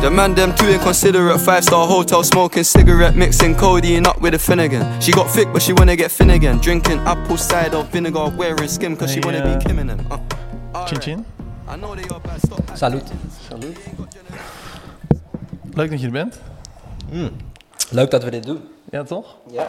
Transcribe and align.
The 0.00 0.10
man 0.10 0.34
them 0.34 0.54
too 0.54 0.68
inconsiderate. 0.68 1.40
Five 1.40 1.64
star 1.64 1.86
hotel 1.86 2.22
smoking 2.22 2.64
cigarette, 2.64 3.16
mixing 3.16 3.56
codeine 3.56 4.06
up 4.06 4.20
with 4.20 4.34
a 4.34 4.38
Finnegan. 4.38 5.00
She 5.00 5.10
got 5.10 5.28
thick, 5.28 5.52
but 5.52 5.60
she 5.60 5.72
wanna 5.72 5.96
get 5.96 6.12
Finnegan. 6.12 6.58
Drinking 6.58 7.00
apple 7.00 7.36
cider 7.36 7.82
vinegar, 7.90 8.30
wearing 8.36 8.68
skim, 8.68 8.96
cause 8.96 9.12
she 9.12 9.20
wanna 9.20 9.38
uh, 9.38 9.58
be 9.58 9.64
Kim 9.64 9.78
in 9.78 9.88
them. 9.88 10.06
Uh. 10.10 10.86
Chin 10.86 11.00
chin. 11.00 11.26
I 11.66 11.76
know 11.76 11.94
they 11.96 12.08
are 12.08 12.20
bad, 12.20 12.40
stop. 12.40 12.62
Salut. 12.76 13.02
Leuk 15.72 15.90
dat 15.90 16.00
je 16.00 16.06
er 16.06 16.12
bent. 16.12 16.40
Leuk 17.90 18.10
dat 18.10 18.24
we 18.24 18.30
dit 18.30 18.44
doen. 18.44 18.60
Ja, 18.90 19.02
toch? 19.02 19.36
Ja. 19.50 19.66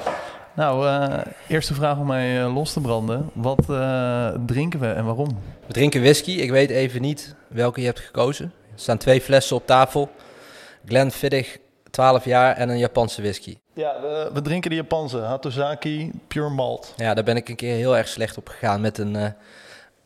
Nou, 0.56 0.88
eh, 0.88 1.20
eerste 1.48 1.74
vraag 1.74 1.98
om 1.98 2.08
mij 2.08 2.42
eh, 2.42 2.54
los 2.56 2.74
te 2.74 2.82
branden. 2.82 3.30
Wat 3.34 3.70
eh, 3.70 4.30
drinken 4.46 4.80
we 4.80 4.88
en 4.88 5.06
waarom? 5.06 5.40
We 5.68 5.74
drinken 5.74 6.02
whisky. 6.02 6.32
Ik 6.32 6.52
weet 6.52 6.70
even 6.70 7.02
niet 7.02 7.36
welke 7.48 7.80
je 7.80 7.86
hebt 7.86 8.00
gekozen. 8.00 8.54
Er 8.80 8.86
staan 8.86 8.98
twee 8.98 9.22
flessen 9.22 9.56
op 9.56 9.66
tafel. 9.66 10.10
Glenfiddich, 10.86 11.58
12 11.92 12.26
jaar 12.26 12.56
en 12.56 12.70
een 12.70 12.78
Japanse 12.78 13.22
whisky. 13.22 13.58
Ja, 13.74 14.02
we, 14.02 14.30
we 14.34 14.42
drinken 14.42 14.70
de 14.70 14.76
Japanse 14.76 15.18
Hatozaki 15.18 16.12
Pure 16.28 16.50
Malt. 16.50 16.94
Ja, 16.98 17.14
daar 17.14 17.24
ben 17.24 17.36
ik 17.36 17.50
een 17.50 17.56
keer 17.56 17.76
heel 17.76 17.98
erg 17.98 18.08
slecht 18.08 18.38
op 18.38 18.48
gegaan 18.48 18.82
met 18.82 18.98
een, 18.98 19.16
eh, 19.16 19.30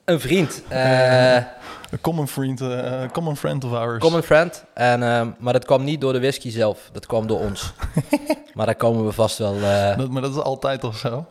een 0.05 0.19
vriend. 0.19 0.61
Eh, 0.69 1.35
Een 1.35 2.01
common 2.01 2.27
friend, 2.27 2.61
eh, 2.61 3.01
common 3.11 3.37
friend 3.37 3.63
of 3.63 3.73
ours. 3.73 3.99
common 3.99 4.23
friend. 4.23 4.63
En, 4.73 4.99
maar 5.39 5.53
dat 5.53 5.65
kwam 5.65 5.83
niet 5.83 6.01
door 6.01 6.13
de 6.13 6.19
whisky 6.19 6.49
zelf. 6.51 6.89
Dat 6.91 7.05
kwam 7.05 7.27
door 7.27 7.39
ons. 7.39 7.73
maar 8.55 8.65
daar 8.65 8.75
komen 8.75 9.05
we 9.05 9.11
vast 9.11 9.37
wel... 9.37 9.53
Dat, 9.97 10.09
maar 10.09 10.21
dat 10.21 10.31
is 10.35 10.41
altijd 10.41 10.79
toch 10.79 10.97
zo? 10.97 11.25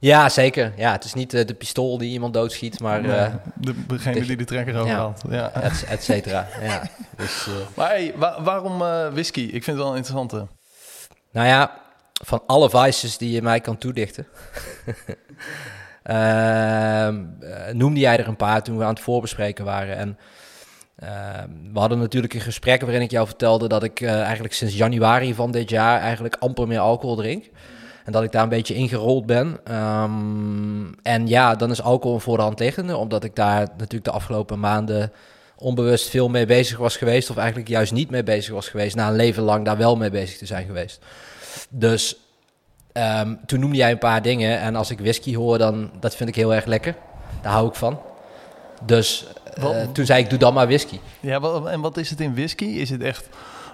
Ja, 0.00 0.28
zeker. 0.28 0.72
Ja, 0.76 0.92
het 0.92 1.04
is 1.04 1.14
niet 1.14 1.34
eh, 1.34 1.46
de 1.46 1.54
pistool 1.54 1.98
die 1.98 2.10
iemand 2.12 2.34
doodschiet, 2.34 2.80
maar 2.80 3.00
Nee, 3.02 3.12
eh 3.16 3.34
de, 3.54 3.86
degene 3.86 4.20
die 4.26 4.36
de 4.36 4.44
trekker 4.44 4.76
over 4.78 5.12
Ja. 5.30 5.50
et, 5.52 5.84
et 5.88 6.02
cetera. 6.04 6.46
Ja, 6.62 6.82
dus, 7.16 7.46
eh, 7.46 7.52
Maar 7.76 7.88
hey, 7.88 8.12
wa- 8.16 8.42
waarom 8.42 8.82
eh, 8.82 9.08
whisky? 9.12 9.40
Ik 9.40 9.50
vind 9.64 9.66
het 9.66 9.76
wel 9.76 9.90
een 9.90 9.96
interessante. 9.96 10.46
nou 11.32 11.46
ja, 11.46 11.80
van 12.24 12.42
alle 12.46 12.70
vices 12.70 13.18
die 13.18 13.30
je 13.32 13.42
mij 13.42 13.60
kan 13.60 13.78
toedichten, 13.78 14.26
ehm, 16.02 17.24
eh, 17.40 17.72
noemde 17.72 18.00
jij 18.00 18.18
er 18.18 18.28
een 18.28 18.36
paar 18.36 18.62
toen 18.62 18.78
we 18.78 18.84
aan 18.84 18.94
het 18.94 19.00
voorbespreken 19.00 19.64
waren. 19.64 19.96
En 19.96 20.18
ehm, 20.96 21.48
we 21.72 21.78
hadden 21.78 21.98
natuurlijk 21.98 22.34
een 22.34 22.40
gesprek 22.40 22.80
waarin 22.80 23.00
ik 23.02 23.10
jou 23.10 23.26
vertelde 23.26 23.68
dat 23.68 23.82
ik 23.82 24.00
eh, 24.00 24.22
eigenlijk 24.22 24.54
sinds 24.54 24.76
januari 24.76 25.34
van 25.34 25.50
dit 25.50 25.70
jaar 25.70 26.00
eigenlijk 26.00 26.36
amper 26.38 26.66
meer 26.66 26.78
alcohol 26.78 27.16
drink. 27.16 27.44
En 28.04 28.12
dat 28.12 28.22
ik 28.22 28.32
daar 28.32 28.42
een 28.42 28.48
beetje 28.48 28.74
ingerold 28.74 29.26
ben. 29.26 29.60
Ehm, 29.64 30.92
en 31.02 31.26
ja, 31.26 31.54
dan 31.54 31.70
is 31.70 31.82
alcohol 31.82 32.14
een 32.14 32.20
voor 32.20 32.36
de 32.36 32.42
hand 32.42 32.58
liggende, 32.58 32.96
omdat 32.96 33.24
ik 33.24 33.36
daar 33.36 33.68
natuurlijk 33.76 34.04
de 34.04 34.10
afgelopen 34.10 34.60
maanden 34.60 35.12
onbewust 35.56 36.08
veel 36.08 36.28
mee 36.28 36.46
bezig 36.46 36.78
was 36.78 36.96
geweest, 36.96 37.30
of 37.30 37.36
eigenlijk 37.36 37.68
juist 37.68 37.92
niet 37.92 38.10
mee 38.10 38.22
bezig 38.22 38.54
was 38.54 38.68
geweest, 38.68 38.96
na 38.96 39.08
een 39.08 39.16
leven 39.16 39.42
lang 39.42 39.64
daar 39.64 39.76
wel 39.76 39.96
mee 39.96 40.10
bezig 40.10 40.38
te 40.38 40.46
zijn 40.46 40.66
geweest. 40.66 41.00
Dus 41.68 42.16
ehm, 42.92 43.34
toen 43.46 43.60
noemde 43.60 43.76
jij 43.76 43.90
een 43.90 43.98
paar 43.98 44.22
dingen, 44.22 44.58
en 44.58 44.76
als 44.76 44.90
ik 44.90 44.98
whisky 44.98 45.36
hoor, 45.36 45.58
dan 45.58 45.90
dat 46.00 46.16
vind 46.16 46.28
ik 46.28 46.34
heel 46.34 46.54
erg 46.54 46.64
lekker. 46.64 46.94
Daar 47.42 47.52
hou 47.52 47.68
ik 47.68 47.74
van. 47.74 48.00
Dus 48.82 49.26
eh, 49.54 49.80
toen 49.92 50.06
zei 50.06 50.22
ik, 50.22 50.30
doe 50.30 50.38
dan 50.38 50.54
maar 50.54 50.66
whisky. 50.66 50.98
Ja, 51.20 51.40
en 51.66 51.80
wat 51.80 51.96
is 51.96 52.10
het 52.10 52.20
in 52.20 52.34
whisky? 52.34 52.64
Is 52.64 52.90
het 52.90 53.02
echt 53.02 53.28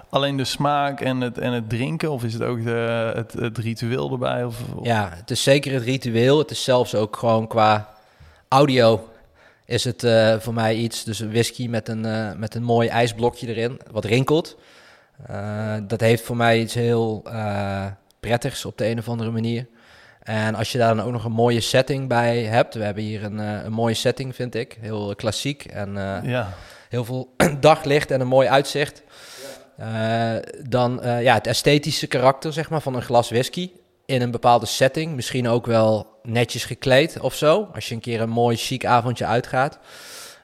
alleen 0.09 0.37
de 0.37 0.45
smaak 0.45 1.01
en 1.01 1.21
het, 1.21 1.39
en 1.39 1.53
het 1.53 1.69
drinken? 1.69 2.11
Of 2.11 2.25
is 2.25 2.33
het 2.33 2.43
ook 2.43 2.65
de, 2.65 3.13
het, 3.15 3.33
het 3.33 3.59
ritueel 3.59 4.11
erbij? 4.11 4.45
Of, 4.45 4.57
of- 4.75 4.85
Ja, 4.85 5.11
het 5.13 5.31
is 5.31 5.43
zeker 5.43 5.73
het 5.73 5.83
ritueel. 5.83 6.39
Het 6.39 6.51
is 6.51 6.65
zelfs 6.65 6.95
ook 6.95 7.17
gewoon 7.17 7.47
qua 7.47 7.89
audio 8.49 9.09
is 9.67 9.85
het 9.85 10.05
eh, 10.05 10.35
voor 10.39 10.55
mij 10.55 10.75
iets. 10.75 11.05
Dus 11.05 11.19
een 11.21 11.31
whisky 11.31 11.69
met 11.69 11.89
een, 11.89 12.05
eh, 12.05 12.33
met 12.37 12.55
een 12.55 12.63
mooi 12.63 12.89
ijsblokje 12.89 13.47
erin, 13.47 13.81
wat 13.91 14.05
rinkelt. 14.05 14.57
Eh, 15.27 15.75
dat 15.83 16.01
heeft 16.01 16.23
voor 16.23 16.37
mij 16.37 16.61
iets 16.61 16.75
heel 16.75 17.23
prettigs 18.21 18.65
op 18.65 18.79
de 18.79 18.87
een 18.87 18.99
of 18.99 19.09
andere 19.09 19.31
manier. 19.31 19.67
En 20.23 20.55
als 20.55 20.73
je 20.73 20.79
daar 20.79 20.95
dan 20.97 21.05
ook 21.05 21.13
nog 21.13 21.25
een 21.25 21.33
mooie 21.33 21.61
setting 21.61 22.09
bij 22.09 22.43
hebt. 22.43 22.75
We 22.75 22.83
hebben 22.83 23.03
hier 23.03 23.25
een, 23.25 23.39
een 23.39 23.73
mooie 23.73 23.95
setting, 23.95 24.35
vind 24.35 24.55
ik. 24.55 24.79
Heel 24.81 25.15
klassiek 25.15 25.65
en 25.65 25.93
ja. 26.25 26.53
heel 26.89 27.05
veel 27.05 27.35
daglicht 27.61 28.11
en 28.11 28.21
een 28.21 28.27
mooi 28.27 28.49
uitzicht. 28.49 29.03
Eh, 29.77 30.37
dan 30.69 31.03
eh, 31.03 31.23
ja, 31.23 31.35
het 31.35 31.47
esthetische 31.47 32.07
karakter 32.07 32.53
zeg 32.53 32.71
maar, 32.71 32.81
van 32.81 32.95
een 32.95 33.03
glas 33.03 33.31
whisky 33.31 33.71
in 34.07 34.23
een 34.23 34.31
bepaalde 34.31 34.67
setting. 34.67 35.15
Misschien 35.15 35.49
ook 35.49 35.67
wel 35.67 36.07
netjes 36.23 36.65
gekleed 36.65 37.21
of 37.21 37.35
zo. 37.35 37.69
Als 37.75 37.89
je 37.89 37.95
een 37.95 38.01
keer 38.01 38.21
een 38.21 38.29
mooi 38.29 38.57
chic 38.57 38.85
avondje 38.85 39.27
uitgaat. 39.27 39.79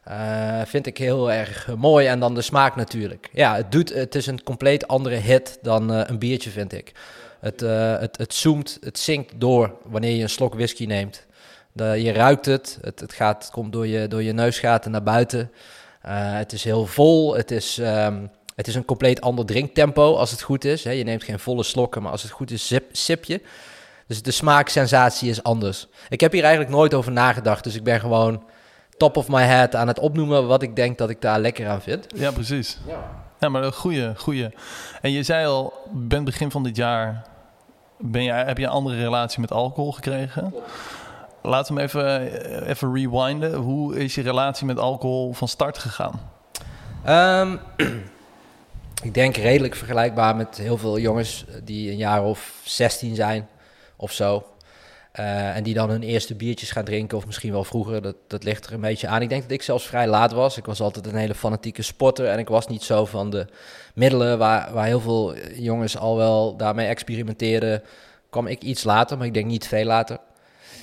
Eh, 0.05 0.61
vind 0.65 0.87
ik 0.87 0.99
heel 0.99 1.33
erg 1.33 1.69
mooi. 1.77 2.07
En 2.07 2.21
dan 2.21 2.35
de 2.35 2.43
smaak 2.43 2.77
natuurlijk. 2.77 3.31
Ja, 3.33 3.57
het, 3.57 3.73
doet, 3.73 3.95
het 3.95 4.15
is 4.15 4.27
een 4.27 4.43
compleet 4.43 4.89
andere 4.89 5.17
hit 5.17 5.59
dan 5.63 5.89
een 5.89 6.19
biertje, 6.19 6.51
vind 6.51 6.73
ik. 6.73 6.93
Het, 7.41 7.61
het, 8.01 8.17
het 8.17 8.35
zoomt, 8.35 8.79
het 8.81 8.99
zinkt 8.99 9.33
door 9.37 9.75
wanneer 9.85 10.17
je 10.17 10.23
een 10.23 10.29
slok 10.29 10.55
whisky 10.55 10.87
neemt. 10.87 11.27
De, 11.73 11.85
je 11.85 12.13
ruikt 12.13 12.47
het, 12.47 12.79
het, 12.81 13.01
het, 13.01 13.13
gaat, 13.13 13.49
komt 13.53 13.73
door 13.73 13.87
je, 13.87 14.09
door 14.09 14.23
je 14.23 14.33
neusgaten 14.33 14.91
naar 14.91 15.03
buiten. 15.03 15.51
Het 16.01 16.53
is 16.53 16.65
heel 16.65 16.87
vol, 16.87 17.37
het 17.37 17.51
is, 17.51 17.79
ehm, 17.79 18.27
het 18.55 18.67
is 18.67 18.75
een 18.75 18.85
compleet 18.85 19.21
ander 19.21 19.47
drinktempo 19.47 20.15
als 20.15 20.31
het 20.31 20.43
goed 20.43 20.65
is. 20.65 20.85
Hè. 20.85 20.91
Je 20.91 21.05
neemt 21.05 21.25
geen 21.25 21.39
volle 21.39 21.63
slokken, 21.63 22.03
maar 22.03 22.13
als 22.13 22.23
het 22.23 22.31
goed 22.31 22.51
is, 22.51 22.67
sip, 22.67 22.85
sip 22.93 23.25
je. 23.25 23.41
Dus 24.07 24.23
de 24.23 24.31
smaaksensatie 24.31 25.31
is 25.31 25.43
anders. 25.43 25.87
Ik 26.09 26.21
heb 26.21 26.33
hier 26.33 26.43
eigenlijk 26.43 26.75
nooit 26.75 26.95
over 26.95 27.13
nagedacht, 27.13 27.65
dus 27.65 27.75
ik 27.75 27.85
ben 27.85 28.01
gewoon 28.01 28.43
top 28.97 29.17
of 29.17 29.29
my 29.29 29.43
head 29.43 29.75
aan 29.75 29.89
het 29.89 29.99
opnoemen 29.99 30.47
wat 30.47 30.63
ik 30.63 30.77
denk 30.77 30.99
dat 30.99 31.11
ik 31.11 31.21
daar 31.21 31.41
lekker 31.41 31.69
aan 31.69 31.83
vind. 31.83 32.07
ja, 32.15 32.31
precies. 32.31 32.79
Ja, 33.41 33.49
maar 33.49 33.63
een 33.63 33.73
goede, 33.73 34.13
goede. 34.17 34.53
En 35.01 35.11
je 35.11 35.23
zei 35.23 35.47
al, 35.47 35.73
ben 35.93 36.25
begin 36.25 36.51
van 36.51 36.63
dit 36.63 36.77
jaar 36.77 37.23
ben 37.99 38.23
je, 38.23 38.33
heb 38.33 38.59
je 38.59 38.65
een 38.65 38.71
andere 38.71 38.97
relatie 38.97 39.41
met 39.41 39.53
alcohol 39.53 39.93
gekregen. 39.93 40.55
Laten 41.43 41.75
we 41.75 41.81
hem 41.81 41.89
even, 41.89 42.67
even 42.67 42.95
rewinden. 42.95 43.55
Hoe 43.55 43.99
is 43.99 44.15
je 44.15 44.23
relatie 44.23 44.67
met 44.67 44.79
alcohol 44.79 45.33
van 45.33 45.49
start 45.49 45.79
gegaan? 45.79 46.21
Ehm, 47.05 47.57
ik 49.03 49.15
denk 49.15 49.37
redelijk 49.37 49.75
vergelijkbaar 49.75 50.37
met 50.37 50.57
heel 50.57 50.79
veel 50.79 50.99
jongens 50.99 51.45
die 51.65 51.91
een 51.91 51.97
jaar 51.97 52.25
of 52.25 52.61
16 52.65 53.15
zijn 53.15 53.49
of 53.97 54.13
zo. 54.13 54.47
Eh, 55.13 55.57
en 55.57 55.63
die 55.63 55.75
dan 55.75 55.91
hun 55.91 56.03
eerste 56.03 56.35
biertjes 56.35 56.71
gaan 56.71 56.85
drinken, 56.85 57.17
of 57.17 57.27
misschien 57.27 57.53
wel 57.53 57.65
vroeger. 57.65 58.03
Dat, 58.03 58.17
dat 58.27 58.45
ligt 58.45 58.67
er 58.67 58.73
een 58.73 58.81
beetje 58.81 59.09
aan. 59.09 59.23
Ik 59.23 59.29
denk 59.29 59.43
dat 59.43 59.51
ik 59.51 59.63
zelfs 59.63 59.87
vrij 59.87 60.07
laat 60.07 60.33
was. 60.33 60.57
Ik 60.57 60.65
was 60.65 60.81
altijd 60.81 61.07
een 61.07 61.15
hele 61.15 61.35
fanatieke 61.35 61.83
sporter. 61.83 62.27
En 62.27 62.39
ik 62.39 62.49
was 62.49 62.67
niet 62.67 62.83
zo 62.83 63.05
van 63.05 63.31
de 63.31 63.47
middelen 63.95 64.39
waar, 64.39 64.73
waar 64.73 64.87
heel 64.87 65.01
veel 65.01 65.37
jongens 65.55 65.97
al 65.97 66.17
wel 66.17 66.57
daarmee 66.57 66.87
experimenteerden. 66.87 67.83
kwam 68.31 68.47
ik 68.47 68.63
iets 68.63 68.85
later, 68.85 69.19
maar 69.19 69.27
ik 69.27 69.35
denk 69.35 69.47
niet 69.47 69.67
veel 69.67 69.85
later. 69.85 70.19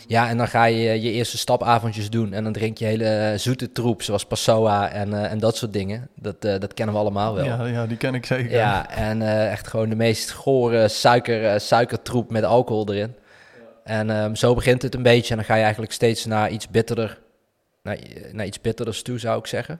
Ja, 0.08 0.30
en 0.30 0.38
dan 0.38 0.48
ga 0.48 0.66
je 0.66 1.02
je 1.02 1.12
eerste 1.12 1.38
stapavondjes 1.38 2.10
doen. 2.10 2.34
En 2.34 2.44
dan 2.44 2.54
drink 2.54 2.78
je 2.78 2.86
hele 2.86 3.34
zoete 3.38 3.72
troep, 3.72 4.02
zoals 4.02 4.26
Passoa 4.26 4.90
en, 4.90 5.14
eh, 5.14 5.32
en 5.32 5.40
dat 5.40 5.58
soort 5.58 5.74
dingen. 5.74 6.08
Dat, 6.16 6.46
eh, 6.46 6.60
dat 6.60 6.74
kennen 6.74 6.96
we 6.96 7.02
allemaal 7.02 7.34
wel. 7.34 7.46
Ja, 7.46 7.66
ja, 7.66 7.88
die 7.88 7.98
ken 7.98 8.14
ik 8.14 8.26
zeker. 8.26 8.52
Ja, 8.52 8.90
en 8.90 9.22
eh, 9.22 9.52
echt 9.52 9.68
gewoon 9.68 9.90
de 9.90 9.96
meest 9.96 10.32
gore 10.32 10.88
suiker, 10.88 11.46
eh, 11.46 11.60
suikertroep 11.60 12.32
met 12.32 12.44
alcohol 12.44 12.94
erin. 12.94 13.16
En 13.84 14.10
ehm, 14.10 14.36
zo 14.36 14.54
begint 14.54 14.82
het 14.82 14.96
een 14.96 15.04
beetje. 15.04 15.30
En 15.30 15.36
dan 15.36 15.46
ga 15.46 15.56
je 15.56 15.64
eigenlijk 15.64 15.92
steeds 15.92 16.26
naar 16.26 16.50
iets 16.50 16.68
bitterder, 16.70 17.20
naar, 17.84 17.98
naar 18.32 18.46
iets 18.46 18.62
bitterders 18.62 19.02
toe, 19.02 19.20
zou 19.20 19.40
ik 19.40 19.48
zeggen. 19.48 19.80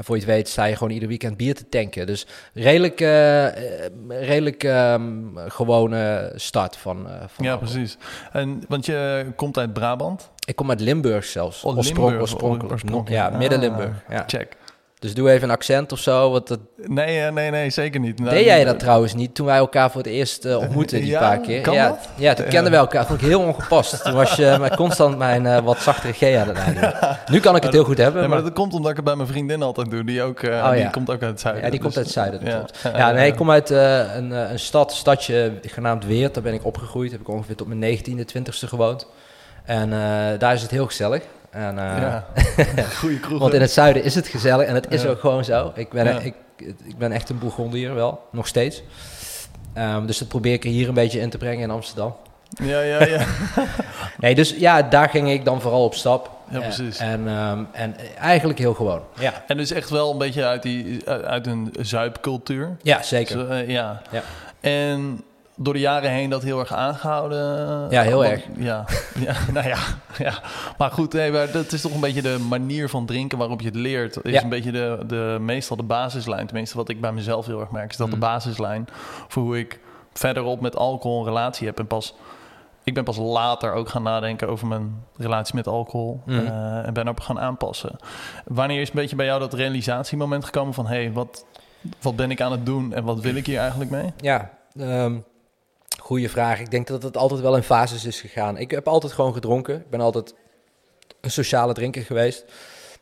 En 0.00 0.06
voor 0.06 0.14
je 0.16 0.22
het 0.22 0.30
weet 0.30 0.48
sta 0.48 0.64
je 0.64 0.76
gewoon 0.76 0.92
ieder 0.92 1.08
weekend 1.08 1.36
bier 1.36 1.54
te 1.54 1.68
tanken. 1.68 2.06
Dus 2.06 2.26
redelijk, 2.54 3.00
eh, 3.00 3.46
eh, 3.46 3.90
redelijk 4.08 4.64
ehm, 4.64 5.10
gewone 5.48 6.32
start 6.34 6.76
van, 6.76 7.08
eh, 7.08 7.14
van 7.26 7.44
Ja, 7.44 7.56
precies. 7.56 7.96
En, 8.32 8.62
want 8.68 8.86
je 8.86 9.26
komt 9.36 9.58
uit 9.58 9.72
Brabant. 9.72 10.30
Ik 10.46 10.56
kom 10.56 10.70
uit 10.70 10.80
Limburg 10.80 11.24
zelfs. 11.24 11.64
Oh, 11.64 11.76
Oorsprong- 11.76 11.98
Limburg, 11.98 12.20
oorspronkelijk. 12.20 12.72
oorspronkelijk. 12.72 13.20
Ja, 13.22 13.26
Ah, 13.28 13.38
midden-Limburg. 13.38 14.02
Ja. 14.08 14.24
Check. 14.26 14.56
Dus 15.00 15.14
doe 15.14 15.30
even 15.30 15.48
een 15.48 15.54
accent 15.54 15.92
of 15.92 15.98
zo. 15.98 16.30
Want 16.30 16.48
dat, 16.48 16.58
Nee, 16.76 17.20
eh, 17.20 17.32
nee, 17.32 17.50
nee, 17.50 17.70
zeker 17.70 18.00
niet. 18.00 18.18
Nou, 18.18 18.30
deed 18.30 18.44
jij 18.44 18.64
dat 18.64 18.78
trouwens 18.78 19.14
niet 19.14 19.34
toen 19.34 19.46
wij 19.46 19.56
elkaar 19.56 19.90
voor 19.90 20.00
het 20.02 20.10
eerst 20.10 20.44
eh, 20.44 20.56
ontmoetten 20.58 21.00
die 21.00 21.10
Ja, 21.10 21.18
paar 21.18 21.38
keer? 21.38 21.60
kan 21.60 21.74
ja, 21.74 21.88
dat? 21.88 22.08
ja, 22.16 22.34
toen 22.34 22.46
kenden 22.46 22.72
we 22.72 22.78
elkaar. 22.78 23.06
Vond 23.06 23.20
ik 23.20 23.26
heel 23.26 23.40
ongepast. 23.40 24.04
Toen 24.04 24.14
was 24.14 24.36
je 24.36 24.56
maar 24.60 24.76
constant 24.76 25.18
mijn 25.18 25.46
eh, 25.46 25.58
wat 25.58 25.78
zachtere 25.78 26.12
G 26.12 26.22
aan 26.36 26.48
het. 26.56 27.28
Nu 27.32 27.40
kan 27.40 27.56
ik 27.56 27.62
het 27.62 27.72
heel 27.72 27.84
goed 27.84 27.98
hebben. 27.98 28.20
Maar 28.20 28.30
maar- 28.30 28.42
dat 28.42 28.52
komt 28.52 28.74
omdat 28.74 28.90
ik 28.90 28.96
het 28.96 29.04
bij 29.04 29.16
mijn 29.16 29.28
vriendin 29.28 29.62
altijd 29.62 29.90
doe. 29.90 30.04
Die, 30.04 30.22
ook, 30.22 30.40
eh, 30.42 30.50
Oh, 30.50 30.72
die 30.72 30.90
komt 30.90 31.10
ook 31.10 31.22
uit 31.22 31.30
het 31.30 31.40
zuiden. 31.40 31.64
Ja, 31.64 31.70
die 31.70 31.80
komt 31.80 31.94
dus- 31.94 32.02
uit 32.04 32.14
het 32.14 32.14
zuiden, 32.14 32.40
dat 32.40 32.48
ja. 32.52 32.58
klopt. 32.58 32.78
Ja, 32.82 32.98
Ja, 32.98 33.10
nee, 33.12 33.26
ik 33.30 33.36
kom 33.36 33.50
uit 33.50 33.70
eh, 33.70 34.14
een, 34.16 34.32
eh, 34.32 34.50
een 34.50 34.58
stad, 34.58 34.92
stadje 34.92 35.52
genaamd 35.62 36.06
Weert. 36.06 36.34
Daar 36.34 36.42
ben 36.42 36.54
ik 36.54 36.64
opgegroeid. 36.64 37.10
Heb 37.10 37.20
ik 37.20 37.28
ongeveer 37.28 37.54
tot 37.56 37.66
mijn 37.66 37.80
19e, 37.98 38.24
20e 38.24 38.68
gewoond. 38.68 39.06
En 39.64 39.92
eh, 39.92 39.98
daar 40.38 40.54
is 40.54 40.62
het 40.62 40.70
heel 40.70 40.86
gezellig. 40.86 41.22
En, 41.50 41.78
eh, 41.78 42.00
Ja, 42.00 42.24
goede 43.00 43.20
kroeg. 43.20 43.38
Want 43.38 43.54
in 43.54 43.60
het 43.60 43.70
zuiden 43.70 44.02
is 44.04 44.14
het 44.14 44.28
gezellig 44.28 44.66
en 44.66 44.74
het 44.74 44.86
is 44.90 45.06
ook 45.06 45.20
gewoon 45.20 45.44
zo. 45.44 45.72
Ik 45.74 45.88
ben, 45.90 46.04
Ja. 46.06 46.18
ik, 46.18 46.34
ik 46.84 46.98
ben 46.98 47.12
echt 47.12 47.28
een 47.28 47.38
Bourgondier 47.38 47.94
wel, 47.94 48.26
nog 48.32 48.46
steeds. 48.46 48.82
Ehm, 49.72 50.06
dus 50.06 50.18
dat 50.18 50.28
probeer 50.28 50.52
ik 50.52 50.64
er 50.64 50.70
hier 50.70 50.88
een 50.88 50.94
beetje 50.94 51.20
in 51.20 51.30
te 51.30 51.38
brengen 51.38 51.62
in 51.62 51.70
Amsterdam. 51.70 52.14
Ja, 52.62 52.80
ja, 52.80 53.04
ja. 53.06 53.24
Nee, 54.18 54.34
dus 54.34 54.54
ja, 54.58 54.82
daar 54.82 55.08
ging 55.08 55.30
ik 55.30 55.44
dan 55.44 55.60
vooral 55.60 55.84
op 55.84 55.94
stap. 55.94 56.30
ja, 56.50 56.58
precies. 56.60 56.98
En, 56.98 57.28
ehm, 57.28 57.62
en 57.72 57.96
eigenlijk 58.18 58.58
heel 58.58 58.74
gewoon. 58.74 59.02
Ja, 59.18 59.44
En 59.46 59.56
dus 59.56 59.70
echt 59.70 59.90
wel 59.90 60.12
een 60.12 60.18
beetje 60.18 60.44
uit, 60.44 60.62
die, 60.62 61.08
uit 61.08 61.46
een 61.46 61.72
zuipcultuur. 61.80 62.76
ja 62.82 63.02
zeker. 63.02 63.50
Eh, 63.50 63.68
ja. 63.68 64.02
Ja. 64.10 64.22
En 64.60 65.22
door 65.62 65.72
de 65.74 65.80
jaren 65.80 66.10
heen 66.10 66.30
dat 66.30 66.42
heel 66.42 66.58
erg 66.58 66.72
aangehouden. 66.72 67.38
Ja, 67.90 68.02
heel 68.02 68.18
Want- 68.18 68.30
erg. 68.30 68.44
Ja, 68.56 68.84
ja 69.26 69.34
nou 69.52 69.68
ja, 69.68 69.78
ja. 70.18 70.32
Maar 70.78 70.90
goed, 70.90 71.12
nee, 71.12 71.32
maar 71.32 71.50
dat 71.52 71.72
is 71.72 71.80
toch 71.80 71.94
een 71.94 72.00
beetje 72.00 72.22
de 72.22 72.38
manier 72.48 72.88
van 72.88 73.06
drinken 73.06 73.38
waarop 73.38 73.60
je 73.60 73.66
het 73.66 73.74
leert. 73.76 74.24
Is 74.24 74.32
Ja. 74.32 74.42
een 74.42 74.48
beetje 74.48 74.72
de, 74.72 74.98
de, 75.06 75.36
meestal 75.40 75.76
de 75.76 75.82
basislijn. 75.82 76.46
Tenminste, 76.46 76.76
wat 76.76 76.88
ik 76.88 77.00
bij 77.00 77.12
mezelf 77.12 77.46
heel 77.46 77.60
erg 77.60 77.70
merk, 77.70 77.90
is 77.90 77.96
dat 77.96 78.06
Mm. 78.06 78.12
de 78.12 78.18
basislijn 78.18 78.88
voor 79.28 79.42
hoe 79.42 79.58
ik 79.58 79.80
verderop 80.12 80.60
met 80.60 80.76
alcohol 80.76 81.18
een 81.18 81.24
relatie 81.26 81.66
heb. 81.66 81.78
En 81.78 81.86
pas, 81.86 82.14
ik 82.84 82.94
ben 82.94 83.04
pas 83.04 83.16
later 83.16 83.72
ook 83.72 83.88
gaan 83.88 84.02
nadenken 84.02 84.48
over 84.48 84.66
mijn 84.66 85.04
relatie 85.16 85.54
met 85.54 85.66
alcohol. 85.66 86.20
Mm. 86.26 86.38
eh, 86.46 86.86
en 86.86 86.92
ben 86.92 87.08
op 87.08 87.20
gaan 87.20 87.40
aanpassen. 87.40 87.96
Wanneer 88.44 88.80
is 88.80 88.88
een 88.88 88.94
beetje 88.94 89.16
bij 89.16 89.26
jou 89.26 89.40
dat 89.40 89.54
realisatiemoment 89.54 90.44
gekomen 90.44 90.74
van... 90.74 90.86
hé, 90.86 90.94
hey, 91.02 91.12
wat, 91.12 91.44
wat 92.00 92.16
ben 92.16 92.30
ik 92.30 92.40
aan 92.40 92.52
het 92.52 92.66
doen 92.66 92.92
en 92.94 93.04
wat 93.04 93.20
wil 93.20 93.34
ik 93.34 93.46
hier 93.46 93.58
eigenlijk 93.58 93.90
mee? 93.90 94.12
Ja, 94.16 94.50
ehm 94.78 95.14
goede 96.10 96.28
vraag. 96.28 96.60
Ik 96.60 96.70
denk 96.70 96.86
dat 96.86 97.02
het 97.02 97.16
altijd 97.16 97.40
wel 97.40 97.56
in 97.56 97.62
fases 97.62 98.04
is 98.04 98.20
gegaan. 98.20 98.58
Ik 98.58 98.70
heb 98.70 98.88
altijd 98.88 99.12
gewoon 99.12 99.32
gedronken. 99.32 99.76
Ik 99.76 99.90
ben 99.90 100.00
altijd 100.00 100.34
een 101.20 101.30
sociale 101.30 101.72
drinker 101.72 102.02
geweest. 102.02 102.44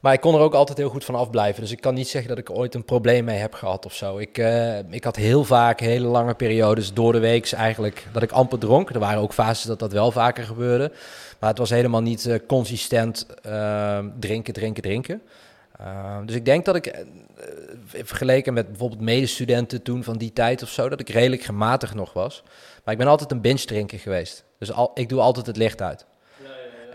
Maar 0.01 0.13
ik 0.13 0.21
kon 0.21 0.35
er 0.35 0.41
ook 0.41 0.55
altijd 0.55 0.79
heel 0.79 0.89
goed 0.89 1.05
van 1.05 1.15
afblijven. 1.15 1.63
Dus 1.63 1.71
ik 1.71 1.81
kan 1.81 1.95
niet 1.95 2.09
zeggen 2.09 2.29
dat 2.29 2.39
ik 2.39 2.51
ooit 2.51 2.75
een 2.75 2.85
probleem 2.85 3.25
mee 3.25 3.39
heb 3.39 3.55
gehad 3.55 3.87
of 3.87 3.95
zo. 3.95 4.19
Ik, 4.19 4.39
eh, 4.39 4.79
ik 4.79 5.05
had 5.05 5.17
heel 5.17 5.45
vaak 5.45 5.81
hele 5.81 6.07
lange 6.07 6.35
periodes 6.35 6.93
door 6.93 7.13
de 7.13 7.19
week 7.19 7.53
eigenlijk 7.53 8.07
dat 8.13 8.23
ik 8.23 8.31
amper 8.31 8.59
dronk. 8.59 8.91
Er 8.91 8.99
waren 8.99 9.23
ook 9.23 9.33
fases 9.33 9.65
dat 9.65 9.79
dat 9.79 9.93
wel 9.93 10.11
vaker 10.11 10.45
gebeurde. 10.45 10.93
Maar 11.39 11.51
het 11.51 11.59
was 11.59 11.71
helemaal 11.71 12.03
niet 12.03 12.27
eh, 12.27 12.39
consistent 12.47 13.27
eh, 13.43 13.99
drinken, 14.19 14.55
drinken, 14.55 14.83
drinken. 14.83 15.23
Uh, 15.81 16.17
dus 16.25 16.35
ik 16.35 16.45
denk 16.45 16.65
dat 16.65 16.77
ik, 16.77 16.87
eh, 16.87 17.05
vergeleken 17.87 18.53
met 18.55 18.69
bijvoorbeeld 18.69 19.01
medestudenten 19.01 19.83
toen 19.83 20.05
van 20.05 20.17
die 20.19 20.33
tijd 20.33 20.63
of 20.63 20.69
zo, 20.69 20.89
dat 20.89 21.01
ik 21.01 21.09
redelijk 21.09 21.43
gematigd 21.43 21.95
nog 21.95 22.13
was. 22.13 22.43
Maar 22.85 22.93
ik 22.95 23.01
ben 23.01 23.09
altijd 23.09 23.31
een 23.31 23.41
binge 23.41 23.65
drinker 23.65 23.99
geweest. 23.99 24.45
Dus 24.59 24.73
al, 24.73 24.91
ik 24.95 25.09
doe 25.09 25.21
altijd 25.21 25.47
het 25.47 25.57
licht 25.57 25.83
uit. 25.83 26.07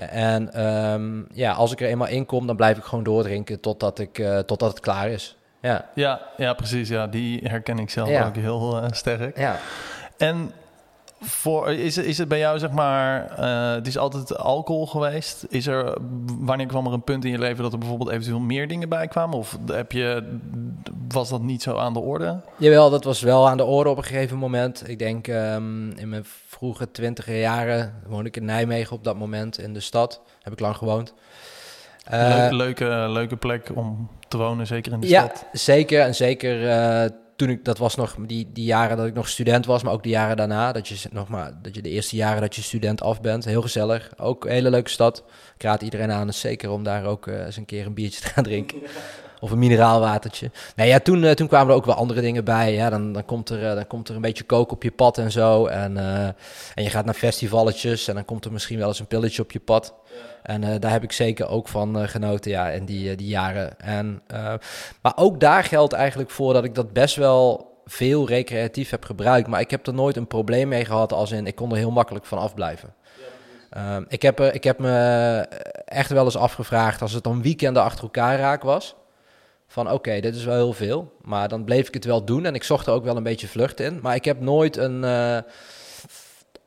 En 0.09 0.53
ehm, 0.53 1.21
ja, 1.33 1.51
als 1.51 1.71
ik 1.71 1.81
er 1.81 1.88
eenmaal 1.88 2.07
in 2.07 2.25
kom, 2.25 2.47
dan 2.47 2.56
blijf 2.56 2.77
ik 2.77 2.83
gewoon 2.83 3.03
doordrinken 3.03 3.59
totdat, 3.59 4.00
ik, 4.00 4.19
eh, 4.19 4.39
totdat 4.39 4.69
het 4.69 4.80
klaar 4.80 5.09
is. 5.09 5.38
Ja, 5.62 5.89
Ja, 5.95 6.21
ja 6.38 6.53
precies. 6.53 6.89
Ja, 6.89 7.07
die 7.07 7.39
herken 7.44 7.79
ik 7.79 7.89
zelf 7.89 8.09
Ja. 8.09 8.25
ook 8.27 8.36
heel 8.36 8.81
eh, 8.81 8.91
sterk. 8.91 9.38
ja. 9.38 9.59
En 10.18 10.51
voor, 11.24 11.72
is, 11.72 11.96
het- 11.96 12.06
is 12.06 12.18
het 12.18 12.28
bij 12.28 12.38
jou, 12.40 12.60
zeg 12.60 12.72
maar, 12.72 13.30
eh, 13.38 13.74
het 13.74 13.88
is 13.88 13.98
altijd 13.98 14.38
alcohol 14.38 14.88
geweest? 14.88 15.46
Is 15.50 15.68
er, 15.68 15.98
wanneer 16.40 16.66
kwam 16.68 16.86
er 16.88 16.94
een 16.94 17.04
punt 17.04 17.25
in 17.25 17.31
je 17.31 17.40
leven 17.40 17.64
dat 17.64 17.74
er 17.74 17.78
bijvoorbeeld 17.80 18.10
eventueel 18.10 18.40
meer 18.40 18.68
dingen 18.68 18.90
bij 18.90 19.08
kwamen? 19.08 19.38
Of 19.38 19.58
heb 19.72 19.92
je, 19.92 20.38
was 21.08 21.30
dat 21.30 21.42
niet 21.42 21.62
zo 21.62 21.78
aan 21.78 21.94
de 21.94 22.00
orde? 22.00 22.40
Jawel, 22.58 22.90
dat 22.90 23.04
was 23.04 23.22
wel 23.22 23.48
aan 23.50 23.58
de 23.58 23.66
orde 23.66 23.90
op 23.90 23.98
een 23.98 24.04
gegeven 24.04 24.38
moment. 24.38 24.90
Ik 24.90 25.00
denk 25.00 25.28
ehm, 25.28 25.90
in 25.92 26.10
mijn 26.10 26.25
vroege 26.48 26.92
twintiger 26.92 27.40
jaren 27.40 27.94
woonde 28.08 28.28
ik 28.28 28.36
in 28.38 28.46
Nijmegen 28.46 28.96
op 28.96 29.04
dat 29.04 29.18
moment 29.18 29.60
in 29.60 29.74
de 29.74 29.80
stad. 29.80 30.22
Heb 30.42 30.54
ik 30.54 30.60
lang 30.60 30.75
gewoond. 30.75 31.14
Eh, 32.04 32.28
Leuk- 32.30 32.52
leuke, 32.52 32.86
leuke 33.10 33.36
plek 33.36 33.72
om 33.75 34.10
te 34.28 34.38
wonen, 34.38 34.68
zeker 34.68 34.92
in 34.92 35.00
de 35.00 35.08
ja, 35.08 35.24
stad. 35.25 35.46
zeker. 35.52 36.02
En 36.02 36.16
zeker 36.16 36.70
eh, 36.70 37.10
toen 37.35 37.50
ik, 37.50 37.65
dat 37.65 37.77
was 37.77 37.95
nog 37.95 38.15
die, 38.19 38.50
die 38.53 38.65
jaren 38.65 38.97
dat 38.97 39.06
ik 39.06 39.13
nog 39.13 39.30
student 39.30 39.65
was, 39.65 39.83
maar 39.83 39.94
ook 39.94 40.03
de 40.03 40.09
jaren 40.09 40.38
daarna. 40.38 40.71
Dat 40.71 40.88
je, 40.88 41.07
nog 41.12 41.27
maar, 41.27 41.51
dat 41.62 41.75
je 41.75 41.81
de 41.81 41.89
eerste 41.89 42.15
jaren 42.15 42.41
dat 42.41 42.56
je 42.56 42.62
student 42.62 43.01
af 43.01 43.21
bent. 43.21 43.45
Heel 43.45 43.62
gezellig. 43.62 44.09
Ook 44.18 44.45
een 44.45 44.51
hele 44.51 44.69
leuke 44.69 44.89
stad. 44.89 45.24
Ik 45.56 45.63
raad 45.63 45.81
iedereen 45.81 46.12
aan, 46.12 46.27
dus 46.27 46.39
zeker 46.39 46.71
om 46.71 46.83
daar 46.83 47.06
ook 47.06 47.27
eh, 47.27 47.45
eens 47.45 47.57
een 47.57 47.65
keer 47.65 47.85
een 47.85 47.94
biertje 47.94 48.21
te 48.21 48.27
gaan 48.27 48.44
drinken. 48.44 48.77
Of 49.39 49.51
een 49.51 49.59
mineraalwatertje. 49.59 50.51
Nee, 50.75 50.88
ja, 50.88 51.00
toen, 51.00 51.24
eh, 51.24 51.31
toen 51.31 51.47
kwamen 51.47 51.69
er 51.69 51.75
ook 51.75 51.85
wel 51.85 51.95
andere 51.95 52.21
dingen 52.21 52.44
bij. 52.44 52.74
Ja, 52.74 52.89
dan, 52.89 53.13
dan, 53.13 53.25
komt 53.25 53.50
er, 53.50 53.69
eh, 53.69 53.75
dan 53.75 53.88
komt 53.88 54.09
er 54.09 54.15
een 54.15 54.21
beetje 54.21 54.44
kook 54.44 54.71
op 54.71 54.83
je 54.83 54.91
pad 54.91 55.18
en 55.18 55.31
zo. 55.31 55.65
En, 55.65 55.97
en 56.75 56.83
je 56.83 56.89
gaat 56.89 57.06
naar 57.06 57.13
festivalletjes 57.13 58.07
en 58.07 58.15
dan 58.15 58.25
komt 58.25 58.45
er 58.45 58.51
misschien 58.51 58.77
wel 58.77 58.88
eens 58.88 59.00
een 59.00 59.07
pilletje 59.07 59.41
op 59.41 59.51
je 59.51 59.59
pad. 59.59 59.94
En 60.44 60.63
eh, 60.63 60.80
daar 60.80 60.92
heb 60.92 61.04
ik 61.04 61.12
zeker 61.12 61.48
ook 61.48 61.68
van 61.68 62.00
eh, 62.00 62.07
genoten, 62.07 62.51
ja, 62.51 62.69
in 62.69 62.86
die, 62.86 63.10
eh, 63.10 63.18
die 63.18 63.28
jaren. 63.28 63.80
En, 63.80 64.22
maar 65.01 65.13
ook 65.16 65.40
daar 65.40 65.63
geldt 65.63 65.94
eigenlijk 65.94 66.30
voor 66.30 66.54
dat 66.54 66.63
ik 66.63 66.75
dat 66.75 66.94
best 66.94 67.16
wel 67.16 67.72
veel 67.86 68.28
recreatief 68.28 68.90
heb 68.90 69.06
gebruikt. 69.06 69.48
Maar 69.48 69.60
ik 69.60 69.72
heb 69.72 69.88
er 69.88 69.94
nooit 69.94 70.16
een 70.16 70.28
probleem 70.28 70.68
mee 70.68 70.86
gehad, 70.86 71.13
als 71.13 71.31
in 71.31 71.48
ik 71.48 71.56
kon 71.56 71.72
er 71.72 71.78
heel 71.78 71.92
makkelijk 71.92 72.25
van 72.25 72.38
afblijven. 72.38 72.94
Ehm, 73.69 74.04
ik, 74.07 74.22
heb, 74.22 74.40
ik 74.40 74.63
heb 74.63 74.80
me 74.80 74.95
echt 75.86 76.10
wel 76.10 76.25
eens 76.25 76.38
afgevraagd, 76.38 77.01
als 77.01 77.12
het 77.12 77.24
dan 77.24 77.42
weekenden 77.42 77.84
achter 77.84 78.04
elkaar 78.04 78.38
raak 78.38 78.63
was, 78.63 78.96
van 79.68 79.92
oké, 79.92 80.19
dit 80.19 80.36
is 80.36 80.44
wel 80.44 80.56
heel 80.56 80.74
veel. 80.74 81.13
Maar 81.22 81.48
dan 81.48 81.63
bleef 81.63 81.88
ik 81.88 81.94
het 81.94 82.06
wel 82.06 82.25
doen 82.25 82.46
en 82.46 82.56
ik 82.56 82.63
zocht 82.63 82.88
er 82.88 82.94
ook 82.94 83.04
wel 83.04 83.18
een 83.18 83.24
beetje 83.24 83.48
vlucht 83.48 83.80
in. 83.80 84.00
Maar 84.01 84.16
ik 84.16 84.25
heb 84.25 84.39
nooit 84.39 84.78
een, 84.78 85.04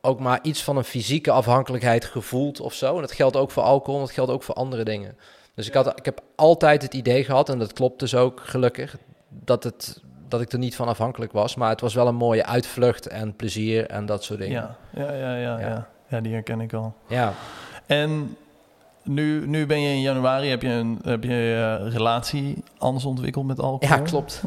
ook 0.07 0.19
maar 0.19 0.39
iets 0.41 0.63
van 0.63 0.77
een 0.77 0.83
fysieke 0.83 1.31
afhankelijkheid 1.31 2.05
gevoeld 2.05 2.59
of 2.59 2.73
zo. 2.73 2.95
En 2.95 3.01
dat 3.01 3.11
geldt 3.11 3.35
ook 3.35 3.51
voor 3.51 3.63
alcohol 3.63 3.99
en 3.99 4.05
dat 4.05 4.13
geldt 4.13 4.31
ook 4.31 4.43
voor 4.43 4.55
andere 4.55 4.83
dingen. 4.83 5.17
Dus 5.53 5.67
ik, 5.67 5.73
had, 5.73 5.99
ik 5.99 6.05
heb 6.05 6.21
altijd 6.35 6.81
het 6.81 6.93
idee 6.93 7.23
gehad, 7.23 7.49
en 7.49 7.59
dat 7.59 7.73
klopt 7.73 7.99
dus 7.99 8.15
ook 8.15 8.41
gelukkig, 8.43 8.97
dat, 9.29 9.63
het, 9.63 10.01
dat 10.27 10.41
ik 10.41 10.51
er 10.51 10.59
niet 10.59 10.75
van 10.75 10.87
afhankelijk 10.87 11.31
was. 11.31 11.55
Maar 11.55 11.69
het 11.69 11.81
was 11.81 11.93
wel 11.93 12.07
een 12.07 12.15
mooie 12.15 12.45
uitvlucht 12.45 13.07
en 13.07 13.35
plezier 13.35 13.85
en 13.87 14.05
dat 14.05 14.23
soort 14.23 14.39
dingen. 14.39 14.77
Ja, 14.93 15.03
ja, 15.03 15.13
ja, 15.13 15.35
ja, 15.35 15.59
Ja. 15.59 15.67
ja. 15.67 15.87
ja, 16.07 16.21
die 16.21 16.33
herken 16.33 16.61
ik 16.61 16.73
al. 16.73 16.95
Ja, 17.07 17.33
En 17.85 18.37
nu, 19.07 19.47
nu 19.47 19.65
ben 19.65 19.81
je 19.81 19.89
in 19.89 20.01
januari, 20.01 20.49
heb 20.49 20.61
je 20.61 20.69
een 20.69 20.99
heb 21.03 21.23
je, 21.23 21.77
eh, 21.79 21.91
relatie 21.93 22.63
anders 22.77 23.05
ontwikkeld 23.05 23.45
met 23.45 23.59
alcohol? 23.59 23.97
ja 23.97 24.01
klopt. 24.03 24.41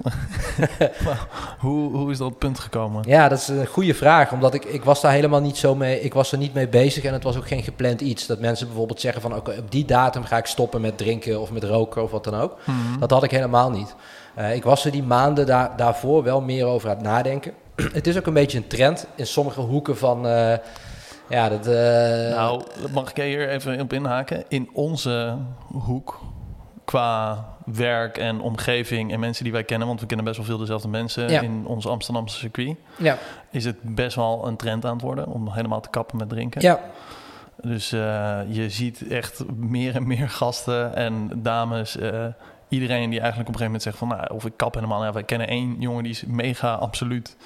Hoe, 1.59 1.97
hoe 1.97 2.11
is 2.11 2.19
dat 2.19 2.39
punt 2.39 2.59
gekomen? 2.59 3.05
Ja, 3.07 3.29
dat 3.29 3.39
is 3.39 3.49
een 3.49 3.67
goede 3.67 3.95
vraag, 3.95 4.33
omdat 4.33 4.55
ik, 4.55 4.65
ik 4.65 4.85
was 4.85 5.01
daar 5.01 5.13
helemaal 5.13 5.41
niet 5.41 5.57
zo 5.57 5.75
mee, 5.75 6.01
ik 6.01 6.15
was 6.15 6.33
er 6.33 6.39
niet 6.39 6.55
mee 6.55 6.69
bezig 6.69 7.05
en 7.05 7.13
het 7.13 7.23
was 7.23 7.37
ook 7.37 7.47
geen 7.47 7.63
gepland 7.63 8.01
iets. 8.01 8.27
Dat 8.27 8.41
mensen 8.41 8.67
bijvoorbeeld 8.67 9.01
zeggen 9.01 9.23
van, 9.23 9.35
oké, 9.35 9.55
op 9.59 9.71
die 9.71 9.85
datum 9.85 10.25
ga 10.25 10.37
ik 10.37 10.47
stoppen 10.47 10.81
met 10.81 10.99
drinken 10.99 11.41
of 11.41 11.51
met 11.51 11.65
roken 11.65 12.03
of 12.03 12.11
wat 12.11 12.25
dan 12.25 12.35
ook. 12.35 12.57
Mhm. 12.65 12.99
Dat 12.99 13.11
had 13.11 13.23
ik 13.23 13.31
helemaal 13.31 13.71
niet. 13.71 13.95
Eh, 14.35 14.55
ik 14.55 14.65
was 14.65 14.85
er 14.85 14.91
die 14.91 15.03
maanden 15.03 15.47
daar, 15.47 15.77
daarvoor 15.77 16.23
wel 16.23 16.41
meer 16.41 16.65
over 16.65 16.89
aan 16.89 16.97
het 16.97 17.05
nadenken. 17.05 17.53
het 17.93 18.07
is 18.07 18.17
ook 18.17 18.27
een 18.27 18.33
beetje 18.33 18.59
een 18.59 18.67
trend 18.67 19.07
in 19.15 19.27
sommige 19.27 19.61
hoeken 19.61 19.97
van, 19.97 20.27
eh, 20.27 20.55
ja, 21.31 21.49
dat... 21.49 21.67
eh, 21.67 22.37
Nou, 22.37 22.63
mag 22.93 23.11
ik 23.11 23.23
hier 23.23 23.49
even 23.49 23.81
op 23.81 23.93
inhaken? 23.93 24.45
In 24.49 24.71
onze 24.73 25.37
hoek, 25.73 26.21
qua 26.85 27.45
werk 27.65 28.19
en 28.19 28.41
omgeving 28.41 29.13
en 29.13 29.21
mensen 29.21 29.45
die 29.45 29.53
wij 29.53 29.65
kennen, 29.65 29.87
want 29.89 30.01
we 30.01 30.07
kennen 30.07 30.25
best 30.27 30.37
wel 30.37 30.47
veel 30.47 30.59
dezelfde 30.59 30.89
mensen 30.89 31.31
Ja. 31.31 31.41
in 31.41 31.65
ons 31.67 31.87
Amsterdamse 31.87 32.37
circuit, 32.39 32.77
ja, 32.99 33.19
is 33.51 33.65
het 33.65 33.77
best 33.83 34.17
wel 34.17 34.47
een 34.47 34.57
trend 34.57 34.85
aan 34.85 34.93
het 34.93 35.03
worden 35.03 35.27
om 35.27 35.51
helemaal 35.53 35.81
te 35.81 35.89
kappen 35.91 36.17
met 36.17 36.29
drinken. 36.29 36.61
ja, 36.61 36.81
Dus 37.63 37.93
eh, 37.93 38.39
je 38.49 38.71
ziet 38.71 39.09
echt 39.09 39.43
meer 39.57 39.95
en 39.95 40.07
meer 40.07 40.29
gasten 40.29 40.95
en 40.97 41.31
dames. 41.43 41.97
eh, 41.97 42.27
iedereen 42.69 43.11
die 43.11 43.21
eigenlijk 43.21 43.49
op 43.49 43.55
een 43.55 43.61
gegeven 43.61 43.65
moment 43.65 43.83
zegt 43.83 43.97
van... 43.97 44.09
Nou, 44.09 44.35
of 44.35 44.45
ik 44.45 44.53
kap 44.57 44.75
helemaal. 44.75 45.05
Ja, 45.05 45.13
wij 45.13 45.23
kennen 45.25 45.49
één 45.49 45.77
jongen 45.79 46.03
die 46.03 46.13
is 46.13 46.25
mega 46.27 46.75
absoluut... 46.75 47.37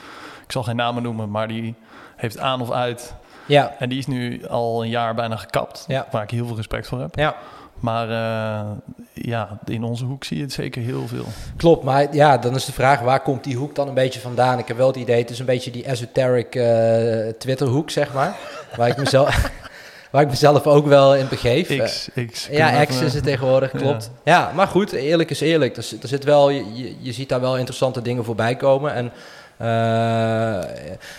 Ik 0.44 0.52
zal 0.52 0.62
geen 0.62 0.76
namen 0.76 1.02
noemen, 1.02 1.30
maar 1.30 1.48
die 1.48 1.74
heeft 2.16 2.38
aan 2.38 2.60
of 2.60 2.70
uit. 2.70 3.14
Ja, 3.46 3.74
En 3.78 3.88
die 3.88 3.98
is 3.98 4.06
nu 4.06 4.46
al 4.46 4.82
een 4.82 4.88
jaar 4.90 5.14
bijna 5.14 5.36
gekapt. 5.36 5.84
Ja. 5.88 6.06
Waar 6.10 6.22
ik 6.22 6.30
heel 6.30 6.46
veel 6.46 6.56
respect 6.56 6.86
voor 6.86 7.00
heb. 7.00 7.14
ja. 7.18 7.34
Maar 7.74 8.08
eh, 8.10 8.70
ja, 9.12 9.58
in 9.64 9.82
onze 9.84 10.04
hoek 10.04 10.24
zie 10.24 10.36
je 10.36 10.42
het 10.42 10.52
zeker 10.52 10.82
heel 10.82 11.06
veel. 11.08 11.24
Klopt, 11.56 11.84
maar 11.84 12.14
ja, 12.14 12.38
dan 12.38 12.54
is 12.54 12.64
de 12.64 12.72
vraag 12.72 13.00
waar 13.00 13.20
komt 13.20 13.44
die 13.44 13.56
hoek 13.56 13.74
dan 13.74 13.88
een 13.88 13.94
beetje 13.94 14.20
vandaan? 14.20 14.58
Ik 14.58 14.68
heb 14.68 14.76
wel 14.76 14.86
het 14.86 14.96
idee, 14.96 15.18
het 15.20 15.30
is 15.30 15.38
een 15.38 15.46
beetje 15.46 15.70
die 15.70 15.84
esoteric 15.84 16.54
eh 16.54 17.32
Twitterhoek, 17.38 17.90
zeg 17.90 18.12
maar. 18.12 18.36
Waar 18.76 18.88
ik, 18.88 18.96
mezelf, 18.96 19.50
waar 20.10 20.22
ik 20.22 20.28
mezelf 20.28 20.66
ook 20.66 20.86
wel 20.86 21.16
in 21.16 21.28
begeef. 21.28 21.82
X, 21.84 22.08
X. 22.32 22.48
ja, 22.50 22.84
X 22.84 23.00
is 23.00 23.14
het 23.14 23.24
tegenwoordig, 23.24 23.70
klopt. 23.82 24.10
Ja. 24.24 24.50
maar 24.54 24.66
goed, 24.66 24.92
eerlijk 24.92 25.30
is 25.30 25.40
eerlijk. 25.40 25.76
Er, 25.76 25.82
zit- 25.82 26.02
er 26.02 26.08
zit 26.08 26.24
wel, 26.24 26.50
je, 26.50 26.94
je- 27.00 27.12
ziet 27.12 27.28
daar 27.28 27.40
wel 27.40 27.56
interessante 27.56 28.02
dingen 28.02 28.24
voorbij 28.24 28.56
komen. 28.56 28.94
En 28.94 29.12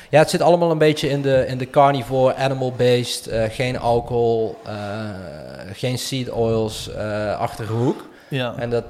ja, 0.10 0.20
het 0.20 0.30
zit 0.30 0.42
allemaal 0.42 0.72
een 0.72 0.78
beetje 0.78 1.10
in 1.10 1.22
de, 1.22 1.46
in 1.48 1.58
de 1.58 1.70
carnivore, 1.70 2.36
animal-based, 2.36 3.28
eh, 3.28 3.44
geen 3.50 3.80
alcohol, 3.80 4.58
eh, 4.66 4.74
geen 5.74 5.98
seed 5.98 6.30
oils, 6.30 6.92
eh 6.92 7.40
achtige 7.40 7.74
hoek. 7.74 8.06
Ja. 8.28 8.54
En 8.58 8.70
dat, 8.70 8.84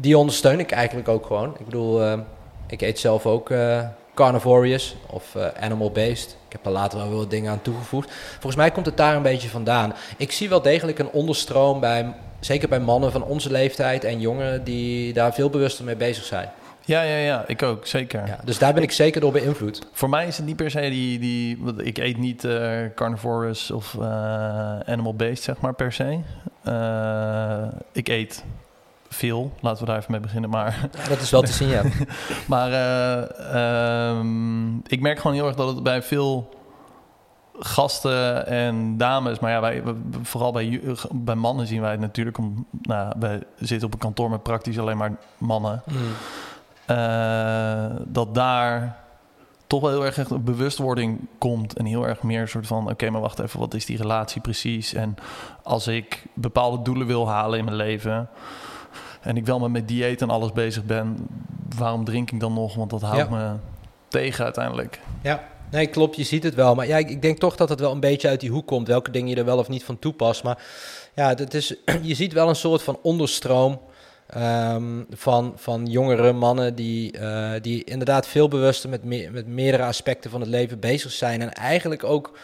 die 0.00 0.18
ondersteun 0.18 0.60
ik 0.60 0.70
eigenlijk 0.70 1.08
ook 1.08 1.26
gewoon. 1.26 1.54
Ik 1.58 1.64
bedoel, 1.64 2.02
eh, 2.02 2.18
ik 2.66 2.80
eet 2.80 2.98
zelf 2.98 3.26
ook 3.26 3.50
eh 3.50 3.80
carnivorous 4.16 4.96
of 5.06 5.34
eh, 5.34 5.46
animal-based. 5.60 6.36
Ik 6.46 6.52
heb 6.52 6.66
er 6.66 6.72
later 6.72 6.98
wel 6.98 7.18
wat 7.18 7.30
dingen 7.30 7.50
aan 7.50 7.62
toegevoegd. 7.62 8.10
Volgens 8.32 8.56
mij 8.56 8.70
komt 8.70 8.86
het 8.86 8.96
daar 8.96 9.16
een 9.16 9.22
beetje 9.22 9.48
vandaan. 9.48 9.94
Ik 10.16 10.32
zie 10.32 10.48
wel 10.48 10.62
degelijk 10.62 10.98
een 10.98 11.10
onderstroom 11.10 11.80
bij, 11.80 12.14
zeker 12.40 12.68
bij 12.68 12.80
mannen 12.80 13.12
van 13.12 13.22
onze 13.22 13.50
leeftijd 13.50 14.04
en 14.04 14.20
jongeren 14.20 14.64
die 14.64 15.12
daar 15.12 15.34
veel 15.34 15.50
bewuster 15.50 15.84
mee 15.84 15.96
bezig 15.96 16.24
zijn. 16.24 16.50
Ja, 16.86 17.02
ja, 17.02 17.16
ja, 17.16 17.44
ik 17.46 17.62
ook, 17.62 17.86
zeker. 17.86 18.26
Ja, 18.26 18.38
dus 18.44 18.58
daar 18.58 18.74
ben 18.74 18.82
ik 18.82 18.92
zeker 18.92 19.20
door 19.20 19.32
beïnvloed. 19.32 19.86
Voor 19.92 20.08
mij 20.08 20.26
is 20.26 20.36
het 20.36 20.46
niet 20.46 20.56
per 20.56 20.70
se 20.70 20.80
die... 20.80 21.18
die 21.18 21.58
want 21.60 21.86
ik 21.86 21.98
eet 21.98 22.16
niet 22.16 22.44
eh, 22.44 22.80
carnivorous 22.94 23.70
of 23.70 23.94
eh, 23.94 24.78
animal-based, 24.78 25.42
zeg 25.42 25.60
maar, 25.60 25.74
per 25.74 25.92
se. 25.92 26.18
Eh, 26.62 27.66
ik 27.92 28.08
eet 28.08 28.44
veel, 29.08 29.52
laten 29.60 29.80
we 29.80 29.90
daar 29.90 29.98
even 29.98 30.10
mee 30.12 30.20
beginnen. 30.20 30.50
Maar, 30.50 30.88
Ja, 31.02 31.08
dat 31.08 31.20
is 31.20 31.30
wel 31.30 31.42
te 31.42 31.52
zien, 31.52 31.68
ja. 31.68 31.82
maar 32.48 32.72
eh, 32.72 34.08
ehm, 34.08 34.76
ik 34.76 35.00
merk 35.00 35.18
gewoon 35.18 35.36
heel 35.36 35.46
erg 35.46 35.56
dat 35.56 35.74
het 35.74 35.82
bij 35.82 36.02
veel 36.02 36.54
gasten 37.58 38.46
en 38.46 38.96
dames, 38.96 39.38
maar 39.38 39.50
ja, 39.50 39.60
wij, 39.60 39.82
vooral 40.22 40.52
bij, 40.52 40.80
bij 41.12 41.34
mannen 41.34 41.66
zien 41.66 41.80
wij 41.80 41.90
het 41.90 42.00
natuurlijk. 42.00 42.38
Om, 42.38 42.66
nou, 42.82 43.12
wij 43.18 43.42
zitten 43.58 43.86
op 43.86 43.92
een 43.92 43.98
kantoor 43.98 44.30
met 44.30 44.42
praktisch 44.42 44.78
alleen 44.78 44.96
maar 44.96 45.16
mannen. 45.38 45.82
Mm. 45.86 45.96
Eh, 46.86 47.86
dat 48.06 48.34
daar 48.34 49.04
toch 49.66 49.80
wel 49.80 49.90
heel 49.90 50.04
erg 50.04 50.18
echt 50.18 50.30
een 50.30 50.44
bewustwording 50.44 51.18
komt. 51.38 51.76
En 51.76 51.84
heel 51.84 52.06
erg 52.06 52.22
meer 52.22 52.40
een 52.40 52.48
soort 52.48 52.66
van: 52.66 52.90
oké, 52.90 53.10
maar 53.10 53.20
wacht 53.20 53.38
even, 53.38 53.60
wat 53.60 53.74
is 53.74 53.86
die 53.86 53.96
relatie 53.96 54.40
precies? 54.40 54.94
En 54.94 55.14
als 55.62 55.86
ik 55.86 56.24
bepaalde 56.34 56.82
doelen 56.82 57.06
wil 57.06 57.28
halen 57.28 57.58
in 57.58 57.64
mijn 57.64 57.76
leven. 57.76 58.28
En 59.20 59.36
ik 59.36 59.46
wel 59.46 59.58
met 59.58 59.70
mijn 59.70 59.86
dieet 59.86 60.22
en 60.22 60.30
alles 60.30 60.52
bezig 60.52 60.84
ben, 60.84 61.26
waarom 61.76 62.04
drink 62.04 62.30
ik 62.30 62.40
dan 62.40 62.52
nog? 62.52 62.74
Want 62.74 62.90
dat 62.90 63.02
houdt 63.02 63.30
me 63.30 63.52
tegen 64.08 64.44
uiteindelijk. 64.44 65.00
Ja, 65.22 65.42
nee, 65.70 65.86
klopt. 65.86 66.16
Je 66.16 66.24
ziet 66.24 66.42
het 66.42 66.54
wel. 66.54 66.74
Maar 66.74 66.86
ja, 66.86 66.96
ik, 66.96 67.10
ik 67.10 67.22
denk 67.22 67.38
toch 67.38 67.56
dat 67.56 67.68
het 67.68 67.80
wel 67.80 67.92
een 67.92 68.00
beetje 68.00 68.28
uit 68.28 68.40
die 68.40 68.50
hoek 68.50 68.66
komt. 68.66 68.88
Welke 68.88 69.10
dingen 69.10 69.28
je 69.28 69.36
er 69.36 69.44
wel 69.44 69.58
of 69.58 69.68
niet 69.68 69.84
van 69.84 69.98
toepast. 69.98 70.42
Maar 70.42 70.62
ja, 71.14 71.28
het 71.28 71.54
is, 71.54 71.74
je 72.02 72.14
ziet 72.14 72.32
wel 72.32 72.48
een 72.48 72.56
soort 72.56 72.82
van 72.82 72.98
onderstroom. 73.02 73.80
Ehm, 74.28 75.02
van, 75.10 75.52
van 75.56 75.86
jongere 75.86 76.32
mannen 76.32 76.74
die, 76.74 77.18
eh, 77.18 77.52
die 77.62 77.84
inderdaad 77.84 78.26
veel 78.26 78.48
bewuster 78.48 78.88
met, 78.90 79.04
me- 79.04 79.28
met 79.30 79.46
meerdere 79.46 79.82
aspecten 79.82 80.30
van 80.30 80.40
het 80.40 80.50
leven 80.50 80.80
bezig 80.80 81.12
zijn. 81.12 81.40
En 81.40 81.52
eigenlijk 81.52 82.04
ook 82.04 82.38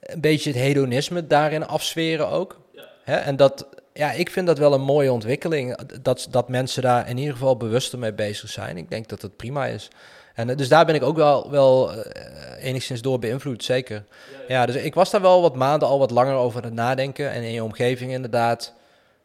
een 0.00 0.20
beetje 0.20 0.50
het 0.50 0.58
hedonisme 0.58 1.26
daarin 1.26 1.66
afsferen 1.66 2.28
ook. 2.28 2.60
Hè? 3.04 3.16
En 3.16 3.36
dat, 3.36 3.66
ja, 3.92 4.12
ik 4.12 4.30
vind 4.30 4.46
dat 4.46 4.58
wel 4.58 4.72
een 4.72 4.80
mooie 4.80 5.12
ontwikkeling. 5.12 5.78
Dat, 6.02 6.26
dat 6.30 6.48
mensen 6.48 6.82
daar 6.82 7.08
in 7.08 7.18
ieder 7.18 7.32
geval 7.32 7.56
bewuster 7.56 7.98
mee 7.98 8.12
bezig 8.12 8.50
zijn. 8.50 8.76
Ik 8.76 8.90
denk 8.90 9.08
dat 9.08 9.22
het 9.22 9.36
prima 9.36 9.66
is. 9.66 9.88
En 10.34 10.50
eh, 10.50 10.56
dus 10.56 10.68
daar 10.68 10.86
ben 10.86 10.94
ik 10.94 11.02
ook 11.02 11.16
wel, 11.16 11.50
wel 11.50 11.92
eh, 11.92 12.64
enigszins 12.64 13.02
door 13.02 13.18
beïnvloed, 13.18 13.64
zeker. 13.64 14.04
Ja, 14.48 14.66
dus 14.66 14.74
ik 14.76 14.94
was 14.94 15.10
daar 15.10 15.20
wel 15.20 15.40
wat 15.42 15.54
maanden 15.56 15.88
al 15.88 15.98
wat 15.98 16.10
langer 16.10 16.34
over 16.34 16.58
aan 16.60 16.64
het 16.66 16.74
nadenken. 16.74 17.30
En 17.30 17.42
in 17.42 17.52
je 17.52 17.64
omgeving 17.64 18.12
inderdaad, 18.12 18.72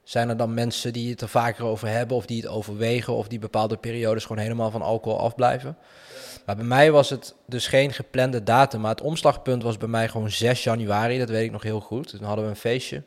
zijn 0.03 0.29
er 0.29 0.37
dan 0.37 0.53
mensen 0.53 0.93
die 0.93 1.09
het 1.09 1.21
er 1.21 1.27
vaker 1.29 1.65
over 1.65 1.87
hebben... 1.87 2.17
of 2.17 2.25
die 2.25 2.41
het 2.41 2.49
overwegen 2.49 3.13
of 3.13 3.27
die 3.27 3.39
bepaalde 3.39 3.77
periodes 3.77 4.25
gewoon 4.25 4.41
helemaal 4.41 4.71
van 4.71 4.81
alcohol 4.81 5.19
afblijven. 5.19 5.77
Maar 6.45 6.55
bij 6.55 6.65
mij 6.65 6.91
was 6.91 7.09
het 7.09 7.35
dus 7.45 7.67
geen 7.67 7.93
geplande 7.93 8.43
datum. 8.43 8.81
Maar 8.81 8.91
het 8.91 9.01
omslagpunt 9.01 9.63
was 9.63 9.77
bij 9.77 9.87
mij 9.87 10.07
gewoon 10.07 10.29
6 10.31 10.63
januari, 10.63 11.19
dat 11.19 11.29
weet 11.29 11.45
ik 11.45 11.51
nog 11.51 11.63
heel 11.63 11.79
goed. 11.79 12.09
Toen 12.09 12.23
hadden 12.23 12.43
we 12.45 12.49
een 12.51 12.55
feestje. 12.57 13.03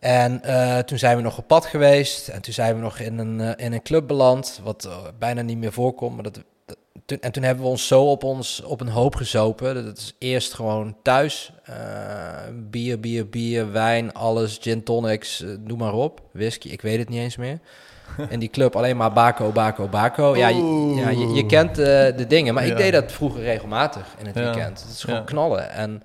En 0.00 0.42
eh, 0.42 0.78
toen 0.78 0.98
zijn 0.98 1.16
we 1.16 1.22
nog 1.22 1.38
op 1.38 1.46
pad 1.46 1.66
geweest. 1.66 2.28
En 2.28 2.42
toen 2.42 2.52
zijn 2.52 2.74
we 2.74 2.80
nog 2.80 2.98
in 2.98 3.18
een, 3.18 3.40
eh, 3.40 3.66
in 3.66 3.72
een 3.72 3.82
club 3.82 4.06
beland. 4.06 4.60
Wat 4.62 4.84
eh, 4.84 4.96
bijna 5.18 5.42
niet 5.42 5.58
meer 5.58 5.72
voorkomt. 5.72 6.14
Maar 6.14 6.22
dat, 6.22 6.34
dat- 6.34 6.44
toen, 7.04 7.18
en 7.20 7.32
toen 7.32 7.42
hebben 7.42 7.64
we 7.64 7.70
ons 7.70 7.86
zo 7.86 8.10
op, 8.10 8.24
ons, 8.24 8.62
op 8.62 8.80
een 8.80 8.88
hoop 8.88 9.14
gezopen. 9.16 9.84
Dat 9.84 9.98
is 9.98 10.14
eerst 10.18 10.52
gewoon 10.54 10.96
thuis. 11.02 11.52
eh, 11.64 11.74
bier, 12.70 13.00
bier, 13.00 13.28
bier, 13.28 13.72
wijn, 13.72 14.12
alles. 14.12 14.58
Gin 14.60 14.82
tonics, 14.82 15.42
eh, 15.42 15.48
noem 15.64 15.78
maar 15.78 15.94
op. 15.94 16.20
Whisky, 16.32 16.68
ik 16.68 16.80
weet 16.82 16.98
het 16.98 17.08
niet 17.08 17.18
eens 17.20 17.36
meer. 17.36 17.58
In 18.28 18.38
die 18.38 18.48
club 18.50 18.76
alleen 18.76 18.96
maar 18.96 19.12
bako, 19.12 19.50
bako, 19.50 19.88
bako. 19.88 20.36
Ja, 20.36 20.48
je, 20.48 20.92
ja, 20.96 21.08
je, 21.08 21.28
je 21.34 21.46
kent 21.46 21.78
eh, 21.78 21.84
de 22.16 22.24
dingen. 22.28 22.54
Maar 22.54 22.66
ik 22.66 22.76
deed 22.76 22.92
dat 22.92 23.12
vroeger 23.12 23.42
regelmatig 23.42 24.14
in 24.18 24.26
het 24.26 24.34
Ja. 24.34 24.42
weekend. 24.42 24.80
Het 24.82 24.90
is 24.90 25.02
gewoon 25.04 25.24
knallen. 25.24 25.70
En, 25.70 26.02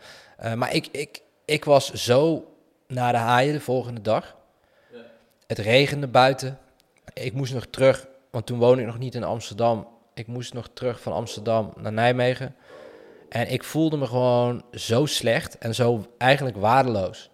maar 0.56 0.74
ik, 0.74 0.88
ik, 0.91 1.22
ik 1.46 1.65
was 1.65 1.94
zo 1.94 2.46
naar 2.88 3.12
de 3.12 3.17
haaien 3.17 3.53
de 3.53 3.60
volgende 3.60 4.01
dag. 4.01 4.36
Het 5.48 5.58
regende 5.60 6.08
buiten. 6.08 6.58
Ik 7.13 7.34
moest 7.34 7.53
nog 7.53 7.65
terug, 7.70 8.08
want 8.32 8.46
toen 8.46 8.58
woonde 8.60 8.82
ik 8.82 8.88
nog 8.88 8.98
niet 8.98 9.15
in 9.15 9.24
Amsterdam. 9.24 9.88
Ik 10.18 10.28
moest 10.28 10.54
nog 10.54 10.70
terug 10.74 11.02
van 11.02 11.14
Amsterdam 11.14 11.74
naar 11.76 11.94
Nijmegen. 11.94 12.56
En 13.30 13.52
ik 13.52 13.64
voelde 13.64 13.98
me 13.98 14.06
gewoon 14.06 14.64
zo 14.72 15.06
slecht 15.06 15.58
en 15.58 15.76
zo 15.76 16.06
eigenlijk 16.18 16.58
waardeloos. 16.58 17.30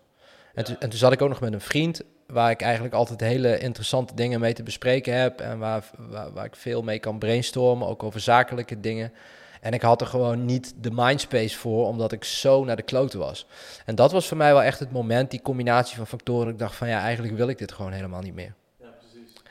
En, 0.54 0.64
toen, 0.64 0.76
en 0.80 0.90
toen 0.90 1.00
zat 1.00 1.12
ik 1.12 1.22
ook 1.22 1.30
nog 1.30 1.40
met 1.40 1.54
een 1.54 1.62
vriend, 1.62 2.02
waar 2.28 2.52
ik 2.52 2.62
eigenlijk 2.62 2.94
altijd 2.94 3.20
hele 3.20 3.60
interessante 3.60 4.16
dingen 4.16 4.40
mee 4.40 4.54
te 4.54 4.64
bespreken 4.64 5.14
heb. 5.14 5.40
En 5.40 5.60
waar, 5.60 5.90
waar, 5.98 6.34
waar 6.34 6.46
ik 6.46 6.56
veel 6.56 6.82
mee 6.82 7.00
kan 7.00 7.20
brainstormen, 7.20 7.88
ook 7.88 8.04
over 8.04 8.20
zakelijke 8.20 8.80
dingen. 8.80 9.14
En 9.62 9.74
ik 9.74 9.82
had 9.82 10.02
er 10.02 10.08
gewoon 10.08 10.46
niet 10.46 10.74
de 10.78 10.92
mindspace 10.92 11.58
voor, 11.58 11.88
omdat 11.88 12.12
ik 12.12 12.24
zo 12.24 12.64
naar 12.64 12.76
de 12.76 12.82
kloten 12.82 13.20
was. 13.20 13.48
En 13.86 13.96
dat 13.96 14.12
was 14.12 14.28
voor 14.28 14.38
mij 14.38 14.54
wel 14.54 14.64
echt 14.64 14.80
het 14.80 14.92
moment, 14.92 15.32
die 15.32 15.42
combinatie 15.42 15.98
van 15.98 16.08
factoren. 16.08 16.52
Ik 16.52 16.60
dacht 16.60 16.76
van 16.76 16.88
ja, 16.88 17.00
eigenlijk 17.00 17.36
wil 17.36 17.48
ik 17.48 17.58
dit 17.58 17.72
gewoon 17.72 17.92
helemaal 17.92 18.22
niet 18.22 18.36
meer. 18.36 18.54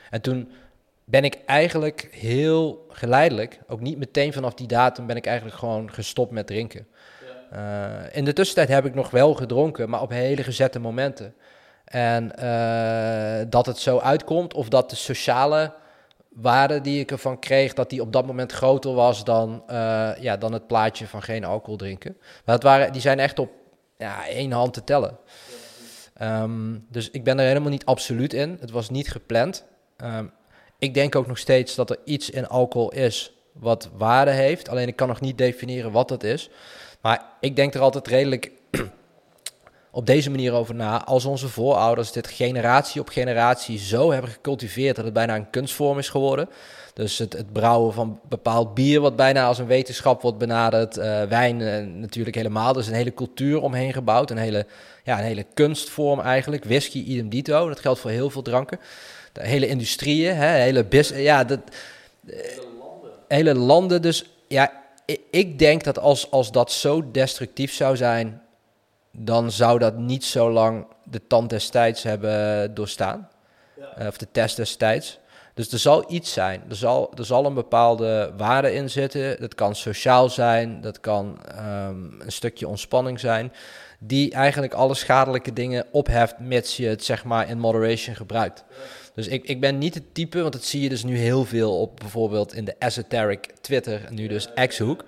En 0.09 0.21
toen 0.21 0.51
ben 1.05 1.23
ik 1.23 1.37
eigenlijk 1.45 2.07
heel 2.11 2.85
geleidelijk, 2.89 3.59
ook 3.67 3.79
niet 3.79 3.97
meteen 3.97 4.33
vanaf 4.33 4.53
die 4.53 4.67
datum, 4.67 5.05
ben 5.05 5.15
ik 5.15 5.25
eigenlijk 5.25 5.57
gewoon 5.57 5.91
gestopt 5.91 6.31
met 6.31 6.47
drinken. 6.47 6.87
Eh, 7.49 7.91
in 8.11 8.25
de 8.25 8.33
tussentijd 8.33 8.69
heb 8.69 8.85
ik 8.85 8.95
nog 8.95 9.09
wel 9.09 9.33
gedronken, 9.33 9.89
maar 9.89 10.01
op 10.01 10.09
hele 10.09 10.43
gezette 10.43 10.79
momenten. 10.79 11.35
En 11.85 12.35
eh, 12.35 13.45
dat 13.49 13.65
het 13.65 13.77
zo 13.77 13.99
uitkomt, 13.99 14.53
of 14.53 14.69
dat 14.69 14.89
de 14.89 14.95
sociale 14.95 15.73
waarde 16.29 16.81
die 16.81 16.99
ik 16.99 17.11
ervan 17.11 17.39
kreeg, 17.39 17.73
dat 17.73 17.89
die 17.89 18.01
op 18.01 18.13
dat 18.13 18.25
moment 18.25 18.51
groter 18.51 18.93
was 18.93 19.23
dan, 19.23 19.63
eh, 19.67 20.11
ja, 20.19 20.37
dan 20.37 20.53
het 20.53 20.67
plaatje 20.67 21.07
van 21.07 21.21
geen 21.21 21.43
alcohol 21.43 21.77
drinken. 21.77 22.17
Maar 22.45 22.55
het 22.55 22.63
waren, 22.63 22.91
die 22.91 23.01
zijn 23.01 23.19
echt 23.19 23.39
op 23.39 23.51
ja, 23.97 24.27
één 24.27 24.51
hand 24.51 24.73
te 24.73 24.83
tellen. 24.83 25.17
Ehm, 26.13 26.77
dus 26.89 27.09
ik 27.09 27.23
ben 27.23 27.39
er 27.39 27.47
helemaal 27.47 27.69
niet 27.69 27.85
absoluut 27.85 28.33
in. 28.33 28.57
Het 28.59 28.71
was 28.71 28.89
niet 28.89 29.11
gepland. 29.11 29.65
Ehm, 29.97 30.25
ik 30.83 30.93
denk 30.93 31.15
ook 31.15 31.27
nog 31.27 31.37
steeds 31.37 31.75
dat 31.75 31.89
er 31.89 31.97
iets 32.05 32.29
in 32.29 32.47
alcohol 32.47 32.91
is 32.91 33.33
wat 33.51 33.89
waarde 33.97 34.31
heeft. 34.31 34.69
Alleen 34.69 34.87
ik 34.87 34.95
kan 34.95 35.07
nog 35.07 35.21
niet 35.21 35.37
definiëren 35.37 35.91
wat 35.91 36.07
dat 36.07 36.23
is. 36.23 36.49
Maar 37.01 37.25
ik 37.39 37.55
denk 37.55 37.73
er 37.73 37.81
altijd 37.81 38.07
redelijk 38.07 38.51
op 39.91 40.05
deze 40.05 40.29
manier 40.29 40.53
over 40.53 40.75
na. 40.75 41.05
Als 41.05 41.25
onze 41.25 41.47
voorouders 41.47 42.11
dit 42.11 42.27
generatie 42.27 43.01
op 43.01 43.09
generatie 43.09 43.79
zo 43.79 44.11
hebben 44.11 44.31
gecultiveerd 44.31 44.95
dat 44.95 45.05
het 45.05 45.13
bijna 45.13 45.35
een 45.35 45.49
kunstvorm 45.49 45.97
is 45.97 46.09
geworden. 46.09 46.49
Dus 46.93 47.17
het, 47.17 47.33
het 47.33 47.53
brouwen 47.53 47.93
van 47.93 48.19
bepaald 48.29 48.73
bier, 48.73 49.01
wat 49.01 49.15
bijna 49.15 49.45
als 49.45 49.59
een 49.59 49.65
wetenschap 49.65 50.21
wordt 50.21 50.37
benaderd. 50.37 50.97
eh, 50.97 51.23
wijn 51.23 51.61
eh, 51.61 51.85
natuurlijk 51.85 52.35
helemaal. 52.35 52.73
Dus 52.73 52.87
een 52.87 52.93
hele 52.93 53.13
cultuur 53.13 53.61
omheen 53.61 53.93
gebouwd. 53.93 54.31
Een 54.31 54.37
hele, 54.37 54.65
ja, 55.03 55.17
een 55.17 55.25
hele 55.25 55.45
kunstvorm 55.53 56.19
eigenlijk. 56.19 56.63
Whisky, 56.63 57.03
idem 57.03 57.29
dito. 57.29 57.67
Dat 57.67 57.79
geldt 57.79 57.99
voor 57.99 58.09
heel 58.09 58.29
veel 58.29 58.41
dranken. 58.41 58.79
De 59.33 59.47
hele 59.47 59.67
industrieën, 59.67 60.35
hè, 60.35 60.47
hele 60.47 60.85
bus, 60.85 61.09
ja, 61.09 61.43
dat, 61.43 61.59
hele 63.27 63.55
landen. 63.55 64.01
Dus 64.01 64.25
ja, 64.47 64.71
ik, 65.05 65.21
ik 65.31 65.59
denk 65.59 65.83
dat 65.83 65.99
als, 65.99 66.31
als 66.31 66.51
dat 66.51 66.71
zo 66.71 67.11
destructief 67.11 67.73
zou 67.73 67.95
zijn, 67.95 68.41
dan 69.11 69.51
zou 69.51 69.79
dat 69.79 69.97
niet 69.97 70.25
zo 70.25 70.51
lang 70.51 70.85
de 71.03 71.27
tand 71.27 71.49
destijds 71.49 72.03
hebben 72.03 72.73
doorstaan. 72.73 73.29
Eh, 73.95 74.07
of 74.07 74.17
de 74.17 74.27
test 74.31 74.55
destijds. 74.55 75.19
Dus 75.53 75.71
er 75.71 75.79
zal 75.79 76.11
iets 76.11 76.33
zijn. 76.33 76.63
Er 76.69 76.75
zal, 76.75 77.11
er 77.17 77.25
zal 77.25 77.45
een 77.45 77.53
bepaalde 77.53 78.33
waarde 78.37 78.73
in 78.73 78.89
zitten. 78.89 79.39
Dat 79.39 79.55
kan 79.55 79.75
sociaal 79.75 80.29
zijn. 80.29 80.81
Dat 80.81 80.99
kan 80.99 81.37
ehm, 81.55 82.21
een 82.21 82.31
stukje 82.31 82.67
ontspanning 82.67 83.19
zijn. 83.19 83.53
Die 83.99 84.31
eigenlijk 84.31 84.73
alle 84.73 84.93
schadelijke 84.93 85.53
dingen 85.53 85.85
opheft, 85.91 86.39
mits 86.39 86.77
je 86.77 86.87
het 86.87 87.03
zeg 87.03 87.23
maar 87.23 87.49
in 87.49 87.59
moderation 87.59 88.15
gebruikt. 88.15 88.63
Dus 89.15 89.27
ik, 89.27 89.43
ik 89.43 89.59
ben 89.59 89.77
niet 89.77 89.93
het 89.93 90.13
type, 90.13 90.41
want 90.41 90.53
dat 90.53 90.63
zie 90.63 90.81
je 90.81 90.89
dus 90.89 91.03
nu 91.03 91.17
heel 91.17 91.45
veel 91.45 91.79
op 91.79 91.99
bijvoorbeeld 91.99 92.53
in 92.53 92.65
de 92.65 92.75
esoteric 92.79 93.49
Twitter, 93.61 94.01
nu 94.09 94.27
dus 94.27 94.47
X-hoek, 94.67 95.03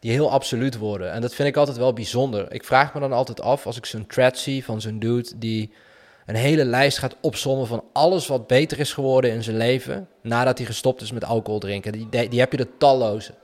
die 0.00 0.10
heel 0.10 0.30
absoluut 0.30 0.78
worden. 0.78 1.12
En 1.12 1.20
dat 1.20 1.34
vind 1.34 1.48
ik 1.48 1.56
altijd 1.56 1.76
wel 1.76 1.92
bijzonder. 1.92 2.52
Ik 2.52 2.64
vraag 2.64 2.94
me 2.94 3.00
dan 3.00 3.12
altijd 3.12 3.40
af, 3.40 3.66
als 3.66 3.76
ik 3.76 3.86
zo'n 3.86 4.06
thread 4.06 4.38
zie 4.38 4.64
van 4.64 4.80
zo'n 4.80 4.98
dude 4.98 5.32
die 5.36 5.72
een 6.26 6.34
hele 6.34 6.64
lijst 6.64 6.98
gaat 6.98 7.16
opzommen 7.20 7.66
van 7.66 7.84
alles 7.92 8.26
wat 8.26 8.46
beter 8.46 8.78
is 8.78 8.92
geworden 8.92 9.30
in 9.30 9.42
zijn 9.42 9.56
leven, 9.56 10.08
nadat 10.22 10.58
hij 10.58 10.66
gestopt 10.66 11.00
is 11.00 11.12
met 11.12 11.24
alcohol 11.24 11.60
drinken. 11.60 11.92
Die, 11.92 12.28
die, 12.28 12.40
heb 12.40 12.52
je 12.52 12.58
er 12.58 12.76
talloze. 12.78 13.34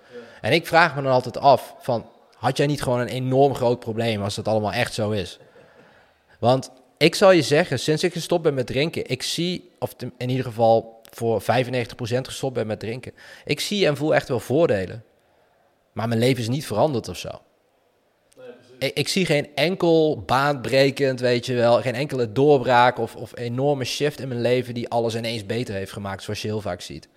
En 0.41 0.53
ik 0.53 0.67
vraag 0.67 0.97
me 0.97 1.03
dan 1.03 1.13
altijd 1.13 1.39
af 1.39 1.75
van, 1.79 2.07
had 2.37 2.57
jij 2.57 2.67
niet 2.67 2.83
gewoon 2.83 3.01
een 3.01 3.09
enorm 3.09 3.55
groot 3.55 3.79
probleem 3.79 4.23
als 4.23 4.35
dat 4.35 4.49
allemaal 4.49 4.73
echt 4.73 4.95
zo 4.95 5.11
is? 5.11 5.39
Want 6.39 6.71
ik 6.99 7.15
zal 7.15 7.31
je 7.31 7.43
zeggen, 7.43 7.79
sinds 7.79 8.03
ik 8.05 8.13
gestopt 8.13 8.43
ben 8.43 8.55
met 8.55 8.67
drinken, 8.67 9.07
ik 9.11 9.23
zie, 9.23 9.71
of 9.79 9.95
in 10.19 10.29
ieder 10.31 10.45
geval 10.45 11.01
voor 11.11 11.43
95% 11.43 11.45
gestopt 12.23 12.55
ben 12.55 12.67
met 12.67 12.81
drinken, 12.81 13.13
ik 13.45 13.61
zie 13.61 13.87
en 13.87 13.97
voel 13.97 14.15
echt 14.15 14.29
wel 14.29 14.41
voordelen. 14.41 15.05
Maar 15.93 16.09
mijn 16.09 16.21
leven 16.21 16.43
is 16.43 16.49
niet 16.49 16.67
veranderd 16.67 17.09
of 17.09 17.17
zo. 17.17 17.29
Ik, 18.79 18.95
ik 18.97 19.09
zie 19.09 19.27
geen 19.27 19.49
enkel 19.55 20.23
baanbrekend, 20.27 21.21
weet 21.21 21.47
je 21.47 21.55
wel, 21.55 21.81
geen 21.81 21.95
enkele 21.95 22.33
doorbraak 22.33 22.99
of, 22.99 23.17
of 23.17 23.39
enorme 23.39 23.85
shift 23.85 24.21
in 24.21 24.29
mijn 24.29 24.41
leven 24.41 24.75
die 24.75 24.89
alles 24.89 25.15
ineens 25.15 25.47
beter 25.47 25.75
heeft 25.75 25.93
gemaakt, 25.93 26.23
zoals 26.23 26.43
je 26.43 26.49
heel 26.49 26.61
vaak 26.61 26.81
ziet. 26.81 27.09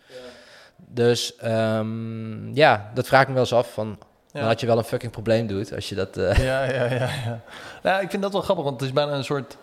Dus 0.88 1.36
ehm, 1.36 2.54
ja, 2.54 2.92
dat 2.94 3.08
vraag 3.08 3.22
ik 3.22 3.28
me 3.28 3.34
wel 3.34 3.44
eens 3.44 3.54
af 3.54 3.74
van, 3.74 3.88
Ja. 4.32 4.40
dan 4.40 4.44
had 4.50 4.60
je 4.60 4.66
wel 4.68 4.78
een 4.78 4.84
fucking 4.84 5.12
probleem 5.12 5.48
doet 5.48 5.74
als 5.76 5.90
je 5.90 5.96
dat... 5.96 6.18
eh, 6.18 6.38
Ja, 6.38 6.64
ja, 6.64 6.84
ja, 6.86 7.10
ja. 7.26 7.42
Nou, 7.84 8.04
ik 8.04 8.10
vind 8.10 8.22
dat 8.22 8.32
wel 8.32 8.42
grappig, 8.42 8.64
want 8.66 8.80
het 8.80 8.90
is 8.90 8.96
bijna 8.96 9.12
een 9.14 9.24
soort 9.24 9.58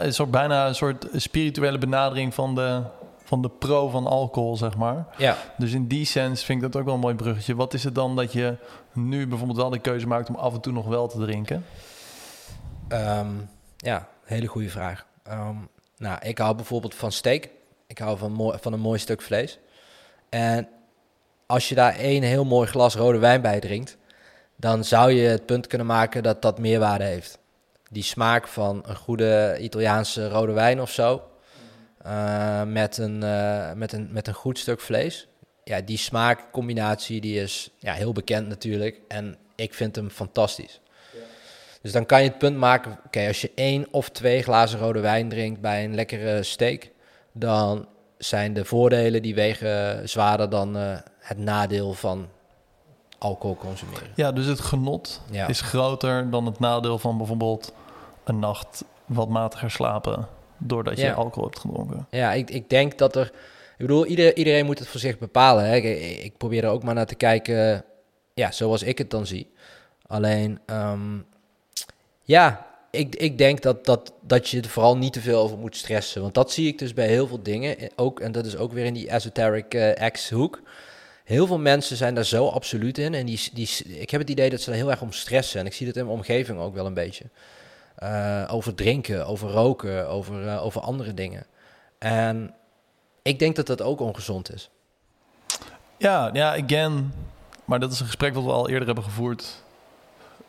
is 0.00 0.20
ook 0.20 0.30
bijna 0.30 0.66
een 0.66 0.74
soort 0.74 1.06
spirituele 1.12 1.78
benadering 1.78 2.34
van 2.34 2.54
de, 2.54 2.82
van 3.24 3.42
de 3.42 3.48
pro 3.48 3.88
van 3.88 4.06
alcohol, 4.06 4.56
zeg 4.56 4.76
maar. 4.76 5.06
Ja, 5.16 5.36
Dus 5.56 5.72
in 5.72 5.86
die 5.86 6.04
sens 6.04 6.44
vind 6.44 6.62
ik 6.62 6.72
dat 6.72 6.80
ook 6.80 6.86
wel 6.86 6.94
een 6.94 7.00
mooi 7.00 7.14
bruggetje. 7.14 7.54
Wat 7.56 7.74
is 7.74 7.84
het 7.84 7.94
dan 7.94 8.16
dat 8.16 8.32
je 8.32 8.56
nu 8.92 9.26
bijvoorbeeld 9.26 9.58
wel 9.58 9.70
de 9.70 9.78
keuze 9.78 10.06
maakt 10.06 10.28
om 10.28 10.34
af 10.34 10.54
en 10.54 10.60
toe 10.60 10.72
nog 10.72 10.86
wel 10.86 11.08
te 11.08 11.18
drinken? 11.18 11.64
Ehm, 12.88 13.28
ja, 13.76 14.08
hele 14.24 14.46
goede 14.46 14.68
vraag. 14.68 15.06
Ehm, 15.22 15.56
nou, 15.96 16.18
ik 16.22 16.38
hou 16.38 16.54
bijvoorbeeld 16.56 16.94
van 16.94 17.12
steak. 17.12 17.48
Ik 17.86 17.98
hou 17.98 18.18
van, 18.18 18.32
mooi, 18.32 18.58
van 18.60 18.72
een 18.72 18.80
mooi 18.80 18.98
stuk 18.98 19.22
vlees. 19.22 19.58
En 20.28 20.68
als 21.46 21.68
je 21.68 21.74
daar 21.74 21.94
één 21.94 22.22
heel 22.22 22.44
mooi 22.44 22.68
glas 22.68 22.94
rode 22.94 23.18
wijn 23.18 23.40
bij 23.40 23.60
drinkt, 23.60 23.96
dan 24.56 24.84
zou 24.84 25.12
je 25.12 25.28
het 25.28 25.46
punt 25.46 25.66
kunnen 25.66 25.86
maken 25.86 26.22
dat 26.22 26.42
dat 26.42 26.58
meerwaarde 26.58 27.04
heeft. 27.04 27.38
Die 27.92 28.02
smaak 28.02 28.48
van 28.48 28.82
een 28.86 28.96
goede 28.96 29.56
Italiaanse 29.60 30.28
rode 30.28 30.52
wijn 30.52 30.80
of 30.80 30.90
zo, 30.90 31.22
eh, 32.02 32.62
met, 32.62 32.98
een, 32.98 33.22
eh, 33.22 33.72
met, 33.72 33.92
een, 33.92 34.08
met 34.12 34.26
een 34.26 34.34
goed 34.34 34.58
stuk 34.58 34.80
vlees. 34.80 35.28
Ja, 35.64 35.80
die 35.80 35.98
smaakcombinatie 35.98 37.20
die 37.20 37.40
is 37.40 37.70
ja, 37.78 37.92
heel 37.92 38.12
bekend 38.12 38.48
natuurlijk. 38.48 39.00
En 39.08 39.36
ik 39.54 39.74
vind 39.74 39.96
hem 39.96 40.10
fantastisch. 40.10 40.80
Dus 41.82 41.92
dan 41.92 42.06
kan 42.06 42.22
je 42.22 42.28
het 42.28 42.38
punt 42.38 42.56
maken, 42.56 42.98
oké, 43.06 43.26
als 43.26 43.40
je 43.40 43.52
één 43.54 43.86
of 43.90 44.10
twee 44.10 44.42
glazen 44.42 44.78
rode 44.78 45.00
wijn 45.00 45.28
drinkt 45.28 45.60
bij 45.60 45.84
een 45.84 45.94
lekkere 45.94 46.42
steak, 46.42 46.90
dan 47.32 47.88
zijn 48.18 48.52
de 48.54 48.64
voordelen 48.64 49.22
die 49.22 49.34
wegen 49.34 50.08
zwaarder 50.08 50.50
dan 50.50 50.76
eh, 50.76 50.98
het 51.18 51.38
nadeel 51.38 51.92
van 51.92 52.28
alcohol 53.20 53.56
consumeren. 53.56 54.08
Ja, 54.14 54.32
dus 54.32 54.46
het 54.46 54.60
genot 54.60 55.20
Ja. 55.30 55.48
is 55.48 55.60
groter 55.60 56.30
dan 56.30 56.46
het 56.46 56.58
nadeel 56.58 56.98
van 56.98 57.16
bijvoorbeeld 57.18 57.72
een 58.24 58.38
nacht 58.38 58.84
wat 59.06 59.28
matiger 59.28 59.70
slapen 59.70 60.28
doordat 60.58 60.96
je 60.96 61.04
Ja. 61.04 61.12
alcohol 61.12 61.44
hebt 61.44 61.58
gedronken. 61.60 62.06
Ja, 62.10 62.32
ik, 62.32 62.50
ik 62.50 62.70
denk 62.70 62.98
dat 62.98 63.16
er. 63.16 63.26
Ik 63.78 63.86
bedoel, 63.86 64.06
ieder, 64.06 64.36
iedereen 64.36 64.66
moet 64.66 64.78
het 64.78 64.88
voor 64.88 65.00
zich 65.00 65.18
bepalen. 65.18 65.64
Hè. 65.64 65.76
Ik, 65.76 65.84
ik 66.24 66.36
probeer 66.36 66.64
er 66.64 66.70
ook 66.70 66.82
maar 66.82 66.94
naar 66.94 67.06
te 67.06 67.14
kijken, 67.14 67.84
ja, 68.34 68.50
zoals 68.52 68.82
ik 68.82 68.98
het 68.98 69.10
dan 69.10 69.26
zie. 69.26 69.50
Alleen, 70.06 70.58
ehm, 70.66 71.18
ja, 72.22 72.66
ik, 72.90 73.16
ik 73.16 73.38
denk 73.38 73.62
dat, 73.62 73.84
dat, 73.84 74.12
dat 74.20 74.48
je 74.48 74.60
er 74.60 74.68
vooral 74.68 74.96
niet 74.96 75.12
te 75.12 75.20
veel 75.20 75.40
over 75.42 75.58
moet 75.58 75.76
stressen. 75.76 76.22
Want 76.22 76.34
dat 76.34 76.52
zie 76.52 76.66
ik 76.66 76.78
dus 76.78 76.94
bij 76.94 77.06
heel 77.06 77.26
veel 77.26 77.42
dingen. 77.42 77.76
Ook, 77.96 78.20
en 78.20 78.32
dat 78.32 78.46
is 78.46 78.56
ook 78.56 78.72
weer 78.72 78.84
in 78.84 78.94
die 78.94 79.08
esoteric 79.10 79.74
eh 79.74 80.10
X-hoek. 80.10 80.60
Heel 81.30 81.46
veel 81.46 81.58
mensen 81.58 81.96
zijn 81.96 82.14
daar 82.14 82.24
zo 82.24 82.48
absoluut 82.48 82.98
in. 82.98 83.14
En 83.14 83.26
die, 83.26 83.50
die, 83.52 83.68
ik 83.84 84.10
heb 84.10 84.20
het 84.20 84.30
idee 84.30 84.50
dat 84.50 84.60
ze 84.60 84.70
er 84.70 84.76
heel 84.76 84.90
erg 84.90 85.02
om 85.02 85.12
stressen. 85.12 85.60
En 85.60 85.66
ik 85.66 85.72
zie 85.72 85.86
dat 85.86 85.96
in 85.96 86.04
mijn 86.04 86.16
omgeving 86.16 86.58
ook 86.58 86.74
wel 86.74 86.86
een 86.86 86.94
beetje. 86.94 87.24
Eh, 87.94 88.44
over 88.50 88.74
drinken, 88.74 89.26
over 89.26 89.50
roken, 89.50 90.08
over, 90.08 90.48
eh, 90.48 90.64
over 90.64 90.80
andere 90.80 91.14
dingen. 91.14 91.46
En 91.98 92.54
ik 93.22 93.38
denk 93.38 93.56
dat 93.56 93.66
dat 93.66 93.82
ook 93.82 94.00
ongezond 94.00 94.52
is. 94.52 94.70
Ja, 95.96 96.30
ja, 96.32 96.56
again. 96.56 97.12
Maar 97.64 97.80
dat 97.80 97.92
is 97.92 98.00
een 98.00 98.06
gesprek 98.06 98.34
wat 98.34 98.44
we 98.44 98.50
al 98.50 98.68
eerder 98.68 98.86
hebben 98.86 99.04
gevoerd. 99.04 99.62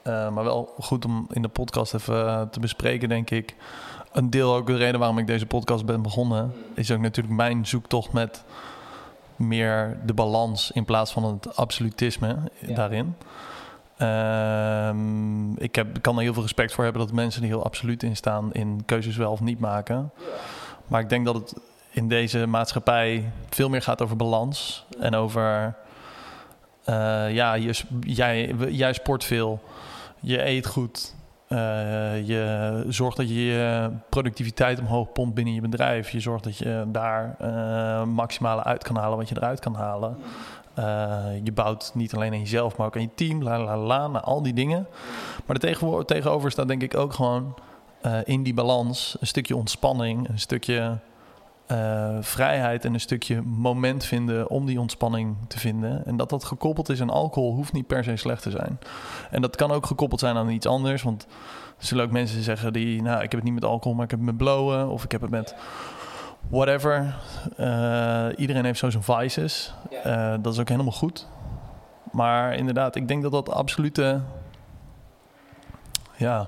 Eh, 0.01 0.29
maar 0.29 0.43
wel 0.43 0.73
goed 0.79 1.05
om 1.05 1.27
in 1.31 1.41
de 1.41 1.47
podcast 1.47 1.93
even 1.93 2.49
te 2.51 2.59
bespreken, 2.59 3.09
denk 3.09 3.29
ik. 3.29 3.55
Een 4.11 4.29
deel 4.29 4.55
ook 4.55 4.67
de 4.67 4.75
reden 4.75 4.99
waarom 4.99 5.17
ik 5.17 5.27
deze 5.27 5.45
podcast 5.45 5.85
ben 5.85 6.01
begonnen, 6.01 6.53
is 6.73 6.91
ook 6.91 6.99
natuurlijk 6.99 7.35
mijn 7.35 7.65
zoektocht 7.65 8.11
met 8.11 8.43
meer 9.41 9.97
de 10.05 10.13
balans 10.13 10.71
in 10.71 10.85
plaats 10.85 11.11
van 11.11 11.23
het 11.23 11.55
absolutisme 11.55 12.37
Ja. 12.59 12.75
daarin. 12.75 13.15
Ehm, 13.97 15.53
ik 15.63 15.75
heb, 15.75 16.01
kan 16.01 16.15
er 16.15 16.21
heel 16.21 16.33
veel 16.33 16.41
respect 16.41 16.73
voor 16.73 16.83
hebben 16.83 17.01
dat 17.01 17.11
mensen 17.11 17.41
die 17.41 17.49
heel 17.49 17.63
absoluut 17.63 18.03
in 18.03 18.15
staan 18.15 18.53
in 18.53 18.81
keuzes 18.85 19.15
wel 19.17 19.31
of 19.31 19.39
niet 19.41 19.59
maken. 19.59 20.11
Maar 20.87 21.01
ik 21.01 21.09
denk 21.09 21.25
dat 21.25 21.35
het 21.35 21.53
in 21.89 22.07
deze 22.07 22.45
maatschappij 22.45 23.31
veel 23.49 23.69
meer 23.69 23.81
gaat 23.81 24.01
over 24.01 24.15
balans 24.15 24.85
en 24.99 25.15
over 25.15 25.75
eh, 26.83 27.33
ja, 27.33 27.53
je, 27.53 27.73
jij, 27.99 28.55
jij 28.69 28.93
sport 28.93 29.23
veel, 29.23 29.61
je 30.19 30.45
eet 30.45 30.67
goed, 30.67 31.15
eh, 31.51 32.27
je 32.27 32.83
zorgt 32.87 33.17
dat 33.17 33.29
je 33.29 33.43
je 33.43 33.89
productiviteit 34.09 34.79
omhoog 34.79 35.11
pompt 35.11 35.35
binnen 35.35 35.53
je 35.53 35.61
bedrijf, 35.61 36.09
je 36.09 36.19
zorgt 36.19 36.43
dat 36.43 36.57
je 36.57 36.83
daar 36.87 37.35
eh, 37.39 38.03
maximale 38.03 38.63
uit 38.63 38.83
kan 38.83 38.95
halen 38.95 39.17
wat 39.17 39.29
je 39.29 39.35
eruit 39.37 39.59
kan 39.59 39.75
halen. 39.75 40.17
Eh, 40.73 41.43
je 41.43 41.51
bouwt 41.51 41.91
niet 41.93 42.15
alleen 42.15 42.31
aan 42.31 42.39
jezelf, 42.39 42.77
maar 42.77 42.87
ook 42.87 42.95
aan 42.95 43.01
je 43.01 43.13
team, 43.15 43.43
la 43.43 43.59
la 43.59 43.77
la, 43.77 44.07
nou, 44.07 44.25
al 44.25 44.41
die 44.41 44.53
dingen. 44.53 44.87
Maar 45.45 45.55
er 45.55 46.05
tegenover 46.05 46.51
staat 46.51 46.67
denk 46.67 46.81
ik 46.81 46.97
ook 46.97 47.13
gewoon 47.13 47.55
in 48.23 48.43
die 48.43 48.53
balans 48.53 49.17
een 49.19 49.27
stukje 49.27 49.55
ontspanning, 49.55 50.29
een 50.29 50.39
stukje 50.39 50.97
eh, 51.71 52.17
vrijheid 52.19 52.85
en 52.85 52.93
een 52.93 52.99
stukje 52.99 53.41
moment 53.41 54.03
vinden 54.05 54.49
om 54.49 54.65
die 54.65 54.79
ontspanning 54.79 55.35
te 55.47 55.59
vinden. 55.59 56.05
En 56.05 56.17
dat 56.17 56.29
dat 56.29 56.43
gekoppeld 56.43 56.89
is 56.89 57.01
aan 57.01 57.09
alcohol 57.09 57.53
hoeft 57.53 57.73
niet 57.73 57.87
per 57.87 58.03
se 58.03 58.15
slecht 58.15 58.41
te 58.41 58.51
zijn. 58.51 58.79
En 59.29 59.41
dat 59.41 59.55
kan 59.55 59.71
ook 59.71 59.85
gekoppeld 59.85 60.19
zijn 60.19 60.35
aan 60.35 60.49
iets 60.49 60.65
anders. 60.65 61.03
Want 61.03 61.27
er 61.77 61.85
zullen 61.85 62.05
ook 62.05 62.11
mensen 62.11 62.43
zeggen 62.43 62.73
die, 62.73 63.01
nou, 63.01 63.15
ik 63.15 63.31
heb 63.31 63.31
het 63.31 63.43
niet 63.43 63.53
met 63.53 63.65
alcohol, 63.65 63.93
maar 63.93 64.03
ik 64.03 64.11
heb 64.11 64.19
het 64.19 64.29
met 64.29 64.37
blowen 64.37 64.89
of 64.89 65.03
ik 65.03 65.11
heb 65.11 65.21
het 65.21 65.29
met 65.29 65.55
whatever. 66.49 67.15
Eh, 67.57 68.27
iedereen 68.35 68.65
heeft 68.65 68.79
zo 68.79 68.89
zijn 68.89 69.03
vices. 69.03 69.73
Eh, 70.03 70.33
dat 70.41 70.53
is 70.53 70.59
ook 70.59 70.69
helemaal 70.69 70.91
goed. 70.91 71.27
Maar 72.11 72.53
inderdaad, 72.53 72.95
ik 72.95 73.07
denk 73.07 73.21
dat 73.21 73.31
dat 73.31 73.49
absolute. 73.49 74.21
Ja, 76.17 76.47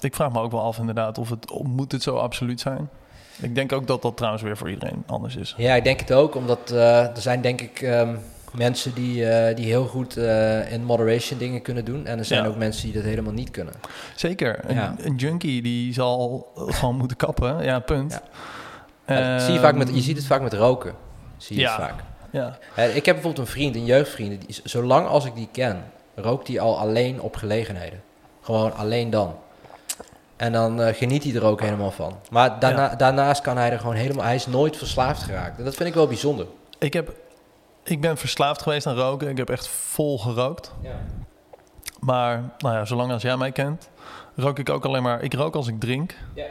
ik 0.00 0.14
vraag 0.14 0.32
me 0.32 0.40
ook 0.40 0.50
wel 0.50 0.62
af 0.62 0.78
inderdaad 0.78 1.18
of 1.18 1.30
het 1.30 1.62
moet 1.62 1.92
het 1.92 2.02
zo 2.02 2.16
absoluut 2.16 2.60
zijn. 2.60 2.88
Ik 3.42 3.54
denk 3.54 3.72
ook 3.72 3.86
dat 3.86 4.02
dat 4.02 4.16
trouwens 4.16 4.42
weer 4.42 4.56
voor 4.56 4.70
iedereen 4.70 5.02
anders 5.06 5.36
is. 5.36 5.54
Ja, 5.56 5.74
ik 5.74 5.84
denk 5.84 6.00
het 6.00 6.12
ook, 6.12 6.34
omdat 6.34 6.70
eh, 6.70 7.00
er 7.00 7.20
zijn 7.20 7.40
denk 7.40 7.60
ik 7.60 7.80
ehm, 7.80 8.16
mensen 8.52 8.94
die, 8.94 9.28
eh, 9.28 9.56
die 9.56 9.64
heel 9.64 9.86
goed 9.86 10.16
eh, 10.16 10.72
in 10.72 10.84
moderation 10.84 11.38
dingen 11.38 11.62
kunnen 11.62 11.84
doen. 11.84 12.06
En 12.06 12.18
er 12.18 12.24
zijn 12.24 12.42
Ja. 12.42 12.48
ook 12.48 12.56
mensen 12.56 12.84
die 12.84 12.94
dat 12.94 13.02
helemaal 13.04 13.32
niet 13.32 13.50
kunnen. 13.50 13.74
Zeker. 14.14 14.60
Een, 14.66 14.74
Ja. 14.74 14.94
een 14.98 15.14
junkie 15.16 15.62
die 15.62 15.92
zal 15.92 16.46
gewoon 16.56 16.96
moeten 17.00 17.16
kappen. 17.16 17.64
Ja, 17.64 17.78
punt. 17.78 18.20
Ja. 19.06 19.38
Zie 19.38 19.52
je, 19.52 19.60
vaak 19.60 19.74
met, 19.74 19.88
je 19.94 20.00
ziet 20.00 20.16
het 20.16 20.26
vaak 20.26 20.42
met 20.42 20.52
roken. 20.52 20.94
Zie 21.36 21.56
je 21.56 21.62
ja. 21.62 21.76
het 21.76 21.80
vaak. 21.80 21.94
Ja, 22.30 22.58
ik 22.76 23.06
heb 23.06 23.14
bijvoorbeeld 23.14 23.38
een 23.38 23.52
vriend, 23.52 23.74
een 23.76 23.84
jeugdvriend. 23.84 24.46
Die, 24.46 24.60
zolang 24.64 25.06
als 25.06 25.24
ik 25.24 25.34
die 25.34 25.48
ken, 25.52 25.84
rookt 26.14 26.48
hij 26.48 26.60
al 26.60 26.78
alleen 26.78 27.20
op 27.20 27.36
gelegenheden. 27.36 28.00
Gewoon 28.42 28.74
alleen 28.74 29.10
dan. 29.10 29.34
En 30.36 30.52
dan 30.52 30.80
eh, 30.80 30.94
geniet 30.94 31.24
hij 31.24 31.34
er 31.34 31.44
ook 31.44 31.60
helemaal 31.60 31.90
van. 31.90 32.18
Maar 32.30 32.58
daarna, 32.58 32.94
daarnaast 32.94 33.40
kan 33.40 33.56
hij 33.56 33.72
er 33.72 33.78
gewoon 33.78 33.94
helemaal... 33.94 34.24
Hij 34.24 34.34
is 34.34 34.46
nooit 34.46 34.76
verslaafd 34.76 35.22
geraakt. 35.22 35.58
En 35.58 35.64
dat 35.64 35.74
vind 35.74 35.88
ik 35.88 35.94
wel 35.94 36.06
bijzonder. 36.06 36.46
ik, 36.78 36.92
heb, 36.92 37.12
ik 37.84 38.00
ben 38.00 38.16
verslaafd 38.16 38.62
geweest 38.62 38.86
aan 38.86 38.96
roken. 38.96 39.28
Ik 39.28 39.36
heb 39.36 39.50
echt 39.50 39.68
vol 39.68 40.18
gerookt. 40.18 40.72
Ja. 40.82 41.00
Maar 42.00 42.42
nou 42.58 42.74
ja, 42.74 42.84
zolang 42.84 43.12
als 43.12 43.22
jij 43.22 43.36
mij 43.36 43.52
kent, 43.52 43.88
rook 44.34 44.58
ik 44.58 44.70
ook 44.70 44.84
alleen 44.84 45.02
maar. 45.02 45.22
Ik 45.22 45.34
rook 45.34 45.54
als 45.54 45.68
ik 45.68 45.80
drink. 45.80 46.14
Ja. 46.34 46.46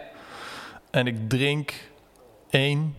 En 0.91 1.07
ik 1.07 1.29
drink 1.29 1.73
één 2.49 2.95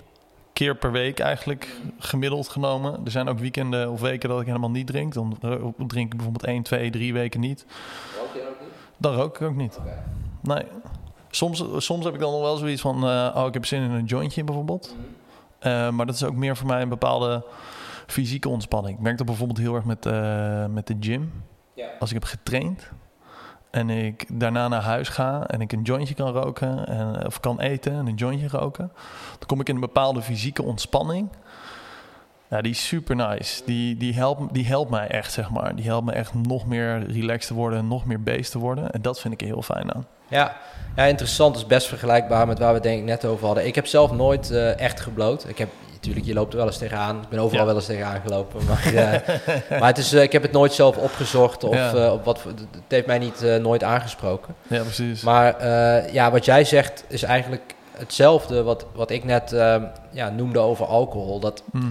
keer 0.53 0.77
per 0.77 0.93
week 0.93 1.19
eigenlijk 1.19 1.69
gemiddeld 1.99 2.49
genomen. 2.49 3.01
Er 3.05 3.11
zijn 3.11 3.29
ook 3.29 3.39
weekenden 3.39 3.91
of 3.91 4.01
weken 4.01 4.29
dat 4.29 4.41
ik 4.41 4.47
helemaal 4.47 4.71
niet 4.71 4.87
drink. 4.87 5.15
Dan 5.15 5.39
drink 5.87 6.07
ik 6.07 6.17
bijvoorbeeld 6.17 6.45
één, 6.45 6.63
twee, 6.63 6.91
drie 6.91 7.13
weken 7.13 7.41
niet. 7.41 7.67
Dan 8.97 9.15
rook 9.15 9.41
ik 9.41 9.49
ook 9.49 9.57
niet. 9.57 9.79
Nee. 10.47 10.65
Soms, 11.31 11.65
soms 11.77 12.05
heb 12.05 12.15
ik 12.15 12.21
dan 12.21 12.33
nog 12.33 12.41
wel 12.41 12.57
zoiets 12.57 12.81
van, 12.81 13.09
eh, 13.09 13.35
oh, 13.37 13.47
ik 13.47 13.55
heb 13.55 13.67
zin 13.67 13.83
in 13.83 13.91
een 13.91 14.05
jointje 14.05 14.45
bijvoorbeeld. 14.45 14.97
Eh, 15.59 15.91
maar 15.91 16.07
dat 16.07 16.15
is 16.15 16.25
ook 16.25 16.35
meer 16.35 16.57
voor 16.57 16.67
mij 16.67 16.83
een 16.83 16.89
bepaalde 16.89 17.45
fysieke 18.07 18.49
ontspanning. 18.49 18.97
Ik 18.97 19.03
merk 19.03 19.17
dat 19.19 19.27
bijvoorbeeld 19.27 19.59
heel 19.59 19.75
erg 19.75 19.85
met, 19.85 20.07
eh, 20.07 20.67
met 20.67 20.87
de 20.87 20.97
gym. 21.01 21.33
Ja. 21.75 21.87
Als 21.99 22.11
ik 22.11 22.15
heb 22.15 22.25
getraind 22.25 22.91
en 23.71 23.91
ik 23.91 24.25
daarna 24.33 24.69
naar 24.69 24.83
huis 24.83 25.09
ga 25.09 25.47
en 25.47 25.61
ik 25.61 25.73
een 25.73 25.83
jointje 25.83 26.15
kan 26.15 26.33
roken 26.33 26.87
en, 26.87 27.27
of 27.27 27.41
kan 27.41 27.61
eten 27.61 27.93
en 27.93 28.07
een 28.07 28.15
jointje 28.15 28.49
roken, 28.49 28.93
dan 29.39 29.47
kom 29.47 29.61
ik 29.61 29.69
in 29.69 29.75
een 29.75 29.81
bepaalde 29.81 30.23
fysieke 30.23 30.63
ontspanning. 30.63 31.29
Ja, 32.51 32.61
die 32.61 32.71
is 32.71 32.87
super 32.87 33.17
nice. 33.17 33.63
Die, 33.65 33.97
die, 33.97 34.15
helpt, 34.15 34.55
die 34.55 34.67
helpt 34.67 34.91
mij 34.91 35.09
echt, 35.09 35.33
zeg 35.33 35.51
maar. 35.51 35.77
Die 35.77 35.85
helpt 35.85 36.07
me 36.07 36.13
echt 36.13 36.35
nog 36.35 36.67
meer 36.67 37.11
relaxed 37.11 37.47
te 37.47 37.55
worden 37.55 37.79
en 37.79 37.89
nog 37.89 38.05
meer 38.05 38.23
beest 38.23 38.51
te 38.51 38.59
worden. 38.59 38.91
En 38.91 39.03
dat 39.03 39.21
vind 39.21 39.35
ik 39.35 39.41
er 39.41 39.47
heel 39.47 39.63
fijn 39.63 39.95
aan. 39.95 40.07
Ja. 40.29 40.57
ja, 40.97 41.05
interessant. 41.05 41.53
Dat 41.55 41.63
is 41.63 41.69
best 41.69 41.87
vergelijkbaar 41.87 42.47
met 42.47 42.59
waar 42.59 42.75
we 42.75 42.81
denk 42.81 42.99
ik 42.99 43.05
net 43.05 43.25
over 43.25 43.47
hadden. 43.47 43.67
Ik 43.67 43.75
heb 43.75 43.87
zelf 43.87 44.13
nooit 44.13 44.51
eh, 44.51 44.79
echt 44.81 45.01
gebloot. 45.01 45.49
Ik 45.49 45.59
heb, 45.59 45.69
natuurlijk, 45.93 46.27
je 46.27 46.35
loopt 46.35 46.53
er 46.53 46.59
wel 46.59 46.67
eens 46.67 46.79
tegenaan. 46.79 47.23
Ik 47.23 47.29
ben 47.29 47.39
overal 47.39 47.61
Ja. 47.61 47.67
wel 47.67 47.75
eens 47.75 47.87
tegenaan 47.87 48.21
gelopen. 48.27 48.61
Maar, 48.65 48.95
eh, 48.95 49.21
maar 49.81 49.89
het 49.89 49.99
is, 49.99 50.13
eh, 50.13 50.23
ik 50.23 50.33
heb 50.33 50.43
het 50.43 50.53
nooit 50.53 50.73
zelf 50.73 50.97
opgezocht. 50.97 51.65
Of 51.65 51.75
Ja. 51.75 52.13
op 52.13 52.25
wat, 52.25 52.43
het 52.45 52.83
heeft 52.89 53.07
mij 53.07 53.19
niet, 53.19 53.41
nooit 53.61 53.83
aangesproken. 53.83 54.55
Ja, 54.67 54.83
precies. 54.83 55.23
Maar 55.23 55.67
ja, 56.13 56.31
wat 56.31 56.45
jij 56.45 56.65
zegt 56.65 57.05
is 57.09 57.23
eigenlijk 57.23 57.75
hetzelfde 57.99 58.63
wat, 58.63 58.87
wat 58.95 59.11
ik 59.11 59.25
net 59.25 59.53
eh, 59.53 59.77
ja, 60.11 60.31
noemde 60.31 60.59
over 60.59 60.87
alcohol. 60.87 61.41
Dat 61.41 61.63
Mhm. 61.73 61.85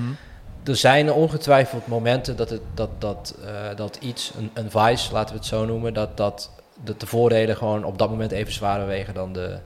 er 0.63 0.75
zijn 0.75 1.11
ongetwijfeld 1.11 1.87
momenten 1.87 2.35
dat, 2.35 2.49
het, 2.49 2.61
dat, 2.73 2.89
dat, 2.99 3.35
dat 3.75 3.97
iets, 4.01 4.31
een, 4.37 4.51
een 4.53 4.71
vice, 4.71 5.13
laten 5.13 5.29
we 5.33 5.39
het 5.39 5.47
zo 5.49 5.65
noemen, 5.65 5.93
dat, 5.93 6.17
dat, 6.17 6.49
dat 6.83 6.99
de 6.99 7.07
voordelen 7.07 7.57
gewoon 7.57 7.83
op 7.83 7.97
dat 7.97 8.09
moment 8.09 8.31
even 8.31 8.53
zwaarder 8.53 8.88
wegen 8.88 9.13
dan 9.13 9.33
de, 9.33 9.57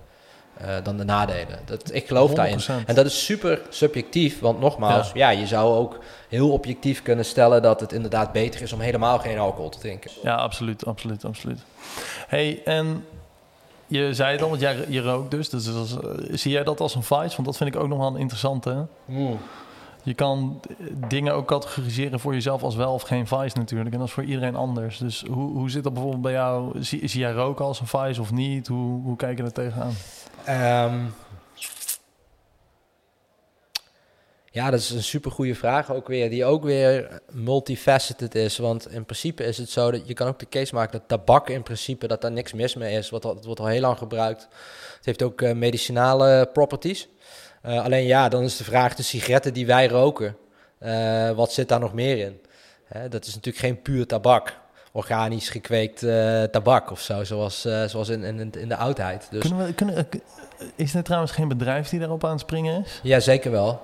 eh, 0.57 0.75
dan 0.83 0.97
de 0.97 1.03
nadelen. 1.03 1.59
Dat, 1.65 1.93
ik 1.93 2.07
geloof 2.07 2.33
daarin. 2.33 2.59
100%. 2.59 2.85
En 2.85 2.95
dat 2.95 3.05
is 3.05 3.25
super 3.25 3.61
subjectief, 3.69 4.39
want 4.39 4.59
nogmaals, 4.59 5.11
ja. 5.13 5.29
je 5.29 5.47
zou 5.47 5.75
ook 5.75 5.99
heel 6.29 6.51
objectief 6.51 7.01
kunnen 7.01 7.25
stellen 7.25 7.61
dat 7.61 7.79
het 7.79 7.93
inderdaad 7.93 8.31
beter 8.31 8.61
is 8.61 8.73
om 8.73 8.79
helemaal 8.79 9.19
geen 9.19 9.37
alcohol 9.37 9.69
te 9.69 9.79
drinken. 9.79 10.11
Ja, 10.23 10.35
absoluut, 10.35 10.85
absoluut, 10.85 11.25
absoluut. 11.25 11.59
hey, 12.27 12.61
en 12.65 13.05
je 13.87 14.13
zei 14.13 14.31
het 14.31 14.41
al, 14.41 14.49
want 14.49 14.61
jij 14.61 14.85
je 14.87 15.01
rookt 15.01 15.31
dus. 15.31 15.49
dus 15.49 15.67
eh, 15.67 16.09
zie 16.31 16.51
jij 16.51 16.63
dat 16.63 16.79
als 16.79 16.95
een 16.95 17.03
vice? 17.03 17.35
Want 17.35 17.45
dat 17.45 17.57
vind 17.57 17.75
ik 17.75 17.81
ook 17.81 17.87
nog 17.87 17.97
wel 17.97 18.07
een 18.07 18.19
interessante. 18.19 18.87
Je 20.09 20.15
kan 20.15 20.61
dingen 21.07 21.33
ook 21.33 21.47
categoriseren 21.47 22.19
voor 22.19 22.33
jezelf 22.33 22.63
als 22.63 22.75
wel 22.75 22.93
of 22.93 23.01
geen 23.01 23.27
vice 23.27 23.57
natuurlijk. 23.57 23.91
En 23.91 23.99
dat 23.99 24.07
is 24.07 24.13
voor 24.13 24.23
iedereen 24.23 24.55
anders. 24.55 24.97
Dus 24.97 25.23
hoe, 25.29 25.51
hoe 25.51 25.69
zit 25.69 25.83
dat 25.83 25.93
bijvoorbeeld 25.93 26.23
bij 26.23 26.31
jou? 26.31 26.83
Zie, 26.83 27.07
zie 27.07 27.19
jij 27.19 27.31
roken 27.31 27.65
als 27.65 27.79
een 27.79 27.87
vice 27.87 28.21
of 28.21 28.31
niet? 28.31 28.67
Hoe, 28.67 29.03
hoe 29.03 29.15
kijk 29.15 29.37
je 29.37 29.43
er 29.43 29.51
tegenaan? 29.51 29.93
Ehm, 30.43 31.05
ja, 34.51 34.69
dat 34.69 34.79
is 34.79 34.89
een 34.89 35.03
super 35.03 35.31
goede 35.31 35.55
vraag 35.55 35.93
ook 35.93 36.07
weer, 36.07 36.29
die 36.29 36.45
ook 36.45 36.63
weer 36.63 37.21
multifaceted 37.31 38.35
is. 38.35 38.57
Want 38.57 38.91
in 38.91 39.05
principe 39.05 39.43
is 39.43 39.57
het 39.57 39.69
zo 39.69 39.91
dat 39.91 40.07
je 40.07 40.13
kan 40.13 40.27
ook 40.27 40.39
de 40.39 40.49
case 40.49 40.75
maken 40.75 40.91
dat 40.91 41.07
tabak 41.07 41.49
in 41.49 41.63
principe 41.63 42.07
dat 42.07 42.21
daar 42.21 42.31
niks 42.31 42.53
mis 42.53 42.75
mee 42.75 42.97
is. 42.97 43.09
Wat 43.09 43.23
het 43.23 43.45
wordt 43.45 43.59
al 43.59 43.67
heel 43.67 43.81
lang 43.81 43.97
gebruikt. 43.97 44.41
Het 44.95 45.05
heeft 45.05 45.23
ook 45.23 45.41
eh, 45.41 45.53
medicinale 45.53 46.49
properties. 46.53 47.07
Eh, 47.61 47.83
alleen 47.83 48.05
ja, 48.05 48.29
dan 48.29 48.43
is 48.43 48.57
de 48.57 48.63
vraag 48.63 48.95
de 48.95 49.03
sigaretten 49.03 49.53
die 49.53 49.65
wij 49.65 49.87
roken. 49.87 50.37
eh, 50.79 51.31
wat 51.31 51.53
zit 51.53 51.67
daar 51.67 51.79
nog 51.79 51.93
meer 51.93 52.17
in? 52.17 52.41
Dat 53.09 53.25
is 53.25 53.35
natuurlijk 53.35 53.65
geen 53.65 53.81
puur 53.81 54.05
tabak. 54.05 54.57
Organisch 54.91 55.49
gekweekt 55.49 56.03
eh, 56.03 56.43
tabak 56.43 56.91
of 56.91 56.99
zo, 56.99 57.23
zoals, 57.23 57.65
eh, 57.65 57.83
zoals 57.83 58.09
in, 58.09 58.23
in, 58.23 58.51
in 58.59 58.67
de 58.69 58.75
oudheid. 58.75 59.27
Dus 59.31 59.41
Kunnen 59.41 59.65
we, 59.65 59.73
kunnen, 59.73 59.95
eh, 59.97 60.03
is 60.75 60.93
er 60.93 61.03
trouwens 61.03 61.31
geen 61.31 61.47
bedrijf 61.47 61.89
die 61.89 61.99
daarop 61.99 62.23
aan 62.23 62.31
het 62.31 62.39
springen 62.39 62.83
is? 62.85 62.99
Ja, 63.03 63.19
zeker 63.19 63.51
wel. 63.51 63.81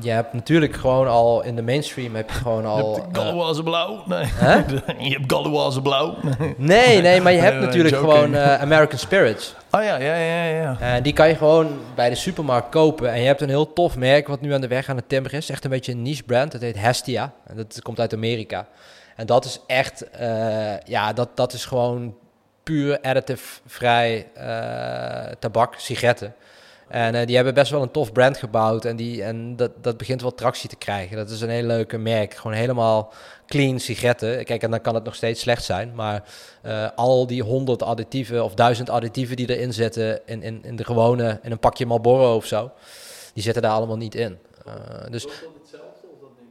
Je 0.00 0.10
hebt 0.10 0.32
natuurlijk 0.32 0.74
gewoon 0.76 1.08
al 1.08 1.42
in 1.42 1.56
de 1.56 1.62
mainstream 1.62 2.14
heb 2.14 2.30
je 2.30 2.36
gewoon 2.36 2.62
Je 2.62 2.68
al. 2.68 2.94
hebt 2.94 3.16
Galloise 3.18 3.62
blauw. 3.62 4.02
Nee. 4.06 4.24
Je 5.08 5.16
hebt 5.18 5.32
Galloise 5.32 5.82
blauw. 5.82 6.14
Nee. 6.38 6.54
Nee, 6.56 7.00
nee, 7.00 7.20
maar 7.20 7.32
je 7.32 7.38
hebt 7.38 7.56
Nee, 7.56 7.64
natuurlijk 7.66 7.94
joking. 7.94 8.12
gewoon 8.22 8.36
American 8.38 8.98
Spirits. 8.98 9.54
Oh 9.70 9.82
ja, 9.82 9.96
ja, 9.96 10.14
ja, 10.14 10.44
ja. 10.44 10.76
En 10.80 11.02
die 11.02 11.12
kan 11.12 11.28
je 11.28 11.34
gewoon 11.34 11.78
bij 11.94 12.08
de 12.08 12.14
supermarkt 12.14 12.68
kopen. 12.68 13.12
En 13.12 13.20
je 13.20 13.26
hebt 13.26 13.40
een 13.40 13.48
heel 13.48 13.72
tof 13.72 13.96
merk 13.96 14.28
wat 14.28 14.40
nu 14.40 14.52
aan 14.52 14.60
de 14.60 14.68
weg 14.68 14.88
aan 14.88 14.96
het 14.96 15.08
timmeren 15.08 15.38
is. 15.38 15.50
Echt 15.50 15.64
een 15.64 15.70
beetje 15.70 15.92
een 15.92 16.02
niche 16.02 16.22
brand. 16.22 16.52
Dat 16.52 16.60
heet 16.60 16.78
Hestia. 16.80 17.32
En 17.46 17.56
dat 17.56 17.82
komt 17.82 18.00
uit 18.00 18.12
Amerika. 18.14 18.66
En 19.18 19.26
dat 19.26 19.44
is 19.44 19.60
echt, 19.66 20.10
eh, 20.10 20.80
ja, 20.80 21.12
dat, 21.12 21.28
dat 21.34 21.52
is 21.52 21.64
gewoon 21.64 22.16
puur 22.62 23.00
additive-vrij 23.00 24.28
eh, 24.34 25.32
tabak, 25.38 25.74
sigaretten. 25.74 26.34
En 26.88 27.14
eh, 27.14 27.26
die 27.26 27.36
hebben 27.36 27.54
best 27.54 27.70
wel 27.70 27.82
een 27.82 27.90
tof 27.90 28.12
brand 28.12 28.36
gebouwd. 28.36 28.84
En, 28.84 28.96
die, 28.96 29.22
en 29.22 29.56
dat, 29.56 29.70
dat 29.80 29.96
begint 29.96 30.20
wel 30.20 30.34
tractie 30.34 30.68
te 30.68 30.76
krijgen. 30.76 31.16
Dat 31.16 31.30
is 31.30 31.40
een 31.40 31.48
hele 31.48 31.66
leuke 31.66 31.98
merk. 31.98 32.34
Gewoon 32.34 32.56
helemaal 32.56 33.12
clean 33.46 33.78
sigaretten. 33.78 34.44
Kijk, 34.44 34.62
en 34.62 34.70
dan 34.70 34.80
kan 34.80 34.94
het 34.94 35.04
nog 35.04 35.14
steeds 35.14 35.40
slecht 35.40 35.64
zijn. 35.64 35.94
Maar 35.94 36.22
al 36.94 37.26
die 37.26 37.42
honderd 37.42 37.82
additieven 37.82 38.44
of 38.44 38.54
duizend 38.54 38.90
additieven 38.90 39.36
die 39.36 39.56
erin 39.56 39.72
zitten... 39.72 40.20
in, 40.26 40.42
in, 40.42 40.64
in 40.64 40.76
de 40.76 40.84
gewone, 40.84 41.40
in 41.42 41.50
een 41.50 41.58
pakje 41.58 41.86
Marlboro 41.86 42.36
of 42.36 42.46
zo... 42.46 42.70
die 43.34 43.42
zitten 43.42 43.62
daar 43.62 43.72
allemaal 43.72 43.96
niet 43.96 44.14
in. 44.14 44.38
Eh, 44.68 45.10
dus 45.10 45.26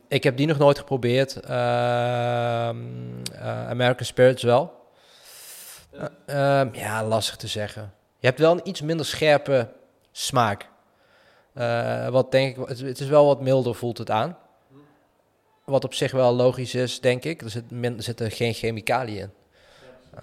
ik 0.08 0.24
heb 0.24 0.38
die 0.38 0.48
nog 0.48 0.58
nooit 0.58 0.78
geprobeerd. 0.78 1.40
Ehm, 1.40 2.78
eh, 3.34 3.70
American 3.70 4.06
Spirits 4.06 4.44
wel. 4.44 4.74
Eh, 5.92 6.60
ehm, 6.60 6.70
ja, 6.74 7.04
lastig 7.04 7.36
te 7.36 7.48
zeggen. 7.48 7.94
Je 8.20 8.28
hebt 8.28 8.40
wel 8.40 8.52
een 8.52 8.68
iets 8.68 8.82
minder 8.82 9.06
scherpe 9.06 9.70
smaak. 10.12 10.70
Eh, 11.54 12.08
wat 12.08 12.32
denk 12.32 12.58
ik, 12.58 12.68
het, 12.68 13.00
is 13.00 13.08
wel 13.08 13.26
wat 13.26 13.42
milder 13.42 13.76
voelt 13.76 13.98
het 13.98 14.10
aan. 14.10 14.38
Wat 15.64 15.84
op 15.84 15.94
zich 15.94 16.12
wel 16.12 16.34
logisch 16.34 16.76
is, 16.76 17.00
denk 17.00 17.24
ik. 17.24 17.42
Er, 17.42 17.50
zit 17.50 17.64
er 17.72 18.04
zitten 18.04 18.32
geen 18.32 18.54
chemicaliën 18.54 19.20
in. 19.20 19.32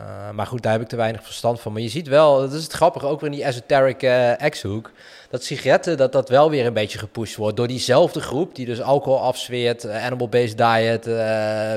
Uh, 0.01 0.31
maar 0.31 0.47
goed, 0.47 0.63
daar 0.63 0.73
heb 0.73 0.81
ik 0.81 0.89
te 0.89 0.97
weinig 0.97 1.25
verstand 1.25 1.61
van. 1.61 1.73
Maar 1.73 1.81
je 1.81 1.89
ziet 1.89 2.09
wel, 2.09 2.41
dat 2.41 2.53
is 2.53 2.63
het 2.63 2.73
grappige, 2.73 3.07
ook 3.07 3.21
weer 3.21 3.31
in 3.31 3.37
die 3.37 3.45
esoteric 3.45 4.03
uh, 4.03 4.33
X-hoek, 4.49 4.91
dat 5.31 5.45
sigaretten, 5.45 5.97
dat 5.97 6.13
dat 6.13 6.29
wel 6.29 6.51
weer 6.51 6.67
een 6.67 6.73
beetje 6.73 6.99
gepusht 6.99 7.37
wordt 7.37 7.57
door 7.57 7.67
diezelfde 7.67 8.21
groep, 8.21 8.55
die 8.55 8.67
dus 8.67 8.81
alcohol 8.81 9.21
afzweert, 9.21 9.85
uh, 9.85 10.05
animal-based 10.05 10.59
diet, 10.59 11.07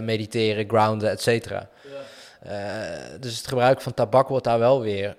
mediteren, 0.03 0.67
grounden, 0.67 1.09
et 1.09 1.21
cetera. 1.21 1.67
Ja. 2.43 3.19
dus 3.19 3.37
het 3.37 3.47
gebruik 3.47 3.81
van 3.81 3.93
tabak 3.93 4.27
wordt 4.27 4.43
daar 4.43 4.59
wel 4.59 4.81
weer 4.81 5.15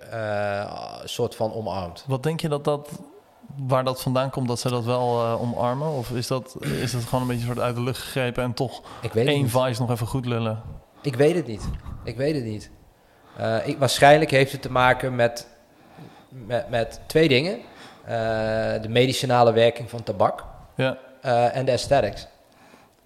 een 1.01 1.09
soort 1.09 1.35
van 1.35 1.53
omarmd. 1.53 2.03
Wat 2.07 2.23
denk 2.23 2.41
je 2.41 2.49
dat 2.49 2.63
dat, 2.63 2.89
waar 3.57 3.83
dat 3.83 4.01
vandaan 4.01 4.29
komt, 4.29 4.47
dat 4.47 4.59
ze 4.59 4.69
dat 4.69 4.83
wel 4.83 5.21
omarmen? 5.39 5.87
Of 5.87 6.11
is 6.11 6.27
dat, 6.27 6.55
is 6.59 6.91
dat 6.91 7.03
gewoon 7.03 7.21
een 7.21 7.27
beetje 7.27 7.45
soort 7.45 7.59
uit 7.59 7.75
de 7.75 7.81
lucht 7.81 8.01
gegrepen 8.01 8.43
en 8.43 8.53
toch 8.53 8.81
één 9.13 9.49
vice 9.49 9.81
nog 9.81 9.91
even 9.91 10.07
goed 10.07 10.25
lullen? 10.25 10.61
Ik 11.01 11.15
weet 11.15 11.35
het 11.35 11.47
niet. 11.47 11.69
Ik 12.03 12.17
weet 12.17 12.35
het 12.35 12.43
niet. 12.43 12.71
Uh, 13.39 13.67
ik, 13.67 13.77
waarschijnlijk 13.77 14.31
heeft 14.31 14.51
het 14.51 14.61
te 14.61 14.71
maken 14.71 15.15
met, 15.15 15.47
met, 16.29 16.69
met 16.69 16.99
twee 17.05 17.27
dingen. 17.27 17.57
Uh, 17.57 17.61
de 18.81 18.89
medicinale 18.89 19.53
werking 19.53 19.89
van 19.89 20.03
tabak 20.03 20.45
ja. 20.75 20.97
uh, 21.25 21.55
en 21.55 21.65
de 21.65 21.71
aesthetics. 21.71 22.27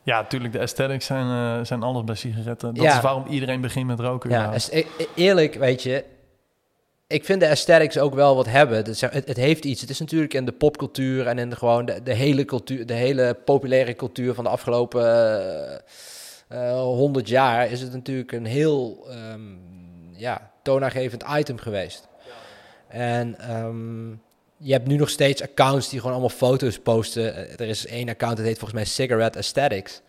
Ja, 0.03 0.21
natuurlijk. 0.21 0.53
De 0.53 0.59
aesthetics 0.59 1.05
zijn, 1.05 1.65
zijn 1.65 1.83
alles 1.83 2.03
bij 2.03 2.15
sigaretten. 2.15 2.73
Dat 2.73 2.83
ja. 2.83 2.95
is 2.95 3.01
waarom 3.01 3.25
iedereen 3.27 3.61
begint 3.61 3.87
met 3.87 3.99
roken. 3.99 4.29
Ja, 4.29 4.53
e 4.71 4.85
eerlijk, 5.15 5.55
weet 5.55 5.83
je. 5.83 6.03
Ik 7.07 7.25
vind 7.25 7.39
de 7.39 7.47
aesthetics 7.47 7.97
ook 7.97 8.13
wel 8.13 8.35
wat 8.35 8.45
hebben. 8.45 8.77
Het, 8.77 9.01
het, 9.01 9.27
het, 9.27 9.37
heeft 9.37 9.65
iets. 9.65 9.81
Het 9.81 9.89
is 9.89 9.99
natuurlijk 9.99 10.33
in 10.33 10.45
de 10.45 10.51
popcultuur 10.51 11.27
en 11.27 11.39
in 11.39 11.49
de, 11.49 11.55
gewoon 11.55 11.85
de, 11.85 12.03
de, 12.03 12.13
hele 12.13 12.45
cultuur, 12.45 12.85
de 12.85 12.93
hele 12.93 13.37
populaire 13.45 13.95
cultuur 13.95 14.33
van 14.33 14.43
de 14.43 14.49
afgelopen 14.49 15.81
honderd 16.73 17.27
jaar 17.29 17.71
is 17.71 17.81
het 17.81 17.93
natuurlijk 17.93 18.31
een 18.31 18.45
heel 18.45 19.07
um, 19.33 19.72
ja, 20.15 20.51
toonaangevend 20.61 21.23
item 21.37 21.57
geweest. 21.57 22.07
En 22.87 23.55
um, 23.55 24.21
je 24.57 24.71
hebt 24.71 24.87
nu 24.87 24.95
nog 24.95 25.09
steeds 25.09 25.41
accounts 25.41 25.89
die 25.89 25.99
gewoon 25.99 26.13
allemaal 26.13 26.37
foto's 26.37 26.79
posten. 26.79 27.59
Er 27.59 27.67
is 27.67 27.85
één 27.85 28.09
account, 28.09 28.37
dat 28.37 28.45
heet 28.45 28.57
volgens 28.57 28.79
mij 28.79 28.89
Cigarette 28.89 29.37
Aesthetics. 29.37 30.01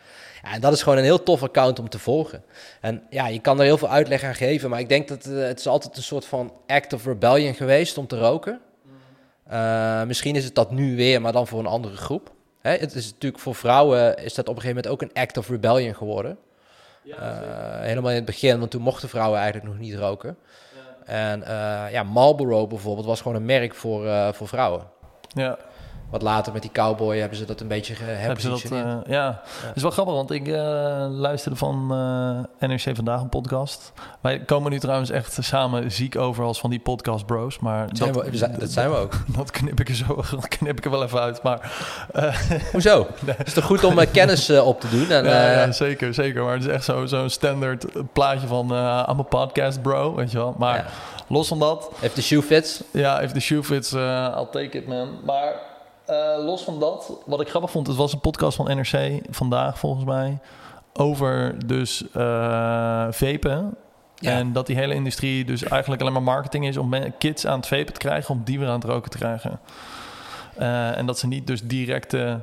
Ja, 0.42 0.52
en 0.52 0.60
dat 0.60 0.72
is 0.72 0.82
gewoon 0.82 0.98
een 0.98 1.04
heel 1.04 1.22
tof 1.22 1.42
account 1.42 1.78
om 1.78 1.88
te 1.88 1.98
volgen. 1.98 2.44
En 2.80 3.02
ja, 3.10 3.26
je 3.26 3.40
kan 3.40 3.58
er 3.58 3.64
heel 3.64 3.78
veel 3.78 3.90
uitleg 3.90 4.22
aan 4.22 4.34
geven, 4.34 4.70
maar 4.70 4.80
ik 4.80 4.88
denk 4.88 5.08
dat 5.08 5.26
uh, 5.26 5.42
het 5.42 5.58
is 5.58 5.66
altijd 5.66 5.96
een 5.96 6.02
soort 6.02 6.24
van 6.24 6.52
act 6.66 6.92
of 6.92 7.04
rebellion 7.04 7.54
geweest 7.54 7.98
om 7.98 8.06
te 8.06 8.18
roken. 8.18 8.60
Uh, 9.52 10.04
misschien 10.04 10.36
is 10.36 10.44
het 10.44 10.54
dat 10.54 10.70
nu 10.70 10.96
weer, 10.96 11.20
maar 11.20 11.32
dan 11.32 11.46
voor 11.46 11.58
een 11.58 11.66
andere 11.66 11.96
groep. 11.96 12.32
Hè, 12.60 12.70
het 12.70 12.94
is 12.94 13.10
natuurlijk 13.10 13.42
voor 13.42 13.54
vrouwen 13.54 14.16
is 14.16 14.34
dat 14.34 14.48
op 14.48 14.56
een 14.56 14.60
gegeven 14.60 14.82
moment 14.82 14.88
ook 14.88 15.02
een 15.02 15.22
act 15.22 15.36
of 15.36 15.48
rebellion 15.48 15.94
geworden. 15.94 16.38
Ja, 17.04 17.16
uh, 17.16 17.86
helemaal 17.86 18.10
in 18.10 18.16
het 18.16 18.24
begin, 18.24 18.58
want 18.58 18.70
toen 18.70 18.82
mochten 18.82 19.08
vrouwen 19.08 19.40
eigenlijk 19.40 19.68
nog 19.68 19.78
niet 19.78 19.94
roken. 19.94 20.36
Ja. 20.74 21.12
En 21.12 21.40
uh, 21.40 21.92
ja, 21.92 22.02
Marlboro 22.02 22.66
bijvoorbeeld 22.66 23.06
was 23.06 23.20
gewoon 23.20 23.36
een 23.36 23.44
merk 23.44 23.74
voor, 23.74 24.04
uh, 24.04 24.32
voor 24.32 24.48
vrouwen. 24.48 24.82
Ja. 25.28 25.58
Wat 26.14 26.22
later 26.22 26.52
met 26.52 26.62
die 26.62 26.70
cowboy 26.72 27.18
hebben 27.18 27.38
ze 27.38 27.44
dat 27.44 27.60
een 27.60 27.68
beetje 27.68 27.94
geherpositioneerd. 27.94 28.86
Dat, 28.86 29.06
ja. 29.06 29.42
ja, 29.62 29.72
is 29.74 29.82
wel 29.82 29.90
grappig, 29.90 30.14
want 30.14 30.30
ik 30.30 30.46
luisterde 31.10 31.56
van 31.56 31.86
NRC 32.58 32.96
Vandaag 32.96 33.20
een 33.20 33.28
podcast. 33.28 33.92
Wij 34.20 34.40
komen 34.40 34.70
nu 34.70 34.78
trouwens 34.78 35.10
echt 35.10 35.38
samen 35.40 35.92
ziek 35.92 36.16
over 36.16 36.44
als 36.44 36.60
van 36.60 36.70
die 36.70 36.80
podcast 36.80 37.26
bros. 37.26 37.58
Maar 37.58 37.88
dat 37.88 37.96
zijn, 37.96 38.12
we, 38.12 38.58
dat 38.58 38.70
zijn 38.70 38.90
we 38.90 38.96
ook. 38.96 39.12
Dat 39.36 39.50
knip 39.50 39.80
ik 39.80 39.88
er 39.88 39.94
zo 39.94 40.16
dat 40.30 40.48
knip 40.48 40.78
ik 40.78 40.84
er 40.84 40.90
wel 40.90 41.02
even 41.02 41.20
uit. 41.20 41.42
Maar, 41.42 41.72
Hoezo? 42.72 43.06
nee. 43.20 43.34
Het 43.36 43.46
is 43.46 43.52
toch 43.52 43.64
goed 43.64 43.84
om 43.84 44.10
kennis 44.12 44.50
op 44.50 44.80
te 44.80 44.88
doen? 44.88 45.10
En, 45.10 45.24
ja, 45.24 45.50
ja, 45.50 45.72
zeker, 45.72 46.14
zeker. 46.14 46.44
Maar 46.44 46.54
het 46.54 46.64
is 46.64 46.70
echt 46.70 46.84
zo'n 46.84 47.08
zo 47.08 47.28
standaard 47.28 47.86
plaatje 48.12 48.46
van 48.46 48.72
uh, 48.72 49.08
I'm 49.10 49.18
a 49.18 49.22
podcast 49.22 49.82
bro, 49.82 50.14
weet 50.14 50.30
je 50.30 50.38
wel. 50.38 50.54
Maar 50.58 50.76
ja. 50.76 50.84
los 51.28 51.48
van 51.48 51.58
dat... 51.58 51.90
If 52.00 52.12
the 52.12 52.22
shoe 52.22 52.42
fits. 52.42 52.82
Ja, 52.90 53.20
if 53.20 53.32
the 53.32 53.40
shoe 53.40 53.62
fits, 53.62 53.92
uh, 53.92 54.34
I'll 54.36 54.48
take 54.50 54.78
it, 54.78 54.86
man. 54.86 55.08
Maar 55.24 55.72
uh, 56.10 56.44
los 56.44 56.62
van 56.62 56.80
dat, 56.80 57.12
wat 57.26 57.40
ik 57.40 57.48
grappig 57.48 57.70
vond, 57.70 57.86
het 57.86 57.96
was 57.96 58.12
een 58.12 58.20
podcast 58.20 58.56
van 58.56 58.76
NRC 58.76 59.20
vandaag 59.30 59.78
volgens 59.78 60.04
mij... 60.04 60.38
over 60.92 61.66
dus 61.66 62.02
uh, 62.02 63.06
vapen. 63.10 63.76
Ja. 64.14 64.30
En 64.30 64.52
dat 64.52 64.66
die 64.66 64.76
hele 64.76 64.94
industrie 64.94 65.44
dus 65.44 65.62
eigenlijk 65.62 66.00
alleen 66.00 66.12
maar 66.12 66.22
marketing 66.22 66.66
is... 66.66 66.76
om 66.76 66.94
kids 67.18 67.46
aan 67.46 67.56
het 67.56 67.66
vapen 67.66 67.92
te 67.92 67.98
krijgen, 67.98 68.34
om 68.34 68.42
die 68.44 68.58
weer 68.58 68.68
aan 68.68 68.80
het 68.80 68.84
roken 68.84 69.10
te 69.10 69.18
krijgen. 69.18 69.60
Uh, 70.58 70.98
en 70.98 71.06
dat 71.06 71.18
ze 71.18 71.26
niet 71.26 71.46
dus 71.46 71.62
directe 71.62 72.40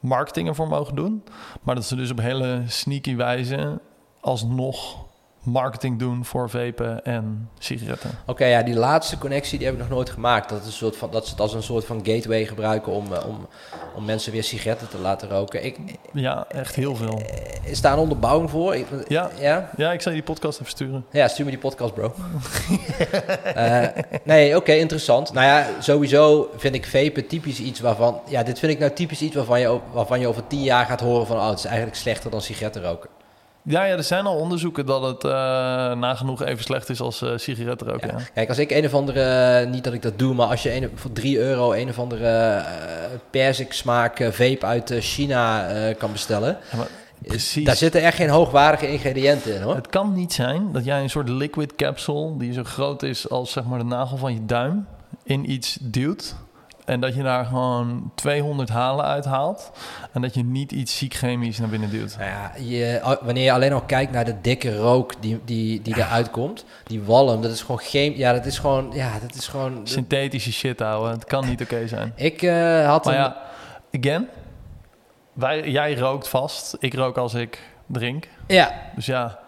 marketing 0.00 0.48
ervoor 0.48 0.68
mogen 0.68 0.94
doen... 0.94 1.24
maar 1.62 1.74
dat 1.74 1.84
ze 1.84 1.96
dus 1.96 2.10
op 2.10 2.20
hele 2.20 2.62
sneaky 2.66 3.16
wijze 3.16 3.80
alsnog 4.20 5.04
marketing 5.42 5.98
doen 5.98 6.24
voor 6.24 6.50
vapen 6.50 7.04
en 7.04 7.48
sigaretten. 7.58 8.10
Oké, 8.26 8.44
ja, 8.44 8.62
die 8.62 8.74
laatste 8.74 9.18
connectie 9.18 9.58
die 9.58 9.66
heb 9.66 9.76
ik 9.76 9.82
nog 9.82 9.90
nooit 9.90 10.10
gemaakt. 10.10 10.48
Dat, 10.48 10.60
is 10.60 10.66
een 10.66 10.72
soort 10.72 10.96
van, 10.96 11.10
dat 11.10 11.24
ze 11.24 11.30
het 11.30 11.40
als 11.40 11.54
een 11.54 11.62
soort 11.62 11.84
van 11.84 12.00
gateway 12.02 12.44
gebruiken 12.44 12.92
om, 12.92 13.12
eh, 13.12 13.26
om, 13.28 13.46
om 13.94 14.04
mensen 14.04 14.32
weer 14.32 14.44
sigaretten 14.44 14.88
te 14.88 14.98
laten 14.98 15.28
roken. 15.28 15.64
Ik, 15.64 15.78
Ja, 16.12 16.44
echt 16.48 16.74
heel 16.74 16.96
veel. 16.96 17.22
is 17.64 17.80
daar 17.80 17.92
een 17.92 17.98
onderbouwing 17.98 18.50
voor? 18.50 18.74
Ik, 18.74 18.86
Ja. 19.08 19.30
ja? 19.38 19.70
Ja, 19.76 19.92
ik 19.92 20.00
zal 20.00 20.12
je 20.12 20.18
die 20.18 20.26
podcast 20.26 20.60
even 20.60 20.72
sturen. 20.72 21.04
Ja, 21.10 21.28
stuur 21.28 21.44
me 21.44 21.50
die 21.50 21.60
podcast, 21.60 21.94
bro. 21.94 22.12
Eh, 23.54 23.86
nee, 24.24 24.56
oké, 24.56 24.72
interessant. 24.72 25.32
Nou 25.32 25.46
ja, 25.46 25.66
sowieso 25.80 26.50
vind 26.56 26.74
ik 26.74 26.86
vapen 26.86 27.26
typisch 27.26 27.60
iets 27.60 27.80
waarvan... 27.80 28.20
Ja, 28.28 28.42
dit 28.42 28.58
vind 28.58 28.72
ik 28.72 28.78
nou 28.78 28.92
typisch 28.92 29.22
iets 29.22 29.34
waarvan 29.34 29.60
je, 29.60 29.78
waarvan 29.92 30.20
je 30.20 30.26
over 30.26 30.46
tien 30.46 30.62
jaar 30.62 30.86
gaat 30.86 31.00
horen 31.00 31.26
van... 31.26 31.36
Oh, 31.36 31.48
het 31.48 31.58
is 31.58 31.64
eigenlijk 31.64 31.96
slechter 31.96 32.30
dan 32.30 32.40
sigaretten 32.42 32.82
roken. 32.82 33.10
Ja, 33.64 33.84
ja, 33.84 33.96
er 33.96 34.02
zijn 34.02 34.26
al 34.26 34.36
onderzoeken 34.36 34.86
dat 34.86 35.02
het 35.02 35.24
eh, 35.24 35.30
nagenoeg 35.92 36.42
even 36.42 36.64
slecht 36.64 36.88
is 36.88 37.00
als 37.00 37.22
eh 37.22 37.32
sigaretten 37.36 37.86
roken. 37.86 38.08
Ja. 38.08 38.24
Kijk, 38.34 38.48
als 38.48 38.58
ik 38.58 38.70
een 38.70 38.84
of 38.84 38.94
andere... 38.94 39.66
Niet 39.66 39.84
dat 39.84 39.92
ik 39.92 40.02
dat 40.02 40.18
doe, 40.18 40.34
maar 40.34 40.46
als 40.46 40.62
je 40.62 40.74
een, 40.74 40.90
voor 40.94 41.12
3 41.12 41.38
euro... 41.38 41.72
een 41.72 41.88
of 41.88 41.98
andere 41.98 42.28
eh 42.28 42.92
persik 43.30 43.72
smaak 43.72 44.18
eh, 44.18 44.30
vape 44.30 44.66
uit 44.66 44.90
eh, 44.90 45.00
China 45.00 45.68
eh, 45.68 45.96
kan 45.96 46.12
bestellen... 46.12 46.58
Ja, 46.70 46.76
maar 46.76 46.88
precies. 47.18 47.64
Daar 47.64 47.76
zitten 47.76 48.02
echt 48.02 48.16
geen 48.16 48.28
hoogwaardige 48.28 48.88
ingrediënten 48.88 49.54
in, 49.54 49.62
hoor. 49.62 49.74
Het 49.74 49.86
kan 49.86 50.12
niet 50.12 50.32
zijn 50.32 50.72
dat 50.72 50.84
jij 50.84 51.00
een 51.00 51.10
soort 51.10 51.28
liquid 51.28 51.74
capsule 51.76 52.36
die 52.36 52.52
zo 52.52 52.62
groot 52.62 53.02
is 53.02 53.28
als 53.28 53.52
zeg 53.52 53.64
maar 53.64 53.78
de 53.78 53.84
nagel 53.84 54.16
van 54.16 54.34
je 54.34 54.46
duim 54.46 54.86
in 55.24 55.50
iets 55.50 55.78
duwt. 55.80 56.34
En 56.84 57.00
dat 57.00 57.14
je 57.14 57.22
daar 57.22 57.44
gewoon 57.44 58.10
200 58.14 58.68
halen 58.68 59.04
uithaalt. 59.04 59.72
En 60.12 60.22
dat 60.22 60.34
je 60.34 60.44
niet 60.44 60.72
iets 60.72 60.96
ziek 60.96 61.14
chemisch 61.14 61.58
naar 61.58 61.68
binnen 61.68 61.90
duwt. 61.90 62.16
Nou 62.18 62.30
ja, 62.30 62.52
je, 62.58 63.16
wanneer 63.22 63.44
je 63.44 63.52
alleen 63.52 63.72
al 63.72 63.80
kijkt 63.82 64.12
naar 64.12 64.24
de 64.24 64.40
dikke 64.40 64.76
rook 64.76 65.14
die, 65.20 65.40
die, 65.44 65.82
die 65.82 65.96
eruit 65.96 66.30
komt, 66.30 66.64
die 66.84 67.02
walm, 67.02 67.42
dat 67.42 67.50
is 67.50 67.60
gewoon 67.60 67.78
geen, 67.80 68.16
ja, 68.16 68.32
dat 68.32 68.46
is 68.46 68.58
gewoon, 68.58 68.90
ja, 68.94 69.18
dat 69.20 69.34
is 69.34 69.48
gewoon. 69.48 69.80
Synthetische 69.84 70.52
shit 70.52 70.80
houden. 70.80 71.12
Het 71.12 71.24
kan 71.24 71.48
niet 71.48 71.62
oké 71.62 71.88
zijn. 71.88 72.12
Ik 72.16 72.42
eh, 72.42 72.86
had 72.86 73.04
Maar 73.04 73.14
een, 73.14 73.20
ja, 73.20 73.36
again. 74.00 74.28
Wij, 75.32 75.70
jij 75.70 75.94
rookt 75.94 76.28
vast. 76.28 76.76
Ik 76.78 76.94
rook 76.94 77.16
als 77.18 77.34
ik 77.34 77.58
drink. 77.86 78.28
ja, 78.46 78.72
Dus 78.94 79.06
ja, 79.06 79.38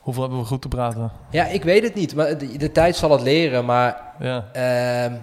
hoeveel 0.00 0.22
hebben 0.22 0.40
we 0.40 0.46
goed 0.46 0.62
te 0.62 0.68
praten? 0.68 1.12
ja, 1.30 1.46
ik 1.46 1.62
weet 1.64 1.82
het 1.82 1.94
niet, 1.94 2.14
maar 2.14 2.38
de, 2.38 2.56
de 2.56 2.72
tijd 2.72 2.96
zal 2.96 3.10
het 3.10 3.22
leren, 3.22 3.64
maar 3.64 4.00
Ja, 4.18 4.44
ehm, 4.52 5.14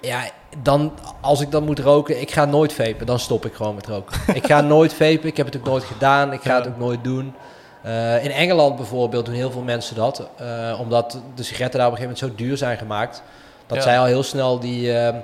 ja, 0.00 0.20
dan, 0.62 0.92
als 1.20 1.40
ik 1.40 1.50
dan 1.50 1.64
moet 1.64 1.78
roken, 1.78 2.20
ik 2.20 2.30
ga 2.30 2.44
nooit 2.44 2.72
vapen, 2.72 3.06
dan 3.06 3.18
stop 3.18 3.44
ik 3.46 3.54
gewoon 3.54 3.74
met 3.74 3.86
roken. 3.86 4.16
ik 4.34 4.46
ga 4.46 4.60
nooit 4.60 4.92
vapen, 4.92 5.24
ik 5.24 5.36
heb 5.36 5.46
het 5.46 5.56
ook 5.56 5.64
nooit 5.64 5.84
gedaan, 5.84 6.32
ik 6.32 6.40
ga 6.42 6.50
Ja. 6.52 6.58
het 6.58 6.68
ook 6.68 6.78
nooit 6.78 7.04
doen. 7.04 7.34
Eh, 7.82 8.24
in 8.24 8.30
Engeland 8.30 8.76
bijvoorbeeld 8.76 9.26
doen 9.26 9.34
heel 9.34 9.50
veel 9.50 9.62
mensen 9.62 9.96
dat, 9.96 10.28
eh, 10.36 10.76
omdat 10.80 11.20
de 11.34 11.42
sigaretten 11.42 11.78
daar 11.78 11.88
op 11.88 11.94
een 11.94 11.98
gegeven 12.00 12.20
moment 12.24 12.38
zo 12.40 12.44
duur 12.46 12.56
zijn 12.56 12.78
gemaakt, 12.78 13.22
dat 13.66 13.76
Ja. 13.76 13.82
zij 13.82 13.98
al 13.98 14.04
heel 14.04 14.22
snel 14.22 14.58
die, 14.58 14.92
ehm, 14.98 15.16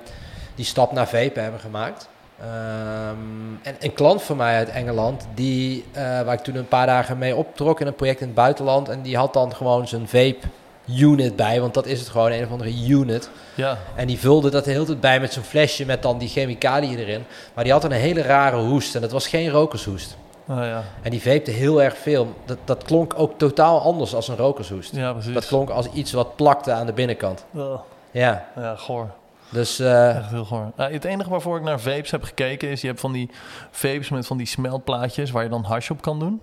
die 0.54 0.64
stap 0.64 0.92
naar 0.92 1.08
vapen 1.08 1.42
hebben 1.42 1.60
gemaakt. 1.60 2.08
Ehm, 2.40 3.54
en 3.62 3.76
een 3.80 3.92
klant 3.94 4.22
van 4.22 4.37
mij 4.37 4.56
uit 4.56 4.68
Engeland, 4.68 5.26
die, 5.34 5.84
eh, 5.92 6.02
waar 6.02 6.32
ik 6.32 6.40
toen 6.40 6.54
een 6.56 6.68
paar 6.68 6.87
dagen 6.87 7.18
mee 7.18 7.37
optrok 7.37 7.80
in 7.80 7.87
een 7.87 7.94
project 7.94 8.20
in 8.20 8.26
het 8.26 8.34
buitenland, 8.37 8.88
en 8.88 9.02
die 9.02 9.16
had 9.16 9.32
dan 9.32 9.54
gewoon 9.54 9.88
zijn 9.88 10.08
vape 10.08 10.38
unit 10.87 11.37
bij, 11.37 11.61
want 11.61 11.75
dat 11.75 11.87
is 11.87 11.99
het 12.01 12.09
gewoon, 12.09 12.33
een 12.33 12.44
of 12.44 12.51
andere 12.51 12.87
unit. 12.88 13.31
ja. 13.55 13.79
En 13.94 14.07
die 14.07 14.18
vulde 14.18 14.51
dat 14.51 14.64
de 14.64 14.70
hele 14.70 14.85
tijd 14.85 15.01
bij 15.01 15.20
met 15.20 15.33
zo'n 15.33 15.42
flesje 15.42 15.87
met 15.87 16.03
dan 16.03 16.18
die 16.18 16.29
chemicaliën 16.29 16.99
erin. 16.99 17.25
Maar 17.55 17.64
die 17.64 17.73
had 17.73 17.85
een 17.85 17.90
hele 17.92 18.23
rare 18.23 18.57
hoest 18.57 18.94
en 18.94 19.01
dat 19.01 19.12
was 19.12 19.27
geen 19.27 19.51
rokershoest. 19.51 20.16
Oh, 20.49 20.57
ja. 20.57 20.83
En 21.03 21.11
die 21.11 21.20
veepte 21.20 21.51
heel 21.51 21.83
erg 21.83 21.97
veel. 21.97 22.35
Dat, 22.44 22.59
dat 22.64 22.83
klonk 22.85 23.14
ook 23.16 23.38
totaal 23.38 23.81
anders 23.81 24.14
als 24.14 24.29
een 24.29 24.37
rokershoest. 24.37 24.97
ja, 24.97 25.12
precies. 25.12 25.35
Dat 25.35 25.47
klonk 25.47 25.70
als 25.70 25.88
iets 25.92 26.12
wat 26.12 26.37
plakte 26.37 26.73
aan 26.73 26.87
de 26.87 26.92
binnenkant. 26.92 27.44
Oh, 27.55 27.81
Ja, 28.11 28.49
ja, 28.57 28.77
goor. 28.77 29.11
dus 29.51 29.79
eh, 29.79 30.16
Echt 30.16 30.31
heel 30.31 30.44
goor. 30.44 30.73
Het 30.77 31.05
enige 31.05 31.31
waarvoor 31.31 31.57
ik 31.57 31.62
naar 31.62 31.81
vapes 31.81 32.11
heb 32.11 32.23
gekeken 32.23 32.68
is... 32.68 32.81
je 32.81 32.87
hebt 32.87 33.01
van 33.01 33.12
die 33.12 33.31
vapes 33.70 34.09
met 34.09 34.27
van 34.27 34.37
die 34.37 34.47
smeltplaatjes... 34.47 35.31
waar 35.31 35.42
je 35.42 35.49
dan 35.49 35.64
hash 35.64 35.90
op 35.90 36.03
kan 36.03 36.18
doen. 36.18 36.40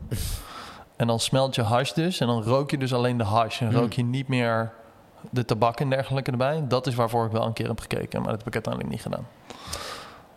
En 1.01 1.07
dan 1.07 1.19
smelt 1.19 1.55
je 1.55 1.61
hash 1.61 1.91
dus... 1.91 2.19
en 2.19 2.27
dan 2.27 2.43
rook 2.43 2.71
je 2.71 2.77
dus 2.77 2.93
alleen 2.93 3.17
de 3.17 3.23
hash. 3.23 3.61
En 3.61 3.73
rook 3.73 3.93
je 3.93 4.03
niet 4.03 4.27
meer 4.27 4.71
de 5.29 5.45
tabak 5.45 5.79
en 5.79 5.89
dergelijke 5.89 6.31
erbij. 6.31 6.63
Dat 6.67 6.87
is 6.87 6.95
waarvoor 6.95 7.25
ik 7.25 7.31
wel 7.31 7.45
een 7.45 7.53
keer 7.53 7.67
heb 7.67 7.79
gekeken. 7.79 8.21
Maar 8.21 8.29
dat 8.29 8.37
heb 8.37 8.47
ik 8.47 8.53
uiteindelijk 8.53 8.93
niet 8.93 9.01
gedaan. 9.01 9.27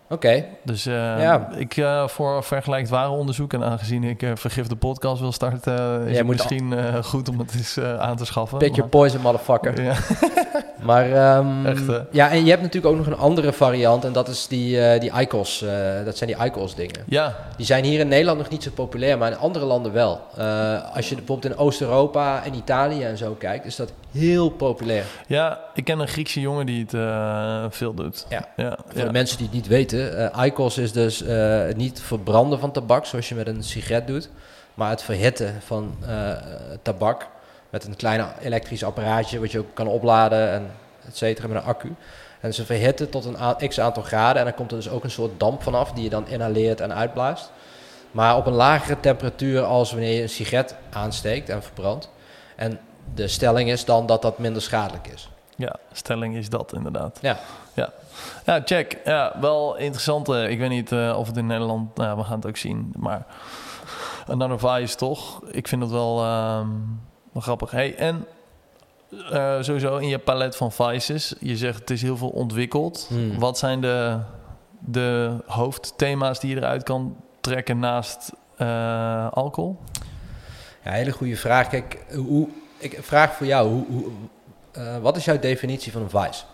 oké. 0.09 0.45
Dus 0.63 0.87
eh, 0.87 0.95
Ja. 0.95 1.49
ik 1.57 1.77
eh, 1.77 2.09
voor 2.09 2.45
vergelijkt 2.45 2.89
ware 2.89 3.11
onderzoek... 3.11 3.53
en 3.53 3.65
aangezien 3.65 4.05
ik 4.05 4.23
eh 4.23 4.31
Vergifte 4.35 4.77
Podcast 4.77 5.21
wil 5.21 5.33
starten... 5.33 6.01
is 6.01 6.09
Jij 6.09 6.17
het 6.17 6.27
misschien 6.27 7.03
goed 7.05 7.29
om 7.29 7.39
het 7.39 7.55
eens 7.55 7.81
aan 7.81 8.17
te 8.17 8.25
schaffen. 8.25 8.59
Pick 8.59 8.75
your 8.75 8.91
poison, 8.91 9.21
motherfucker. 9.21 9.83
Ja. 9.83 9.95
Maar 10.85 11.13
ehm, 11.13 11.67
Echt, 11.67 11.83
ja, 12.11 12.31
en 12.31 12.45
je 12.45 12.51
hebt 12.51 12.63
natuurlijk 12.63 12.93
ook 12.95 12.99
nog 12.99 13.07
een 13.07 13.23
andere 13.23 13.53
variant. 13.53 14.05
En 14.05 14.13
dat 14.13 14.29
is 14.29 14.47
die, 14.47 14.81
eh 14.81 15.01
die 15.01 15.13
ICOS. 15.21 15.63
eh, 15.63 15.71
dat 16.05 16.17
zijn 16.17 16.31
die 16.37 16.45
ICOS 16.45 16.75
dingen. 16.75 17.01
ja, 17.07 17.37
Die 17.57 17.67
zijn 17.67 17.85
hier 17.85 18.01
in 18.01 18.09
Nederland 18.09 18.39
nog 18.39 18.49
niet 18.49 18.63
zo 18.63 18.71
populair, 18.75 19.19
maar 19.19 19.31
in 19.31 19.39
andere 19.39 19.65
landen 19.65 19.93
wel. 19.93 20.21
Eh, 20.37 20.95
als 20.97 21.09
je 21.09 21.15
bijvoorbeeld 21.15 21.53
in 21.55 21.59
Oost-Europa 21.61 22.45
en 22.45 22.55
Italië 22.55 23.03
en 23.05 23.17
zo 23.17 23.33
kijkt, 23.39 23.67
is 23.67 23.77
dat 23.77 23.93
heel 24.13 24.49
populair. 24.49 25.05
ja, 25.27 25.61
ik 25.75 25.85
ken 25.85 25.99
een 25.99 26.09
Griekse 26.09 26.41
jongen 26.41 26.67
die 26.67 26.87
het 26.89 27.75
veel 27.75 27.95
doet. 27.95 28.27
Ja. 28.29 28.49
ja, 28.57 28.79
Voor 28.87 28.99
ja. 29.01 29.05
de 29.07 29.13
mensen 29.13 29.37
die 29.37 29.47
het 29.47 29.55
niet 29.55 29.67
weten, 29.67 30.31
ICOS 30.45 30.79
is 30.79 30.93
dus 30.93 31.23
eh, 31.23 31.61
niet 31.77 32.01
verbranden 32.01 32.59
van 32.59 32.71
tabak 32.73 33.07
zoals 33.07 33.29
je 33.29 33.35
met 33.35 33.47
een 33.47 33.63
sigaret 33.63 34.07
doet, 34.07 34.29
maar 34.75 34.91
het 34.91 35.03
verhitten 35.03 35.55
van 35.65 35.95
tabak 36.83 37.27
met 37.75 37.85
een 37.85 37.97
klein 37.97 38.27
elektrisch 38.41 38.85
apparaatje 38.85 39.41
wat 39.41 39.53
je 39.53 39.59
ook 39.59 39.75
kan 39.75 39.87
opladen 39.87 40.51
en 40.51 40.71
et 41.07 41.17
cetera 41.17 41.49
met 41.49 41.57
een 41.57 41.63
accu. 41.69 41.95
En 42.41 42.55
ze 42.55 42.65
verhitten 42.65 43.11
tot 43.11 43.25
een 43.25 43.69
x 43.69 43.81
aantal 43.81 44.03
graden 44.03 44.39
en 44.39 44.45
dan 44.45 44.55
komt 44.55 44.71
er 44.71 44.77
dus 44.77 44.89
ook 44.89 45.05
een 45.05 45.11
soort 45.11 45.41
damp 45.41 45.63
vanaf 45.63 45.93
die 45.93 46.05
je 46.05 46.11
dan 46.11 46.29
inhaleert 46.29 46.81
en 46.81 46.95
uitblaast. 46.95 47.51
Maar 48.11 48.37
op 48.37 48.47
een 48.47 48.53
lagere 48.53 49.01
temperatuur 49.01 49.63
als 49.63 49.91
wanneer 49.91 50.15
je 50.15 50.23
een 50.23 50.29
sigaret 50.29 50.75
aansteekt 50.91 51.49
en 51.49 51.63
verbrandt. 51.63 52.11
En 52.57 52.81
de 53.15 53.29
stelling 53.29 53.71
is 53.71 53.85
dan 53.85 54.07
dat 54.07 54.23
dat 54.23 54.39
minder 54.39 54.63
schadelijk 54.63 55.07
is. 55.07 55.29
Ja, 55.57 55.77
stelling 55.93 56.37
is 56.37 56.49
dat 56.49 56.73
inderdaad. 56.73 57.19
Ja. 57.23 57.39
Ja, 57.73 57.93
ja 58.45 58.63
check. 58.65 58.99
Ja, 59.05 59.37
wel 59.41 59.77
interessant. 59.77 60.29
eh, 60.29 60.51
ik 60.51 60.59
weet 60.59 60.69
niet 60.69 60.93
eh, 60.93 61.15
of 61.19 61.27
het 61.27 61.37
in 61.37 61.47
Nederland... 61.47 61.97
Nou, 61.97 62.17
we 62.17 62.25
gaan 62.25 62.37
het 62.37 62.47
ook 62.47 62.57
zien. 62.57 62.93
Maar 62.97 63.27
Another 64.27 64.59
Vice 64.59 64.97
toch? 64.97 65.41
Ik 65.51 65.69
vind 65.69 65.81
dat 65.81 65.91
wel, 65.91 66.23
ehm, 66.23 66.69
wel 67.35 67.43
grappig. 67.43 67.71
Hey, 67.71 67.95
en 67.97 68.27
eh, 69.31 69.57
sowieso 69.61 69.97
in 69.97 70.09
je 70.09 70.19
palet 70.19 70.57
van 70.57 70.73
vices. 70.73 71.35
Je 71.41 71.57
zegt 71.57 71.79
het 71.79 71.91
is 71.91 72.03
heel 72.03 72.17
veel 72.17 72.29
ontwikkeld. 72.29 73.07
Hmm. 73.09 73.39
Wat 73.39 73.59
zijn 73.59 73.81
de, 73.81 74.19
de 74.79 75.37
hoofdthema's 75.47 76.41
die 76.41 76.51
je 76.51 76.57
eruit 76.57 76.83
kan 76.83 77.17
trekken 77.41 77.79
naast 77.79 78.33
eh, 78.57 79.33
alcohol? 79.33 79.77
Ja, 80.85 80.91
hele 80.91 81.13
goede 81.13 81.37
vraag. 81.37 81.69
Kijk, 81.69 82.05
hoe, 82.15 82.49
ik 82.79 82.99
vraag 83.03 83.35
voor 83.35 83.47
jou, 83.47 83.69
hoe, 83.69 83.85
hoe, 83.87 84.05
eh, 84.73 84.99
wat 84.99 85.17
is 85.17 85.25
jouw 85.25 85.39
definitie 85.39 85.93
van 85.93 86.03
een 86.03 86.11
vice? 86.11 86.45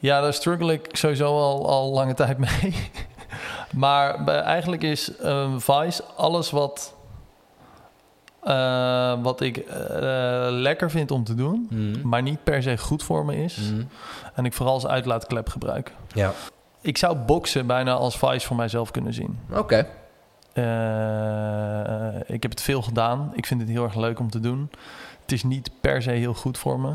Ja, 0.00 0.20
daar 0.20 0.34
struggle 0.34 0.72
ik 0.72 0.88
sowieso 0.92 1.26
al, 1.26 1.68
al 1.68 1.90
lange 1.90 2.14
tijd 2.14 2.38
mee. 2.48 2.74
maar 3.74 4.24
bij, 4.24 4.40
eigenlijk 4.40 4.82
is 4.82 5.12
een 5.18 5.60
Vice 5.60 6.04
alles 6.16 6.50
wat, 6.50 6.94
eh, 8.42 9.22
wat 9.22 9.40
ik 9.40 9.56
eh, 9.56 10.46
lekker 10.50 10.90
vind 10.90 11.10
om 11.10 11.24
te 11.24 11.34
doen, 11.34 11.68
maar 12.02 12.22
niet 12.22 12.44
per 12.44 12.62
se 12.62 12.78
goed 12.78 13.02
voor 13.02 13.24
me 13.24 13.36
is. 13.36 13.56
Mhm. 13.56 13.82
En 14.34 14.44
ik 14.44 14.52
vooral 14.52 14.74
als 14.74 14.86
uitlaatklep 14.86 15.48
gebruik. 15.48 15.92
Ja. 16.14 16.32
Ik 16.80 16.98
zou 16.98 17.16
boksen 17.16 17.66
bijna 17.66 17.92
als 17.92 18.18
Vice 18.18 18.46
voor 18.46 18.56
mijzelf 18.56 18.90
kunnen 18.90 19.14
zien. 19.14 19.38
Oké. 19.52 19.86
Eh, 20.52 22.20
ik 22.26 22.42
heb 22.42 22.50
het 22.50 22.62
veel 22.62 22.82
gedaan. 22.82 23.32
Ik 23.34 23.46
vind 23.46 23.60
het 23.60 23.70
heel 23.70 23.84
erg 23.84 23.94
leuk 23.94 24.18
om 24.18 24.30
te 24.30 24.40
doen. 24.40 24.70
Het 25.20 25.32
is 25.32 25.42
niet 25.42 25.70
per 25.80 26.02
se 26.02 26.10
heel 26.10 26.34
goed 26.34 26.58
voor 26.58 26.80
me. 26.80 26.94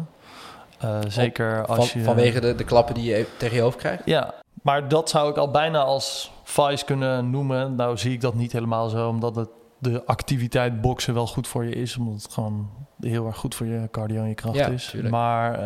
Zeker 1.07 1.65
als 1.65 1.91
Van, 1.91 1.99
je... 1.99 2.05
Vanwege 2.05 2.39
de, 2.39 2.55
de 2.55 2.63
klappen 2.63 2.95
die 2.95 3.03
je 3.03 3.27
tegen 3.37 3.55
je 3.55 3.61
hoofd 3.61 3.77
krijgt? 3.77 4.01
Ja, 4.05 4.33
maar 4.61 4.87
dat 4.87 5.09
zou 5.09 5.29
ik 5.29 5.37
al 5.37 5.51
bijna 5.51 5.83
als 5.83 6.31
vice 6.43 6.85
kunnen 6.85 7.29
noemen. 7.29 7.75
Nou 7.75 7.97
zie 7.97 8.11
ik 8.11 8.21
dat 8.21 8.33
niet 8.33 8.51
helemaal 8.51 8.89
zo, 8.89 9.07
omdat 9.07 9.35
het 9.35 9.49
de 9.77 10.05
activiteit 10.05 10.81
boksen 10.81 11.13
wel 11.13 11.27
goed 11.27 11.47
voor 11.47 11.65
je 11.65 11.75
is. 11.75 11.97
Omdat 11.97 12.21
het 12.23 12.33
gewoon 12.33 12.69
heel 12.99 13.25
erg 13.25 13.37
goed 13.37 13.55
voor 13.55 13.65
je 13.65 13.87
cardio 13.91 14.21
en 14.21 14.27
je 14.27 14.33
kracht 14.35 14.55
Ja, 14.55 14.67
is. 14.67 14.85
tuurlijk. 14.85 15.11
Maar 15.13 15.59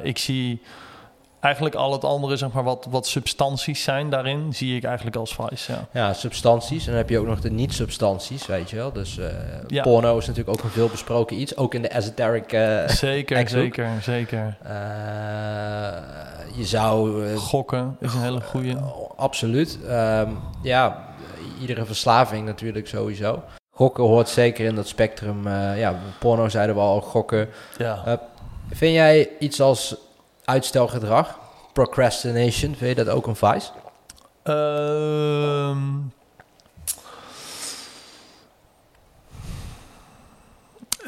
eh, 0.00 0.06
ik 0.06 0.18
zie 0.18 0.62
eigenlijk 1.40 1.74
al 1.74 1.92
het 1.92 2.04
andere, 2.04 2.36
zeg 2.36 2.52
maar, 2.52 2.62
wat, 2.64 2.86
wat 2.90 3.06
substanties 3.06 3.82
zijn 3.82 4.10
daarin, 4.10 4.52
zie 4.54 4.76
ik 4.76 4.84
eigenlijk 4.84 5.16
als 5.16 5.34
vice. 5.34 5.72
Ja. 5.72 5.86
Ja, 5.92 6.12
substanties. 6.12 6.80
En 6.84 6.88
dan 6.88 6.96
heb 6.96 7.08
je 7.08 7.18
ook 7.18 7.26
nog 7.26 7.40
de 7.40 7.50
niet-substanties, 7.50 8.46
weet 8.46 8.70
je 8.70 8.76
wel. 8.76 8.92
Dus 8.92 9.18
eh, 9.18 9.26
Ja. 9.66 9.82
porno 9.82 10.18
is 10.18 10.26
natuurlijk 10.26 10.58
ook 10.58 10.64
een 10.64 10.70
veel 10.70 10.88
besproken 10.88 11.40
iets. 11.40 11.56
Ook 11.56 11.74
in 11.74 11.82
de 11.82 11.88
esoteric... 11.88 12.52
eh, 12.52 12.88
Zeker, 12.88 13.48
zeker, 13.48 13.88
zeker. 14.02 14.56
je 16.56 16.64
zou... 16.64 17.26
Gokken 17.36 17.96
is 18.00 18.14
een 18.14 18.20
hele 18.22 18.40
goede. 18.40 18.76
absoluut. 19.16 19.78
Ehm, 19.88 20.30
ja, 20.62 21.04
iedere 21.60 21.84
verslaving 21.84 22.46
natuurlijk 22.46 22.88
sowieso. 22.88 23.42
Gokken 23.76 24.04
hoort 24.04 24.28
zeker 24.28 24.64
in 24.66 24.74
dat 24.74 24.88
spectrum. 24.88 25.46
eh, 25.46 25.78
ja, 25.78 25.98
porno 26.18 26.48
zeiden 26.48 26.74
we 26.74 26.80
al, 26.80 27.00
gokken. 27.00 27.48
Ja. 27.78 28.02
Eh, 28.06 28.14
Vind 28.70 28.94
jij 28.94 29.28
iets 29.38 29.60
als 29.60 29.96
uitstelgedrag, 30.44 31.38
procrastination, 31.72 32.74
vind 32.74 32.96
je 32.96 33.04
dat 33.04 33.14
ook 33.14 33.26
een 33.26 33.36
vice? 33.36 33.70
Ehm 34.42 35.78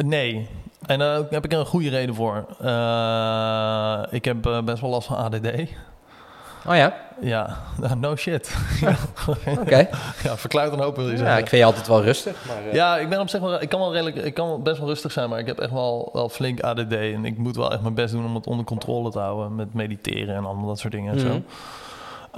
nee. 0.04 0.48
En 0.86 0.98
daar 0.98 1.22
heb 1.30 1.44
ik 1.44 1.52
er 1.52 1.58
een 1.58 1.66
goede 1.66 1.88
reden 1.88 2.14
voor. 2.14 2.46
Eh, 2.60 4.02
ik 4.10 4.24
heb 4.24 4.62
best 4.64 4.80
wel 4.80 4.90
last 4.90 5.06
van 5.06 5.16
ADD. 5.16 5.46
Oh 6.68 6.76
ja, 6.76 6.94
Ja, 7.20 7.56
no 8.00 8.16
shit. 8.16 8.56
oké. 9.60 9.88
ja, 10.22 10.36
verklaart 10.36 10.72
een 10.72 10.78
hoop 10.80 10.96
ja, 10.96 11.36
ik 11.36 11.48
vind 11.48 11.60
je 11.60 11.64
altijd 11.64 11.86
wel 11.86 12.02
rustig. 12.02 12.46
Maar, 12.46 12.56
eh, 12.66 12.72
Ja, 12.72 12.96
ik 12.98 13.08
ben 13.08 13.20
op 13.20 13.28
zich 13.28 13.40
wel, 13.40 13.62
ik 13.62 13.68
kan 13.68 13.80
wel 13.80 13.92
redelijk, 13.92 14.16
ik 14.16 14.34
kan 14.34 14.62
best 14.62 14.78
wel 14.78 14.88
rustig 14.88 15.12
zijn, 15.12 15.28
maar 15.30 15.38
ik 15.38 15.46
heb 15.46 15.58
echt 15.58 15.70
wel, 15.72 16.10
wel 16.12 16.28
flink 16.28 16.60
ADD 16.60 16.92
en 16.92 17.24
ik 17.24 17.38
moet 17.38 17.56
wel 17.56 17.72
echt 17.72 17.80
mijn 17.82 17.94
best 17.94 18.12
doen 18.12 18.24
om 18.24 18.34
het 18.34 18.46
onder 18.46 18.64
controle 18.64 19.10
te 19.10 19.18
houden 19.18 19.54
met 19.54 19.74
mediteren 19.74 20.34
en 20.34 20.44
allemaal 20.44 20.66
dat 20.66 20.78
soort 20.78 20.92
dingen 20.92 21.12
en 21.18 21.24
Mhm. 21.24 21.26
zo. 21.32 21.42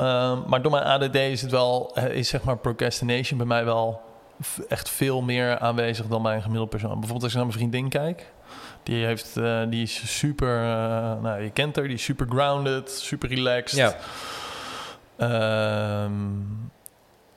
Ehm, 0.04 0.38
maar 0.46 0.62
door 0.62 0.70
mijn 0.72 0.84
ADD 0.84 1.14
is 1.14 1.42
het 1.42 1.50
wel, 1.50 1.90
eh, 1.94 2.04
is 2.04 2.28
zeg 2.28 2.42
maar 2.42 2.56
procrastination 2.56 3.38
bij 3.38 3.46
mij 3.46 3.64
wel 3.64 4.00
echt 4.68 4.88
veel 4.90 5.20
meer 5.22 5.58
aanwezig 5.58 6.06
dan 6.06 6.22
bij 6.22 6.34
een 6.34 6.42
gemiddelde 6.42 6.70
persoon. 6.70 6.90
Bijvoorbeeld 7.00 7.22
als 7.22 7.30
ik 7.32 7.36
naar 7.38 7.46
mijn 7.46 7.58
vriendin 7.58 7.88
kijk, 7.88 8.26
die 8.88 9.04
heeft, 9.04 9.36
eh, 9.36 9.60
die 9.68 9.82
is 9.82 10.18
super, 10.18 10.56
eh, 10.62 11.20
nou 11.22 11.42
je 11.42 11.50
kent 11.50 11.76
haar, 11.76 11.84
die 11.84 11.94
is 11.94 12.02
super 12.04 12.26
grounded, 12.28 12.90
super 12.90 13.28
relaxed. 13.28 13.78
Ja. 13.78 13.96
Ehm, 15.16 16.12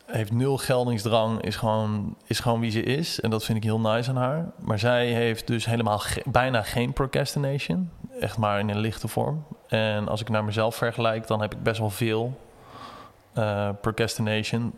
heeft 0.06 0.32
nul 0.32 0.58
geldingsdrang, 0.58 1.42
is 1.42 1.56
gewoon, 1.56 2.16
is 2.28 2.40
gewoon 2.40 2.60
wie 2.60 2.72
ze 2.72 2.84
is. 2.84 3.20
En 3.20 3.30
dat 3.30 3.44
vind 3.46 3.58
ik 3.58 3.64
heel 3.64 3.80
nice 3.80 4.10
aan 4.10 4.16
haar. 4.16 4.46
Maar 4.60 4.80
zij 4.80 5.08
heeft 5.08 5.48
dus 5.48 5.66
helemaal 5.66 6.00
ge- 6.00 6.24
bijna 6.26 6.62
geen 6.62 6.94
procrastination. 6.94 7.90
Echt 8.20 8.38
maar 8.38 8.60
in 8.60 8.70
een 8.70 8.80
lichte 8.80 9.08
vorm. 9.08 9.44
En 9.68 10.08
als 10.08 10.22
ik 10.22 10.30
naar 10.30 10.44
mezelf 10.44 10.76
vergelijk, 10.76 11.28
dan 11.28 11.42
heb 11.42 11.54
ik 11.54 11.64
best 11.64 11.80
wel 11.80 11.90
veel 11.90 12.40
eh, 13.34 13.70
procrastination. 13.82 14.74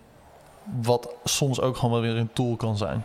Wat 0.82 1.10
soms 1.24 1.62
ook 1.62 1.76
gewoon 1.78 1.92
wel 1.92 2.02
weer 2.12 2.20
een 2.20 2.34
tool 2.34 2.56
kan 2.56 2.78
zijn. 2.78 3.04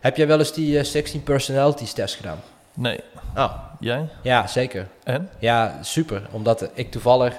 Heb 0.00 0.16
jij 0.16 0.26
wel 0.26 0.38
eens 0.38 0.52
die 0.52 0.78
eh, 0.78 0.84
16 0.84 1.22
personalities 1.22 1.92
test 1.92 2.14
gedaan? 2.14 2.38
Nee, 2.74 3.00
Oh, 3.36 3.54
jij? 3.80 4.08
ja, 4.22 4.46
zeker. 4.46 4.86
En? 5.04 5.28
Ja, 5.38 5.78
super. 5.82 6.22
Omdat 6.30 6.70
ik 6.74 6.90
toevallig 6.90 7.34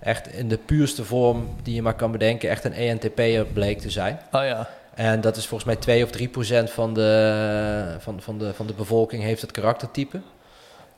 echt 0.00 0.32
in 0.32 0.48
de 0.48 0.58
puurste 0.58 1.04
vorm 1.04 1.48
die 1.62 1.74
je 1.74 1.82
maar 1.82 1.94
kan 1.94 2.12
bedenken, 2.12 2.48
echt 2.50 2.64
een 2.64 2.72
ENTP'er 2.72 3.44
bleek 3.44 3.80
te 3.80 3.90
zijn. 3.90 4.20
Oh 4.32 4.44
ja. 4.44 4.68
En 4.94 5.20
dat 5.20 5.36
is 5.36 5.46
volgens 5.46 5.70
mij 5.70 5.78
2 5.78 6.04
of 6.04 6.10
3 6.10 6.28
procent 6.28 6.70
van 6.70 6.94
de, 6.94 7.96
van, 7.98 8.20
van, 8.20 8.38
de, 8.38 8.54
van 8.54 8.66
de 8.66 8.72
bevolking 8.72 9.22
heeft 9.22 9.40
het 9.40 9.50
karaktertype. 9.50 10.20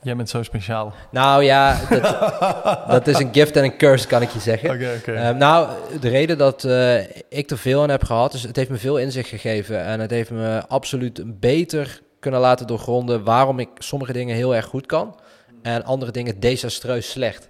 Jij 0.01 0.15
bent 0.15 0.29
zo 0.29 0.43
speciaal. 0.43 0.93
Nou 1.11 1.43
ja, 1.43 1.79
dat, 1.89 2.03
dat 2.95 3.07
is 3.07 3.19
een 3.19 3.33
gift 3.33 3.55
en 3.55 3.63
een 3.63 3.77
curse, 3.77 4.07
kan 4.07 4.21
ik 4.21 4.29
je 4.29 4.39
zeggen. 4.39 4.69
Oké, 4.69 4.93
oké. 4.97 5.11
Ehm, 5.11 5.37
nou, 5.37 5.69
de 5.99 6.09
reden 6.09 6.37
dat 6.37 6.63
eh, 6.63 6.99
ik 7.29 7.49
er 7.49 7.57
veel 7.57 7.81
aan 7.81 7.89
heb 7.89 8.03
gehad, 8.03 8.33
is 8.33 8.43
het 8.43 8.55
heeft 8.55 8.69
me 8.69 8.77
veel 8.77 8.97
inzicht 8.97 9.29
gegeven. 9.29 9.83
En 9.83 9.99
het 9.99 10.11
heeft 10.11 10.31
me 10.31 10.67
absoluut 10.67 11.39
beter 11.39 12.01
kunnen 12.25 12.43
laten 12.43 12.67
doorgronden 12.67 13.23
waarom 13.23 13.59
ik 13.59 13.69
sommige 13.77 14.13
dingen 14.13 14.35
heel 14.35 14.55
erg 14.55 14.65
goed 14.65 14.85
kan. 14.85 15.15
En 15.61 15.83
andere 15.83 16.11
dingen 16.11 16.39
desastreus 16.39 17.09
slecht. 17.09 17.49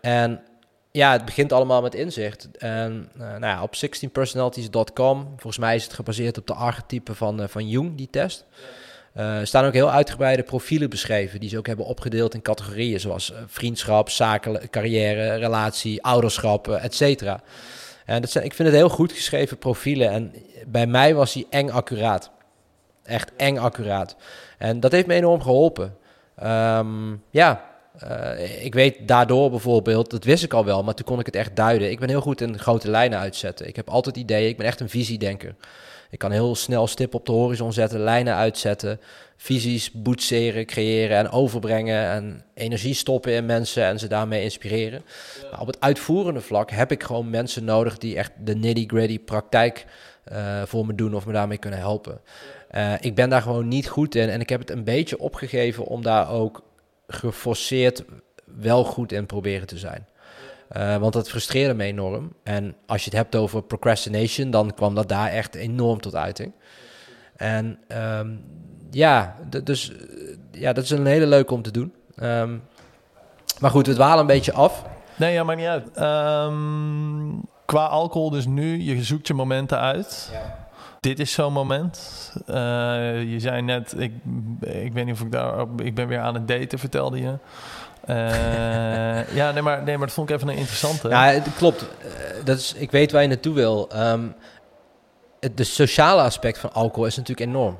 En 0.00 0.40
ja, 0.90 1.12
het 1.12 1.24
begint 1.24 1.52
allemaal 1.52 1.82
met 1.82 1.94
inzicht. 1.94 2.48
En 2.58 3.10
eh, 3.14 3.20
nou 3.20 3.40
ja, 3.40 3.62
op 3.62 3.74
16personalities.com, 3.74 5.26
volgens 5.26 5.58
mij 5.58 5.74
is 5.74 5.84
het 5.84 5.92
gebaseerd 5.92 6.38
op 6.38 6.46
de 6.46 6.54
archetypen 6.54 7.16
van, 7.16 7.42
eh, 7.42 7.48
van 7.48 7.68
Jung, 7.68 7.96
die 7.96 8.08
test. 8.10 8.44
Eh, 9.12 9.38
staan 9.42 9.64
ook 9.64 9.72
heel 9.72 9.90
uitgebreide 9.90 10.42
profielen 10.42 10.90
beschreven, 10.90 11.40
die 11.40 11.48
ze 11.48 11.58
ook 11.58 11.66
hebben 11.66 11.86
opgedeeld 11.86 12.34
in 12.34 12.42
categorieën, 12.42 13.00
zoals 13.00 13.32
vriendschap, 13.46 14.10
zaken, 14.10 14.70
carrière, 14.70 15.34
relatie, 15.34 16.02
ouderschap, 16.02 16.68
et 16.68 16.94
cetera. 16.94 17.40
En 18.04 18.20
dat 18.20 18.30
zijn, 18.30 18.44
ik 18.44 18.54
vind 18.54 18.68
het 18.68 18.76
heel 18.76 18.88
goed 18.88 19.12
geschreven 19.12 19.58
profielen. 19.58 20.10
En 20.10 20.34
bij 20.66 20.86
mij 20.86 21.14
was 21.14 21.32
die 21.32 21.46
eng 21.50 21.70
accuraat. 21.70 22.30
Echt 23.08 23.32
eng 23.36 23.58
accuraat. 23.58 24.16
En 24.58 24.80
dat 24.80 24.92
heeft 24.92 25.06
me 25.06 25.14
enorm 25.14 25.42
geholpen. 25.42 25.96
Ehm, 26.36 27.16
ja, 27.30 27.64
eh, 27.98 28.64
ik 28.64 28.74
weet 28.74 29.08
daardoor 29.08 29.50
bijvoorbeeld, 29.50 30.10
dat 30.10 30.24
wist 30.24 30.44
ik 30.44 30.52
al 30.52 30.64
wel, 30.64 30.82
maar 30.82 30.94
toen 30.94 31.06
kon 31.06 31.20
ik 31.20 31.26
het 31.26 31.36
echt 31.36 31.56
duiden. 31.56 31.90
Ik 31.90 31.98
ben 31.98 32.08
heel 32.08 32.20
goed 32.20 32.40
in 32.40 32.58
grote 32.58 32.90
lijnen 32.90 33.18
uitzetten. 33.18 33.68
Ik 33.68 33.76
heb 33.76 33.88
altijd 33.88 34.16
ideeën, 34.16 34.48
ik 34.48 34.56
ben 34.56 34.66
echt 34.66 34.80
een 34.80 34.88
visiedenker. 34.88 35.54
Ik 36.10 36.18
kan 36.18 36.30
heel 36.30 36.54
snel 36.54 36.86
stip 36.86 37.14
op 37.14 37.26
de 37.26 37.32
horizon 37.32 37.72
zetten, 37.72 38.00
lijnen 38.00 38.34
uitzetten, 38.34 39.00
visies 39.36 39.90
boetseren, 39.92 40.66
creëren 40.66 41.16
en 41.16 41.30
overbrengen 41.30 42.04
en 42.10 42.42
energie 42.54 42.94
stoppen 42.94 43.32
in 43.32 43.46
mensen 43.46 43.84
en 43.84 43.98
ze 43.98 44.06
daarmee 44.06 44.42
inspireren. 44.42 45.02
Maar 45.50 45.60
op 45.60 45.66
het 45.66 45.80
uitvoerende 45.80 46.40
vlak 46.40 46.70
heb 46.70 46.92
ik 46.92 47.02
gewoon 47.02 47.30
mensen 47.30 47.64
nodig 47.64 47.98
die 47.98 48.16
echt 48.16 48.32
de 48.44 48.54
nitty-gritty 48.54 49.18
praktijk 49.18 49.86
eh, 50.24 50.62
voor 50.64 50.86
me 50.86 50.94
doen 50.94 51.14
of 51.14 51.26
me 51.26 51.32
daarmee 51.32 51.58
kunnen 51.58 51.78
helpen. 51.78 52.20
Eh, 52.68 52.92
ik 53.00 53.14
ben 53.14 53.30
daar 53.30 53.42
gewoon 53.42 53.68
niet 53.68 53.88
goed 53.88 54.14
in 54.14 54.28
en 54.28 54.40
ik 54.40 54.48
heb 54.48 54.60
het 54.60 54.70
een 54.70 54.84
beetje 54.84 55.18
opgegeven 55.18 55.84
om 55.84 56.02
daar 56.02 56.30
ook 56.30 56.62
geforceerd 57.06 58.04
wel 58.44 58.84
goed 58.84 59.12
in 59.12 59.26
proberen 59.26 59.66
te 59.66 59.78
zijn. 59.78 60.06
Eh, 60.68 60.96
want 60.96 61.12
dat 61.12 61.28
frustreerde 61.28 61.74
me 61.74 61.84
enorm. 61.84 62.32
En 62.42 62.76
als 62.86 63.04
je 63.04 63.10
het 63.10 63.18
hebt 63.18 63.36
over 63.36 63.62
procrastination, 63.62 64.50
dan 64.50 64.74
kwam 64.74 64.94
dat 64.94 65.08
daar 65.08 65.28
echt 65.28 65.54
enorm 65.54 66.00
tot 66.00 66.14
uiting. 66.14 66.52
En 67.36 67.78
ehm, 67.88 68.30
ja, 68.90 69.36
dus 69.64 69.92
eh, 69.92 69.96
ja, 70.50 70.72
dat 70.72 70.84
is 70.84 70.90
een 70.90 71.06
hele 71.06 71.26
leuke 71.26 71.54
om 71.54 71.62
te 71.62 71.70
doen. 71.70 71.92
Ehm, 72.16 72.56
maar 73.60 73.70
goed, 73.70 73.86
we 73.86 73.94
dwalen 73.94 74.18
een 74.18 74.26
beetje 74.26 74.52
af. 74.52 74.84
Nee, 75.16 75.32
ja, 75.32 75.44
maakt 75.44 75.58
niet 75.58 75.68
uit. 75.68 75.90
Ehm, 75.94 77.40
qua 77.64 77.86
alcohol 77.86 78.30
dus 78.30 78.46
nu, 78.46 78.82
je 78.82 79.02
zoekt 79.02 79.26
je 79.26 79.34
momenten 79.34 79.80
uit. 79.80 80.32
Dit 81.00 81.18
is 81.18 81.32
zo'n 81.32 81.52
moment. 81.52 82.32
Eh, 82.46 82.54
je 83.32 83.36
zei 83.40 83.62
net, 83.62 83.94
ik, 83.98 84.12
ik 84.60 84.92
weet 84.92 85.04
niet 85.04 85.14
of 85.14 85.20
ik 85.20 85.32
daar... 85.32 85.66
Ik 85.76 85.94
ben 85.94 86.08
weer 86.08 86.20
aan 86.20 86.34
het 86.34 86.48
daten, 86.48 86.78
vertelde 86.78 87.20
je. 87.20 87.38
Eh, 88.04 89.34
ja, 89.38 89.50
nee 89.50 89.62
maar, 89.62 89.82
nee, 89.82 89.96
maar 89.96 90.06
dat 90.06 90.16
vond 90.16 90.30
ik 90.30 90.36
even 90.36 90.48
een 90.48 90.56
interessante. 90.56 91.08
Ja, 91.08 91.24
het 91.24 91.54
klopt. 91.56 91.82
Eh, 91.82 92.44
dat 92.44 92.58
is, 92.58 92.74
ik 92.74 92.90
weet 92.90 93.12
waar 93.12 93.22
je 93.22 93.28
naartoe 93.28 93.54
wil. 93.54 93.88
Ehm, 93.90 94.26
het 95.40 95.56
de 95.56 95.64
sociale 95.64 96.22
aspect 96.22 96.58
van 96.58 96.72
alcohol 96.72 97.06
is 97.06 97.16
natuurlijk 97.16 97.48
enorm. 97.48 97.76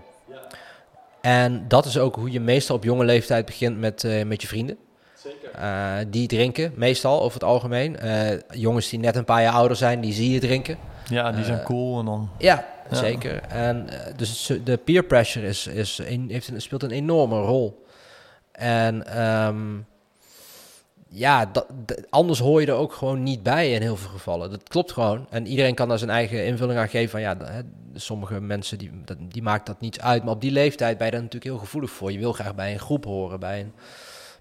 En 1.21 1.65
dat 1.69 1.85
is 1.85 1.99
ook 1.99 2.15
hoe 2.15 2.31
je 2.31 2.41
meestal 2.41 2.77
op 2.77 2.85
jonge 2.85 3.05
leeftijd 3.05 3.47
begint 3.47 3.79
met, 3.79 4.05
eh, 4.05 4.25
met 4.25 4.43
je 4.43 4.49
vrienden. 4.49 4.77
Eh, 5.55 5.95
die 6.09 6.27
drinken, 6.27 6.73
meestal 6.77 7.23
over 7.23 7.41
het 7.41 7.49
algemeen. 7.49 7.97
Eh, 7.97 8.39
jongens 8.51 8.89
die 8.89 8.99
net 8.99 9.17
een 9.17 9.25
paar 9.25 9.43
jaar 9.43 9.53
ouder 9.53 9.77
zijn, 9.77 10.01
die 10.01 10.13
zie 10.13 10.31
je 10.31 10.41
drinken. 10.41 10.79
ja, 11.09 11.33
die 11.33 11.45
zijn 11.45 11.63
cool 11.63 11.99
en 11.99 12.05
dan... 12.05 12.31
Ja, 12.39 12.67
Zeker. 12.91 13.43
En 13.43 13.89
eh, 13.89 14.17
dus 14.17 14.53
de 14.65 14.77
peer 14.77 15.03
pressure 15.03 15.47
is, 15.47 15.67
is 15.67 16.01
heeft 16.29 16.51
speelt 16.57 16.83
een 16.83 16.91
enorme 16.91 17.41
rol. 17.41 17.87
En 18.53 19.07
ehm, 19.07 19.79
ja, 21.09 21.51
anders 22.11 22.39
hoor 22.39 22.61
je 22.61 22.67
er 22.67 22.73
ook 22.73 22.93
gewoon 22.93 23.23
niet 23.23 23.43
bij 23.43 23.73
in 23.73 23.83
heel 23.83 23.97
veel 23.97 24.11
gevallen. 24.11 24.51
Dat 24.51 24.69
klopt 24.69 24.93
gewoon. 24.93 25.27
En 25.31 25.47
iedereen 25.47 25.75
kan 25.75 25.89
daar 25.89 25.99
zijn 25.99 26.11
eigen 26.11 26.47
invulling 26.47 26.79
aan 26.79 26.89
geven. 26.89 27.11
Van 27.11 27.21
ja, 27.21 27.37
hè, 27.45 27.61
sommige 27.95 28.41
mensen 28.41 28.79
die, 28.79 28.91
dat, 29.05 29.17
die 29.29 29.43
maakt 29.43 29.67
dat 29.67 29.81
niets 29.81 30.01
uit. 30.01 30.25
Maar 30.25 30.35
op 30.35 30.41
die 30.41 30.51
leeftijd 30.51 30.97
ben 30.97 31.07
je 31.07 31.13
daar 31.13 31.23
natuurlijk 31.23 31.51
heel 31.51 31.61
gevoelig 31.61 31.91
voor. 31.91 32.13
Je 32.13 32.19
wil 32.19 32.33
graag 32.33 32.55
bij 32.55 32.73
een 32.73 32.79
groep 32.79 33.05
horen, 33.05 33.41
bij 33.41 33.61
een, 33.61 33.73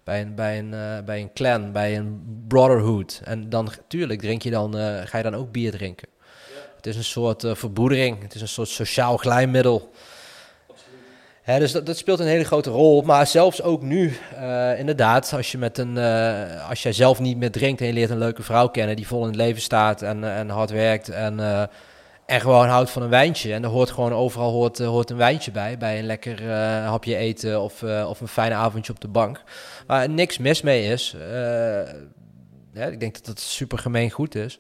bij 0.04 0.22
een, 0.22 0.36
bij 0.36 0.60
een, 0.60 0.74
eh, 0.74 1.04
bij 1.06 1.22
een 1.22 1.34
clan, 1.34 1.72
bij 1.72 1.98
een 1.98 2.22
brotherhood. 2.48 3.22
En 3.24 3.50
dan, 3.50 3.70
tuurlijk, 3.88 4.20
drink 4.20 4.42
je 4.42 4.50
dan, 4.50 4.78
eh, 4.78 5.02
ga 5.06 5.18
je 5.18 5.24
dan 5.24 5.36
ook 5.36 5.52
bier 5.52 5.72
drinken. 5.72 6.08
Het 6.78 6.86
is 6.86 6.96
een 6.96 7.04
soort 7.04 7.44
eh, 7.44 7.56
verbroedering. 7.56 8.22
Het 8.22 8.36
is 8.36 8.42
een 8.42 8.48
soort 8.48 8.70
sociaal 8.70 9.18
glijmiddel. 9.18 9.92
Dus 11.46 11.72
dat, 11.72 11.98
speelt 11.98 12.20
een 12.20 12.28
hele 12.28 12.44
grote 12.44 12.70
rol. 12.70 13.02
Maar 13.02 13.28
zelfs 13.28 13.62
ook 13.62 13.82
nu, 13.82 14.18
eh, 14.36 14.80
inderdaad, 14.80 15.34
als, 15.34 15.52
je 15.52 15.58
met 15.58 15.78
een, 15.78 15.98
eh, 15.98 16.70
als 16.70 16.84
jij 16.84 16.94
zelf 16.94 17.20
niet 17.20 17.38
meer 17.38 17.52
drinkt 17.52 17.82
en 17.82 17.88
je 17.88 17.94
leert 17.94 18.10
een 18.10 18.18
leuke 18.18 18.44
vrouw 18.44 18.68
kennen 18.68 18.96
die 18.96 19.08
vol 19.08 19.22
in 19.22 19.28
het 19.28 19.36
leven 19.36 19.62
staat 19.62 20.02
en, 20.02 20.24
en 20.24 20.50
hard 20.50 20.70
werkt 20.70 21.10
en, 21.10 21.40
en 22.26 22.42
gewoon 22.42 22.68
houdt 22.68 22.90
van 22.90 23.02
een 23.02 23.10
wijntje. 23.10 23.54
En 23.54 23.64
er 23.64 23.70
hoort 23.70 23.92
gewoon 23.92 24.14
overal 24.14 24.52
hoort, 24.52 24.78
hoort 24.78 25.10
een 25.10 25.18
wijntje 25.18 25.52
bij, 25.52 25.78
bij 25.78 26.00
een 26.00 26.06
lekker 26.06 26.52
hapje 26.84 27.16
eten 27.16 27.62
of, 27.62 27.84
of 27.84 28.22
een 28.22 28.28
fijn 28.28 28.54
avondje 28.54 28.94
op 28.94 29.00
de 29.00 29.08
bank. 29.08 29.44
Waar 29.86 30.10
niks 30.10 30.38
mis 30.38 30.62
mee 30.62 30.92
is. 30.92 31.16
ik 32.74 33.00
denk 33.00 33.14
dat 33.14 33.26
dat 33.26 33.40
super 33.40 33.78
gemeen 33.78 34.10
goed 34.10 34.36
is. 34.36 34.60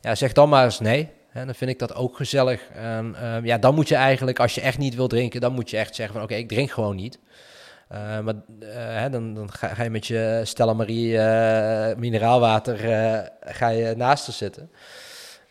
Ja, 0.00 0.14
zeg 0.14 0.32
dan 0.32 0.48
maar 0.48 0.64
eens 0.64 0.80
nee. 0.80 1.10
En 1.34 1.46
dan 1.46 1.54
vind 1.54 1.70
ik 1.70 1.78
dat 1.78 1.94
ook 1.94 2.16
gezellig. 2.16 2.68
En 2.74 3.14
ehm, 3.20 3.44
ja, 3.44 3.58
dan 3.58 3.74
moet 3.74 3.88
je 3.88 3.94
eigenlijk, 3.94 4.40
als 4.40 4.54
je 4.54 4.60
echt 4.60 4.78
niet 4.78 4.94
wil 4.94 5.08
drinken, 5.08 5.40
dan 5.40 5.52
moet 5.52 5.70
je 5.70 5.76
echt 5.76 5.94
zeggen 5.94 6.14
van 6.14 6.24
oké, 6.24 6.34
ik 6.34 6.48
drink 6.48 6.70
gewoon 6.70 6.96
niet. 6.96 7.18
Eh, 7.88 8.20
maar 8.20 8.34
eh, 8.60 8.68
hè, 8.74 9.10
dan, 9.10 9.34
dan 9.34 9.52
ga, 9.52 9.82
je 9.82 9.90
met 9.90 10.06
je 10.06 10.40
Stella 10.44 10.72
Marie 10.72 11.18
eh, 11.18 11.96
mineraalwater 11.96 12.76
ga 13.40 13.68
je 13.68 13.94
naast 13.96 14.32
zitten. 14.32 14.70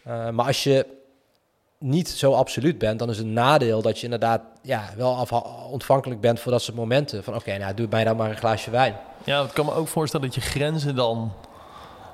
Maar 0.03 0.45
als 0.45 0.63
je 0.63 0.85
niet 1.79 2.09
zo 2.09 2.33
absoluut 2.33 2.77
bent, 2.77 2.99
dan 2.99 3.09
is 3.09 3.17
het 3.17 3.27
nadeel 3.27 3.81
dat 3.81 3.97
je 3.97 4.03
inderdaad 4.03 4.41
ja, 4.61 4.89
wel 4.97 5.27
ontvankelijk 5.71 6.21
bent 6.21 6.39
voor 6.39 6.51
dat 6.51 6.61
soort 6.61 6.77
momenten. 6.77 7.23
Van 7.23 7.35
oké, 7.35 7.57
nou 7.57 7.73
doe 7.73 7.87
mij 7.89 8.03
dan 8.03 8.17
maar 8.17 8.29
een 8.29 8.37
glaasje 8.37 8.71
wijn. 8.71 8.95
Ja, 9.23 9.43
ik 9.43 9.53
kan 9.53 9.65
me 9.65 9.73
ook 9.73 9.87
voorstellen 9.87 10.25
dat 10.25 10.35
je 10.35 10.41
grenzen 10.41 10.95
dan 10.95 11.33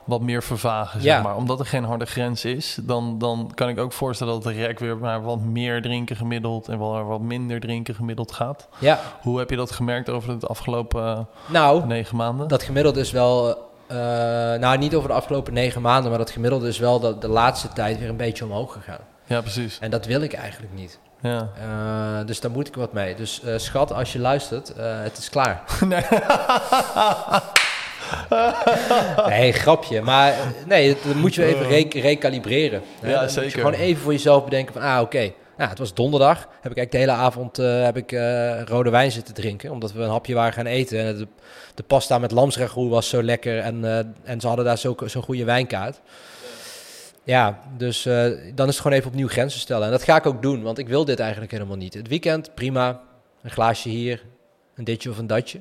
wat 0.10 0.22
meer 0.22 0.44
vervagen, 0.44 1.02
Ja. 1.02 1.14
zeg 1.16 1.24
maar. 1.24 1.36
Omdat 1.36 1.60
er 1.60 1.66
geen 1.66 1.84
harde 1.84 2.06
grens 2.06 2.46
is, 2.46 2.78
dan, 2.82 3.18
dan 3.18 3.52
kan 3.56 3.70
ik 3.70 3.80
ook 3.80 3.94
voorstellen 3.94 4.34
dat 4.34 4.44
de 4.44 4.52
rek 4.52 4.80
weer 4.80 4.98
maar 4.98 5.22
wat 5.22 5.40
meer 5.40 5.82
drinken 5.82 6.16
gemiddeld 6.16 6.68
en 6.68 6.80
wel 6.80 7.04
wat 7.04 7.22
minder 7.22 7.60
drinken 7.60 7.96
gemiddeld 7.96 8.32
gaat. 8.32 8.68
Ja, 8.80 9.00
Hoe 9.22 9.40
heb 9.40 9.50
je 9.50 9.56
dat 9.56 9.72
gemerkt 9.72 10.10
over 10.10 10.40
de 10.40 10.48
afgelopen 10.48 11.04
eh, 11.06 11.20
nou, 11.48 11.86
negen 11.86 12.16
maanden? 12.16 12.48
dat 12.48 12.64
gemiddelde 12.64 13.00
is 13.00 13.12
wel, 13.12 13.50
eh, 13.88 13.98
nou 14.60 14.78
niet 14.78 14.96
over 14.96 15.10
de 15.10 15.16
afgelopen 15.16 15.54
negen 15.54 15.82
maanden, 15.82 16.10
maar 16.10 16.20
dat 16.20 16.30
gemiddelde 16.32 16.68
is 16.68 16.80
wel 16.80 17.00
de, 17.00 17.18
de 17.18 17.28
laatste 17.28 17.68
tijd 17.68 18.00
weer 18.00 18.10
een 18.10 18.18
beetje 18.18 18.44
omhoog 18.46 18.74
gegaan. 18.74 19.02
Ja, 19.26 19.42
precies. 19.42 19.80
En 19.80 19.90
dat 19.92 20.06
wil 20.06 20.22
ik 20.22 20.34
eigenlijk 20.34 20.74
niet. 20.74 21.00
Ja. 21.22 21.50
Eh, 21.62 22.26
dus 22.28 22.40
daar 22.40 22.52
moet 22.52 22.68
ik 22.68 22.76
wat 22.76 22.94
mee. 22.94 23.16
Dus 23.16 23.42
schat, 23.56 23.94
als 23.94 24.14
je 24.14 24.20
luistert, 24.20 24.74
het 24.78 25.18
is 25.18 25.30
klaar. 25.30 25.64
Nee. 25.86 26.04
Nee, 29.28 29.52
grapje. 29.54 30.02
Maar 30.02 30.32
eh, 30.32 30.38
nee, 30.68 30.96
dat 31.06 31.16
moet 31.16 31.36
je 31.36 31.46
even 31.46 31.68
re- 31.68 32.00
recalibreren. 32.00 32.82
hè. 33.02 33.12
Ja, 33.12 33.28
zeker. 33.28 33.52
gewoon 33.52 33.74
even 33.74 34.02
voor 34.02 34.12
jezelf 34.12 34.44
bedenken 34.44 34.74
van, 34.74 34.82
ah, 34.82 35.02
oké. 35.02 35.32
Nou, 35.58 35.70
het 35.70 35.80
was 35.80 35.94
donderdag. 35.94 36.38
Heb 36.38 36.72
ik 36.72 36.78
eigenlijk 36.78 36.92
de 36.92 36.98
hele 36.98 37.12
avond 37.12 37.60
eh, 37.60 37.84
heb 37.84 37.98
ik, 37.98 38.12
eh, 38.12 38.62
rode 38.62 38.90
wijn 38.90 39.12
zitten 39.12 39.34
drinken. 39.34 39.72
Omdat 39.72 39.92
we 39.94 40.02
een 40.02 40.10
hapje 40.10 40.34
waren 40.34 40.54
gaan 40.54 40.66
eten. 40.66 41.00
En 41.00 41.18
de, 41.18 41.28
de 41.76 41.84
pasta 41.84 42.18
met 42.18 42.32
lamsragout 42.32 42.90
was 42.90 43.10
zo 43.10 43.24
lekker. 43.24 43.60
En, 43.60 43.86
eh, 43.86 43.98
en 44.24 44.40
ze 44.42 44.48
hadden 44.48 44.66
daar 44.66 44.78
zo- 44.78 44.96
zo'n 45.06 45.24
goede 45.24 45.44
wijnkaart. 45.44 46.00
Ja, 47.24 47.60
dus 47.78 48.06
eh, 48.06 48.14
dan 48.56 48.68
is 48.68 48.74
het 48.74 48.82
gewoon 48.82 48.98
even 48.98 49.10
opnieuw 49.10 49.28
grenzen 49.28 49.60
stellen. 49.60 49.86
En 49.86 49.92
dat 49.92 50.04
ga 50.04 50.16
ik 50.16 50.26
ook 50.26 50.42
doen, 50.42 50.62
want 50.62 50.78
ik 50.78 50.88
wil 50.88 51.06
dit 51.06 51.20
eigenlijk 51.20 51.52
helemaal 51.52 51.78
niet. 51.78 51.94
Het 51.94 52.08
weekend, 52.08 52.54
prima. 52.56 53.02
Een 53.44 53.52
glaasje 53.52 53.90
hier, 53.90 54.24
een 54.76 54.84
ditje 54.84 55.10
of 55.10 55.18
een 55.18 55.28
datje. 55.28 55.60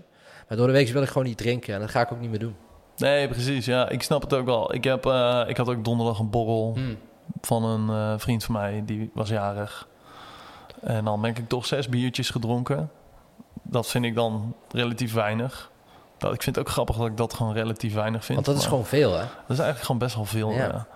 Maar 0.49 0.57
door 0.57 0.66
de 0.66 0.72
week 0.72 0.88
wil 0.88 1.03
ik 1.03 1.09
gewoon 1.09 1.26
niet 1.26 1.38
drinken. 1.38 1.74
En 1.74 1.80
dat 1.80 1.90
ga 1.90 2.01
ik 2.01 2.12
ook 2.12 2.20
niet 2.20 2.30
meer 2.30 2.38
doen. 2.38 2.57
nee, 2.96 3.28
precies. 3.28 3.64
Ja, 3.66 3.88
ik 3.88 4.03
snap 4.03 4.22
het 4.22 4.34
ook 4.34 4.44
wel. 4.46 4.74
Ik, 4.74 4.84
heb, 4.84 5.07
eh, 5.07 5.42
ik 5.46 5.57
had 5.57 5.68
ook 5.68 5.84
donderdag 5.84 6.18
een 6.18 6.30
borrel 6.30 6.72
Hmm. 6.74 6.96
van 7.40 7.64
een 7.64 7.88
eh, 7.88 8.18
vriend 8.18 8.44
van 8.44 8.55
mij, 8.55 8.82
die 8.86 9.11
was 9.14 9.28
jarig. 9.28 9.88
En 10.80 11.05
dan 11.05 11.20
ben 11.20 11.30
ik 11.36 11.49
toch 11.49 11.66
zes 11.66 11.88
biertjes 11.88 12.30
gedronken. 12.30 12.90
Dat 13.62 13.86
vind 13.86 14.05
ik 14.05 14.14
dan 14.14 14.55
relatief 14.70 15.12
weinig. 15.14 15.70
Dat, 16.18 16.34
ik 16.34 16.42
vind 16.42 16.57
het 16.57 16.64
ook 16.66 16.70
grappig 16.72 16.96
dat 16.96 17.07
ik 17.07 17.16
dat 17.16 17.34
gewoon 17.34 17.53
relatief 17.53 17.94
weinig 17.94 18.24
vind. 18.24 18.34
Want 18.34 18.46
dat 18.46 18.57
is 18.64 18.68
gewoon 18.68 18.84
veel, 18.86 19.12
hè? 19.12 19.18
dat 19.18 19.28
is 19.57 19.59
eigenlijk 19.59 19.80
gewoon 19.80 19.99
best 19.99 20.14
wel 20.14 20.24
veel. 20.24 20.51
Ja. 20.51 20.64
Ja. 20.66 20.86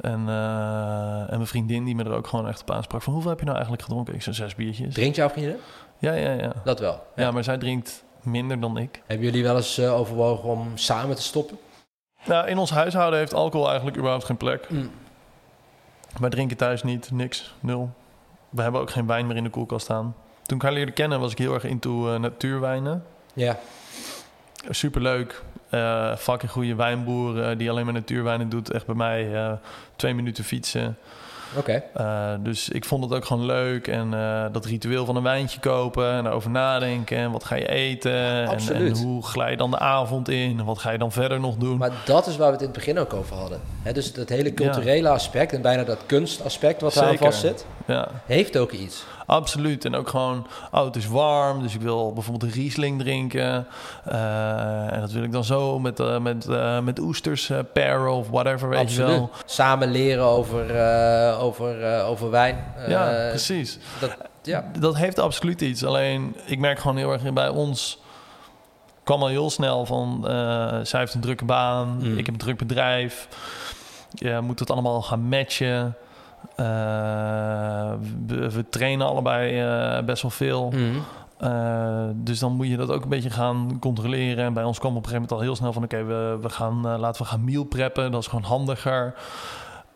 En, 0.00 0.28
eh, 0.28 1.20
en 1.20 1.36
mijn 1.36 1.46
vriendin 1.46 1.84
die 1.84 1.94
me 1.94 2.04
er 2.04 2.12
ook 2.12 2.26
gewoon 2.26 2.48
echt 2.48 2.60
op 2.60 2.70
aansprak 2.70 3.02
van 3.02 3.12
hoeveel 3.12 3.30
heb 3.30 3.38
je 3.38 3.44
nou 3.44 3.56
eigenlijk 3.56 3.86
gedronken? 3.86 4.14
Ik 4.14 4.22
zei 4.22 4.34
zes 4.36 4.54
biertjes. 4.54 4.94
Drinkt 4.94 5.16
jouw 5.16 5.28
vriendin? 5.28 5.56
Ja, 5.98 6.12
ja, 6.12 6.32
ja. 6.32 6.52
Dat 6.64 6.80
wel. 6.80 7.02
Ja, 7.16 7.30
maar 7.30 7.44
zij 7.44 7.58
drinkt 7.58 8.04
minder 8.24 8.60
dan 8.60 8.76
ik. 8.76 9.02
Hebben 9.06 9.26
jullie 9.26 9.42
wel 9.42 9.56
eens 9.56 9.78
eh, 9.78 9.98
overwogen 9.98 10.48
om 10.48 10.76
samen 10.76 11.16
te 11.16 11.22
stoppen? 11.22 11.58
Nou, 12.24 12.48
in 12.48 12.58
ons 12.58 12.70
huishouden 12.70 13.18
heeft 13.18 13.34
alcohol 13.34 13.66
eigenlijk 13.66 13.96
überhaupt 13.96 14.24
geen 14.24 14.36
plek. 14.36 14.70
Mm. 14.70 14.90
Wij 16.20 16.30
drinken 16.30 16.56
thuis 16.56 16.82
niet, 16.82 17.10
niks, 17.10 17.54
nul. 17.60 17.90
We 18.48 18.62
hebben 18.62 18.80
ook 18.80 18.90
geen 18.90 19.06
wijn 19.06 19.26
meer 19.26 19.36
in 19.36 19.44
de 19.44 19.50
koelkast 19.50 19.84
staan. 19.84 20.14
Toen 20.42 20.56
ik 20.56 20.62
haar 20.62 20.72
leerde 20.72 20.92
kennen 20.92 21.20
was 21.20 21.32
ik 21.32 21.38
heel 21.38 21.54
erg 21.54 21.64
into 21.64 22.12
eh, 22.12 22.20
natuurwijnen. 22.20 23.04
Ja. 23.32 23.58
Superleuk. 24.68 25.42
Eh 25.70 26.16
fucking 26.16 26.50
goede 26.50 26.74
wijnboer 26.74 27.56
die 27.56 27.70
alleen 27.70 27.84
maar 27.84 27.94
natuurwijnen 27.94 28.48
doet. 28.48 28.70
Echt 28.70 28.86
bij 28.86 28.94
mij 28.94 29.58
twee 29.96 30.14
minuten 30.14 30.44
fietsen. 30.44 30.98
Oké. 31.56 31.82
Eh, 31.94 32.32
dus 32.40 32.68
ik 32.68 32.84
vond 32.84 33.04
het 33.04 33.12
ook 33.14 33.24
gewoon 33.24 33.44
leuk. 33.46 33.88
En 33.88 34.14
eh, 34.14 34.44
dat 34.52 34.64
ritueel 34.64 35.04
van 35.04 35.16
een 35.16 35.22
wijntje 35.22 35.60
kopen 35.60 36.10
en 36.12 36.26
erover 36.26 36.50
nadenken. 36.50 37.16
En 37.16 37.30
wat 37.30 37.44
ga 37.44 37.54
je 37.54 37.68
eten? 37.68 38.12
En, 38.48 38.74
en 38.74 38.96
hoe 38.96 39.22
glij 39.26 39.50
je 39.50 39.56
dan 39.56 39.70
de 39.70 39.78
avond 39.78 40.28
in? 40.28 40.58
En 40.58 40.64
wat 40.64 40.78
ga 40.78 40.90
je 40.90 40.98
dan 40.98 41.12
verder 41.12 41.40
nog 41.40 41.56
doen? 41.56 41.78
Maar 41.78 41.92
dat 42.04 42.26
is 42.26 42.36
waar 42.36 42.46
we 42.46 42.52
het 42.52 42.60
in 42.62 42.68
het 42.68 42.76
begin 42.76 42.98
ook 42.98 43.12
over 43.14 43.36
hadden. 43.36 43.60
Dus 43.92 44.12
dat 44.12 44.28
hele 44.28 44.54
culturele 44.54 45.08
aspect 45.08 45.52
en 45.52 45.62
bijna 45.62 45.84
dat 45.84 45.98
kunstaspect 46.06 46.80
wat 46.80 46.96
eraan 46.96 47.08
Zeker. 47.08 47.24
vast 47.24 47.40
zit, 47.40 47.66
Ja. 47.86 48.08
heeft 48.26 48.56
ook 48.58 48.72
iets. 48.72 49.04
Absoluut. 49.30 49.84
En 49.84 49.94
ook 49.94 50.08
gewoon, 50.08 50.46
oh, 50.70 50.84
het 50.84 50.96
is 50.96 51.06
warm, 51.06 51.62
dus 51.62 51.74
ik 51.74 51.80
wil 51.80 52.12
bijvoorbeeld 52.12 52.52
een 52.52 52.60
Riesling 52.60 53.00
drinken. 53.00 53.66
Eh, 54.04 54.92
en 54.92 55.00
dat 55.00 55.12
wil 55.12 55.22
ik 55.22 55.32
dan 55.32 55.44
zo 55.44 55.78
met, 55.78 56.00
eh, 56.00 56.18
met, 56.18 56.46
eh, 56.48 56.80
met 56.80 56.98
oesters 56.98 57.50
pairen 57.72 58.12
of 58.12 58.28
whatever, 58.28 58.68
weet 58.68 58.92
je 58.92 59.02
wel. 59.02 59.30
Samen 59.44 59.90
leren 59.90 60.24
over, 60.24 60.62
over, 61.38 62.02
over 62.02 62.30
wijn. 62.30 62.64
Ja, 62.88 63.28
precies. 63.28 63.78
Dat, 64.00 64.16
ja. 64.42 64.70
Dat 64.78 64.96
heeft 64.96 65.18
absoluut 65.18 65.60
iets. 65.60 65.84
Alleen, 65.84 66.36
ik 66.46 66.58
merk 66.58 66.78
gewoon 66.78 66.96
heel 66.96 67.12
erg 67.12 67.32
bij 67.32 67.48
ons... 67.48 67.98
kwam 69.04 69.20
al 69.22 69.28
heel 69.28 69.50
snel 69.50 69.86
van... 69.86 70.20
zij 70.82 71.00
heeft 71.00 71.14
een 71.14 71.20
drukke 71.20 71.44
baan, 71.44 71.98
Mm. 72.00 72.18
ik 72.18 72.26
heb 72.26 72.34
een 72.34 72.40
druk 72.40 72.58
bedrijf. 72.58 73.28
Je 74.14 74.38
moet 74.42 74.58
het 74.58 74.70
allemaal 74.70 75.02
gaan 75.02 75.20
matchen. 75.20 75.96
Eh, 76.56 77.92
we, 78.26 78.50
we 78.50 78.68
trainen 78.68 79.06
allebei 79.06 79.60
eh, 79.60 80.04
best 80.04 80.22
wel 80.22 80.30
veel. 80.30 80.70
Mhm. 80.70 80.98
Eh, 81.38 82.08
dus 82.14 82.38
dan 82.38 82.52
moet 82.52 82.68
je 82.68 82.76
dat 82.76 82.90
ook 82.90 83.02
een 83.02 83.08
beetje 83.08 83.30
gaan 83.30 83.76
controleren. 83.80 84.44
En 84.44 84.52
bij 84.52 84.64
ons 84.64 84.78
kwam 84.78 84.96
op 84.96 85.02
een 85.02 85.08
gegeven 85.08 85.22
moment 85.22 85.40
al 85.40 85.46
heel 85.46 85.56
snel 85.56 85.72
van... 85.72 85.84
oké, 85.84 86.04
we, 86.04 86.38
we 86.40 86.48
gaan, 86.48 86.80
laten 86.98 87.22
we 87.22 87.28
gaan 87.28 87.44
meal 87.44 87.64
preppen. 87.64 88.12
Dat 88.12 88.20
is 88.20 88.26
gewoon 88.26 88.44
handiger. 88.44 89.14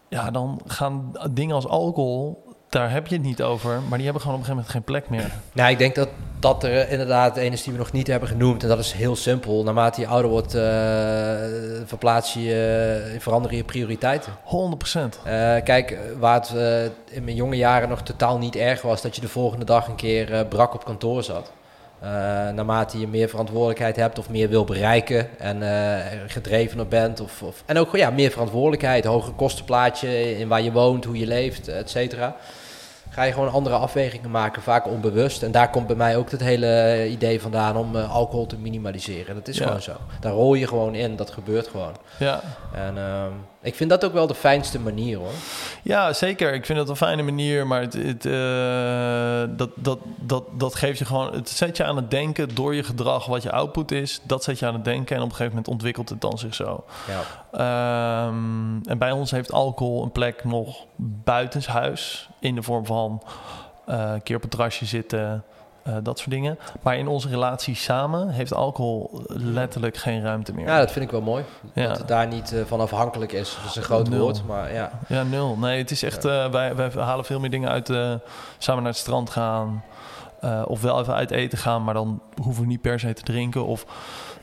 Ja, 0.08 0.30
dan 0.30 0.60
gaan 0.66 1.12
dingen 1.30 1.54
als 1.54 1.66
alcohol... 1.66 2.43
daar 2.74 2.90
heb 2.90 3.06
je 3.06 3.14
het 3.14 3.24
niet 3.24 3.42
over. 3.42 3.80
Maar 3.88 3.96
die 3.96 4.04
hebben 4.04 4.22
gewoon 4.22 4.38
op 4.38 4.42
een 4.42 4.54
gegeven 4.54 4.54
moment 4.54 4.70
geen 4.70 4.82
plek 4.82 5.08
meer. 5.08 5.30
Nou, 5.52 5.70
ik 5.70 5.78
denk 5.78 5.94
dat 5.94 6.08
dat 6.38 6.64
er 6.64 6.80
eh, 6.80 6.92
inderdaad 6.92 7.36
een 7.36 7.52
is 7.52 7.62
die 7.62 7.72
we 7.72 7.78
nog 7.78 7.92
niet 7.92 8.06
hebben 8.06 8.28
genoemd. 8.28 8.62
En 8.62 8.68
dat 8.68 8.78
is 8.78 8.92
heel 8.92 9.16
simpel. 9.16 9.62
Naarmate 9.62 10.00
je 10.00 10.06
ouder 10.06 10.30
wordt, 10.30 10.54
eh, 10.54 10.62
verplaats 11.84 12.32
je, 12.34 13.10
uh, 13.14 13.20
veranderen 13.20 13.56
je 13.56 13.64
prioriteiten. 13.64 14.32
100 14.42 14.78
procent. 14.78 15.18
Uh, 15.18 15.32
kijk, 15.64 15.98
waar 16.18 16.34
het 16.34 16.52
uh, 16.54 16.84
in 17.16 17.24
mijn 17.24 17.36
jonge 17.36 17.56
jaren 17.56 17.88
nog 17.88 18.02
totaal 18.02 18.38
niet 18.38 18.56
erg 18.56 18.82
was... 18.82 19.02
dat 19.02 19.14
je 19.14 19.20
de 19.20 19.28
volgende 19.28 19.64
dag 19.64 19.88
een 19.88 19.94
keer 19.94 20.32
uh, 20.32 20.40
brak 20.48 20.74
op 20.74 20.84
kantoor 20.84 21.22
zat. 21.22 21.52
Uh, 22.02 22.10
naarmate 22.50 23.00
je 23.00 23.08
meer 23.08 23.28
verantwoordelijkheid 23.28 23.96
hebt 23.96 24.18
of 24.18 24.30
meer 24.30 24.48
wil 24.48 24.64
bereiken 24.64 25.38
en 25.38 25.62
uh, 25.62 25.96
gedrevener 26.26 26.88
bent. 26.88 27.20
Of, 27.20 27.42
of, 27.42 27.62
en 27.66 27.78
ook 27.78 27.96
ja, 27.96 28.10
meer 28.10 28.30
verantwoordelijkheid, 28.30 29.04
hoger 29.04 29.32
kostenplaatje 29.32 30.38
in 30.38 30.48
waar 30.48 30.62
je 30.62 30.72
woont, 30.72 31.04
hoe 31.04 31.18
je 31.18 31.26
leeft, 31.26 31.68
et 31.68 31.90
cetera. 31.90 32.36
Ga 33.14 33.22
je 33.22 33.32
gewoon 33.32 33.52
andere 33.52 33.76
afwegingen 33.76 34.30
maken, 34.30 34.62
vaak 34.62 34.86
onbewust. 34.86 35.42
En 35.42 35.52
daar 35.52 35.70
komt 35.70 35.86
bij 35.86 35.96
mij 35.96 36.16
ook 36.16 36.30
het 36.30 36.40
hele 36.40 37.06
idee 37.10 37.40
vandaan 37.40 37.76
om 37.76 37.96
uh, 37.96 38.14
alcohol 38.14 38.46
te 38.46 38.56
minimaliseren. 38.56 39.34
Dat 39.34 39.48
is 39.48 39.58
ja. 39.58 39.66
gewoon 39.66 39.82
zo. 39.82 39.92
Daar 40.20 40.32
rol 40.32 40.54
je 40.54 40.66
gewoon 40.66 40.94
in, 40.94 41.16
dat 41.16 41.30
gebeurt 41.30 41.68
gewoon. 41.68 41.96
Ja. 42.18 42.40
En 42.72 42.96
uh, 42.96 43.24
ik 43.64 43.74
vind 43.74 43.90
dat 43.90 44.04
ook 44.04 44.12
wel 44.12 44.26
de 44.26 44.34
fijnste 44.34 44.80
manier 44.80 45.18
hoor. 45.18 45.32
Ja, 45.82 46.12
zeker. 46.12 46.54
Ik 46.54 46.66
vind 46.66 46.78
dat 46.78 46.88
een 46.88 46.96
fijne 46.96 47.22
manier, 47.22 47.66
maar 47.66 47.80
het, 47.80 47.92
het, 47.92 48.24
uh, 48.24 49.56
dat, 49.56 49.70
dat, 49.74 49.98
dat, 50.16 50.44
dat 50.52 50.74
geeft 50.74 50.98
je 50.98 51.04
gewoon, 51.04 51.34
het 51.34 51.48
zet 51.48 51.76
je 51.76 51.84
aan 51.84 51.96
het 51.96 52.10
denken 52.10 52.54
door 52.54 52.74
je 52.74 52.82
gedrag, 52.82 53.26
wat 53.26 53.42
je 53.42 53.52
output 53.52 53.90
is, 53.90 54.20
dat 54.22 54.44
zet 54.44 54.58
je 54.58 54.66
aan 54.66 54.74
het 54.74 54.84
denken 54.84 55.16
en 55.16 55.22
op 55.22 55.28
een 55.28 55.34
gegeven 55.34 55.54
moment 55.54 55.72
ontwikkelt 55.72 56.08
het 56.08 56.20
dan 56.20 56.38
zich 56.38 56.54
zo. 56.54 56.84
Ja. 57.08 58.26
Um, 58.26 58.80
en 58.84 58.98
bij 58.98 59.10
ons 59.10 59.30
heeft 59.30 59.52
alcohol 59.52 60.02
een 60.02 60.12
plek 60.12 60.44
nog 60.44 60.86
buitenshuis 60.96 62.28
in 62.40 62.54
de 62.54 62.62
vorm 62.62 62.86
van 62.86 63.22
uh, 63.88 64.10
een 64.14 64.22
keer 64.22 64.36
op 64.36 64.42
het 64.42 64.50
terrasje 64.50 64.84
zitten. 64.84 65.44
Uh, 65.88 65.96
dat 66.02 66.18
soort 66.18 66.30
dingen. 66.30 66.58
Maar 66.82 66.96
in 66.96 67.08
onze 67.08 67.28
relatie 67.28 67.74
samen 67.74 68.28
heeft 68.28 68.54
alcohol 68.54 69.22
letterlijk 69.26 69.96
geen 69.96 70.22
ruimte 70.22 70.54
meer. 70.54 70.66
Ja, 70.66 70.78
dat 70.78 70.92
vind 70.92 71.04
ik 71.04 71.10
wel 71.10 71.20
mooi. 71.20 71.44
Ja. 71.72 71.88
Dat 71.88 71.98
het 71.98 72.08
daar 72.08 72.26
niet 72.26 72.52
uh, 72.52 72.64
van 72.64 72.80
afhankelijk 72.80 73.32
is. 73.32 73.56
Dat 73.60 73.70
is 73.70 73.76
een 73.76 73.82
groot 73.82 74.08
nul. 74.08 74.20
woord, 74.20 74.46
maar 74.46 74.72
ja. 74.72 74.90
Ja, 75.08 75.22
nul. 75.22 75.56
Nee, 75.56 75.78
het 75.78 75.90
is 75.90 76.02
echt... 76.02 76.24
Uh, 76.24 76.50
wij, 76.50 76.76
wij 76.76 76.90
halen 76.96 77.24
veel 77.24 77.40
meer 77.40 77.50
dingen 77.50 77.68
uit 77.68 77.86
samen 78.58 78.82
naar 78.82 78.92
het 78.92 79.00
strand 79.00 79.30
gaan. 79.30 79.84
of 80.66 80.80
wel 80.80 81.00
even 81.00 81.14
uit 81.14 81.30
eten 81.30 81.58
gaan, 81.58 81.84
maar 81.84 81.94
dan 81.94 82.22
hoeven 82.42 82.62
we 82.62 82.68
niet 82.68 82.80
per 82.80 83.00
se 83.00 83.12
te 83.12 83.22
drinken. 83.22 83.66
Of 83.66 83.86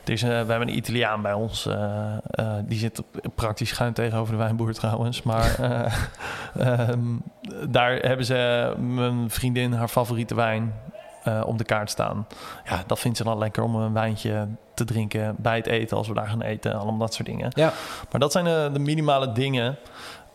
is, 0.04 0.22
we 0.22 0.28
hebben 0.28 0.60
een 0.60 0.76
Italiaan 0.76 1.22
bij 1.22 1.32
ons. 1.32 1.68
die 2.64 2.78
zit 2.78 3.02
praktisch 3.34 3.68
schuin 3.68 3.92
tegenover 3.92 4.32
de 4.32 4.38
wijnboer 4.38 4.72
trouwens. 4.72 5.22
Maar 5.22 5.56
um, 6.90 7.22
daar 7.68 7.94
hebben 7.94 8.26
ze 8.26 8.72
mijn 8.78 9.30
vriendin 9.30 9.72
haar 9.72 9.88
favoriete 9.88 10.34
wijn 10.34 10.72
uh, 11.28 11.42
op 11.46 11.58
de 11.58 11.64
kaart 11.64 11.90
staan. 11.90 12.26
Ja, 12.64 12.82
dat 12.86 12.98
vindt 12.98 13.16
ze 13.16 13.24
dan 13.24 13.38
lekker 13.38 13.62
om 13.62 13.74
een 13.74 13.92
wijntje 13.92 14.48
te 14.74 14.84
drinken 14.84 15.34
bij 15.38 15.56
het 15.56 15.66
eten 15.66 15.96
als 15.96 16.08
we 16.08 16.14
daar 16.14 16.28
gaan 16.28 16.42
eten. 16.42 16.74
Allemaal 16.74 16.98
dat 16.98 17.14
soort 17.14 17.28
dingen. 17.28 17.50
Ja. 17.54 17.72
Maar 18.10 18.20
dat 18.20 18.32
zijn 18.32 18.44
de, 18.44 18.70
de 18.72 18.78
minimale 18.78 19.32
dingen. 19.32 19.78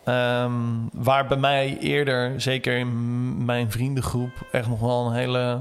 Um, 0.06 0.90
waar 0.94 1.28
bij 1.28 1.38
mij 1.38 1.78
eerder, 1.80 2.42
zeker 2.42 2.78
in 2.78 3.46
mijn 3.46 3.72
vriendengroep, 3.72 4.32
echt 4.52 4.68
nog 4.68 4.80
wel 4.80 5.06
een 5.06 5.14
hele 5.14 5.60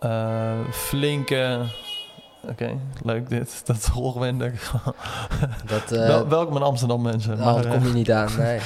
uh, 0.00 0.52
flinke. 0.70 1.60
Oké, 2.42 2.52
okay, 2.52 2.78
leuk 3.02 3.28
dit. 3.28 3.60
Dat 3.66 3.86
hoogwendig. 3.86 4.74
Dat, 5.66 5.92
uh, 5.92 6.06
Wel, 6.06 6.28
welkom 6.28 6.56
in 6.56 6.62
Amsterdam, 6.62 7.02
mensen. 7.02 7.38
Nou, 7.38 7.62
dat 7.62 7.72
kom 7.72 7.86
je 7.86 7.92
niet 7.92 8.12
aan, 8.12 8.28
nee. 8.38 8.60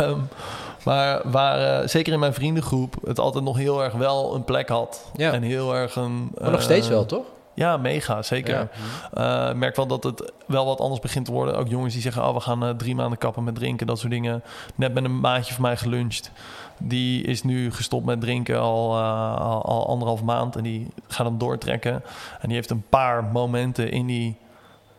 um, 0.00 0.28
Maar 0.84 1.20
waar, 1.24 1.80
eh, 1.80 1.88
zeker 1.88 2.12
in 2.12 2.18
mijn 2.18 2.34
vriendengroep, 2.34 2.94
het 3.04 3.18
altijd 3.18 3.44
nog 3.44 3.56
heel 3.56 3.82
erg 3.84 3.92
wel 3.92 4.34
een 4.34 4.44
plek 4.44 4.68
had. 4.68 5.10
Ja. 5.16 5.32
En 5.32 5.42
heel 5.42 5.74
erg 5.74 5.96
een... 5.96 6.30
Maar 6.38 6.50
nog 6.50 6.58
eh, 6.58 6.64
steeds 6.64 6.88
wel, 6.88 7.06
toch? 7.06 7.24
Ja, 7.54 7.76
mega, 7.76 8.22
zeker. 8.22 8.68
Ja. 9.12 9.44
Eh, 9.44 9.50
Ik 9.50 9.56
merk 9.56 9.76
wel 9.76 9.86
dat 9.86 10.02
het 10.04 10.32
wel 10.46 10.64
wat 10.66 10.80
anders 10.80 11.00
begint 11.00 11.24
te 11.24 11.32
worden. 11.32 11.56
Ook 11.56 11.68
jongens 11.68 11.92
die 11.92 12.02
zeggen, 12.02 12.26
oh, 12.28 12.34
we 12.34 12.40
gaan 12.40 12.76
drie 12.76 12.94
maanden 12.94 13.18
kappen 13.18 13.44
met 13.44 13.54
drinken, 13.54 13.86
dat 13.86 13.98
soort 13.98 14.12
dingen. 14.12 14.42
Net 14.74 14.94
met 14.94 15.04
een 15.04 15.20
maatje 15.20 15.54
van 15.54 15.62
mij 15.62 15.76
geluncht. 15.76 16.30
Die 16.78 17.22
is 17.24 17.42
nu 17.42 17.72
gestopt 17.72 18.04
met 18.06 18.20
drinken 18.20 18.60
al, 18.60 18.98
al, 18.98 19.62
al 19.64 19.86
anderhalf 19.86 20.22
maand. 20.22 20.56
En 20.56 20.62
die 20.62 20.86
gaat 21.08 21.26
hem 21.26 21.38
doortrekken. 21.38 21.92
En 22.40 22.46
die 22.46 22.54
heeft 22.54 22.70
een 22.70 22.84
paar 22.88 23.24
momenten 23.24 23.90
in 23.90 24.06
die... 24.06 24.36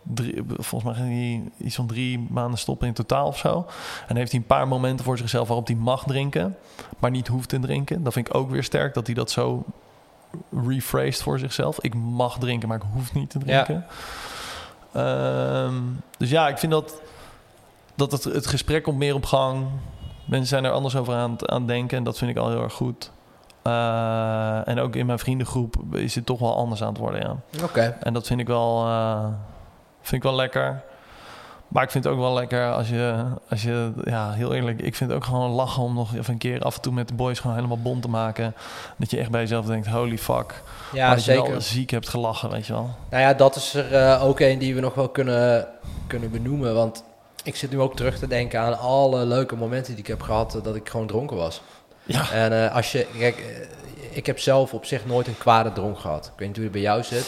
Drie, 0.04 0.43
volgens 0.47 0.84
mij 0.84 1.04
ging 1.04 1.10
hij 1.58 1.66
iets 1.68 1.76
van 1.76 1.88
drie 1.88 2.28
maanden 2.30 2.60
stoppen 2.60 2.88
in 2.88 2.93
totaal 2.93 3.28
of 3.28 3.38
zo. 3.38 3.66
En 4.08 4.16
heeft 4.16 4.32
hij 4.32 4.39
een 4.39 4.45
paar 4.47 4.68
momenten 4.68 5.06
voor 5.06 5.18
zichzelf 5.18 5.47
waarop 5.47 5.68
hij 5.68 5.76
mag 5.76 6.04
drinken, 6.04 6.58
maar 6.99 7.12
niet 7.12 7.28
hoeft 7.28 7.49
te 7.49 7.60
drinken. 7.60 8.04
Dat 8.04 8.14
vind 8.14 8.28
ik 8.28 8.36
ook 8.36 8.49
weer 8.49 8.64
sterk 8.64 8.93
dat 8.93 9.06
hij 9.06 9.16
dat 9.16 9.32
zo 9.32 9.64
rephrased 10.68 11.22
voor 11.22 11.39
zichzelf. 11.39 11.80
Ik 11.82 11.93
mag 11.95 12.38
drinken, 12.39 12.68
maar 12.68 12.78
ik 12.78 12.84
hoef 12.93 13.14
niet 13.14 13.30
te 13.30 13.39
drinken. 13.39 13.86
Ehm, 14.93 15.74
dus 16.18 16.30
ja, 16.30 16.47
ik 16.47 16.58
vind 16.58 16.72
dat, 16.72 17.02
dat 17.95 18.12
het, 18.12 18.24
het 18.24 18.47
gesprek 18.47 18.84
komt 18.84 18.97
meer 18.97 19.16
op 19.16 19.26
gang. 19.26 19.66
Mensen 20.26 20.47
zijn 20.47 20.64
er 20.66 20.72
anders 20.72 20.95
over 20.95 21.14
aan, 21.14 21.38
het- 21.47 21.68
denken 21.68 21.97
en 21.97 22.04
dat 22.04 22.18
vind 22.18 22.32
ik 22.32 22.38
al 22.38 22.49
heel 22.49 22.62
erg 22.64 22.74
goed. 22.74 23.12
Eh, 23.62 24.68
en 24.68 24.80
ook 24.80 24.95
in 24.95 25.06
mijn 25.06 25.20
vriendengroep 25.20 25.76
is 25.91 26.16
het 26.16 26.26
toch 26.26 26.39
wel 26.39 26.56
anders 26.56 26.82
aan 26.82 26.88
het 26.89 26.97
worden, 26.97 27.22
ja. 27.22 27.64
Oké. 27.64 27.97
En 28.02 28.14
dat 28.14 28.28
vind 28.28 28.39
ik 28.39 28.47
wel, 28.47 28.86
eh, 28.88 29.26
vind 30.02 30.24
ik 30.24 30.30
wel 30.30 30.36
lekker. 30.36 30.82
Maar 31.72 31.84
ik 31.84 31.91
vind 31.91 32.04
het 32.04 32.14
ook 32.14 32.20
wel 32.20 32.34
lekker 32.34 32.74
als 32.74 32.89
je, 32.89 33.24
als 33.49 33.64
je, 33.64 33.91
ja, 34.04 34.32
heel 34.32 34.54
eerlijk, 34.54 34.82
ik 34.82 34.95
vind 34.95 35.10
het 35.10 35.20
ook 35.20 35.26
gewoon 35.26 35.49
lachen 35.49 35.84
om 35.84 35.93
nog 35.93 36.16
even 36.16 36.34
een 36.34 36.39
keer 36.39 36.62
af 36.62 36.76
en 36.76 36.82
toe 36.82 36.93
met 36.93 37.08
de 37.08 37.14
boys 37.14 37.39
gewoon 37.39 37.56
helemaal 37.56 37.82
bont 37.82 38.02
te 38.02 38.10
maken. 38.10 38.56
Dat 38.97 39.12
je 39.12 39.18
echt 39.18 39.30
bij 39.30 39.41
jezelf 39.41 39.66
denkt, 39.66 39.88
holy 39.88 40.18
fuck. 40.18 40.64
Ja, 40.93 41.08
maar 41.08 41.16
dat 41.16 41.26
je 41.26 41.32
zeker. 41.32 41.52
wel 41.52 41.62
ziek 41.62 41.89
hebt 41.89 42.10
gelachen, 42.10 42.49
weet 42.49 42.66
je 42.66 42.74
wel. 42.74 42.89
Nou 43.10 43.24
ja, 43.24 43.34
dat 43.34 43.56
is 43.56 43.74
er 43.74 43.95
eh, 43.95 44.24
ook 44.24 44.39
een 44.39 44.60
die 44.60 44.76
we 44.76 44.82
nog 44.82 44.93
wel 44.93 45.10
kunnen, 45.10 45.68
kunnen 46.08 46.32
benoemen. 46.32 46.76
Want 46.76 47.04
ik 47.43 47.56
zit 47.56 47.72
nu 47.72 47.80
ook 47.80 47.95
terug 47.95 48.20
te 48.20 48.28
denken 48.28 48.60
aan 48.60 48.80
alle 48.80 49.26
leuke 49.26 49.56
momenten 49.56 49.91
die 49.93 50.04
ik 50.04 50.10
heb 50.10 50.22
gehad 50.22 50.56
eh, 50.56 50.64
dat 50.64 50.76
ik 50.76 50.89
gewoon 50.89 51.08
dronken 51.08 51.38
was. 51.38 51.62
Ja. 52.04 52.32
En 52.32 52.64
eh, 52.64 52.76
als 52.76 52.91
je, 52.91 53.08
kijk, 53.18 53.66
ik 54.10 54.26
heb 54.26 54.39
zelf 54.39 54.74
op 54.74 54.86
zich 54.86 55.06
nooit 55.06 55.28
een 55.28 55.38
kwade 55.38 55.72
dronk 55.72 55.99
gehad. 55.99 56.26
Ik 56.26 56.39
weet 56.39 56.47
niet 56.47 56.56
hoe 56.56 56.66
het 56.66 56.74
bij 56.74 56.82
jou 56.82 57.04
zit. 57.04 57.26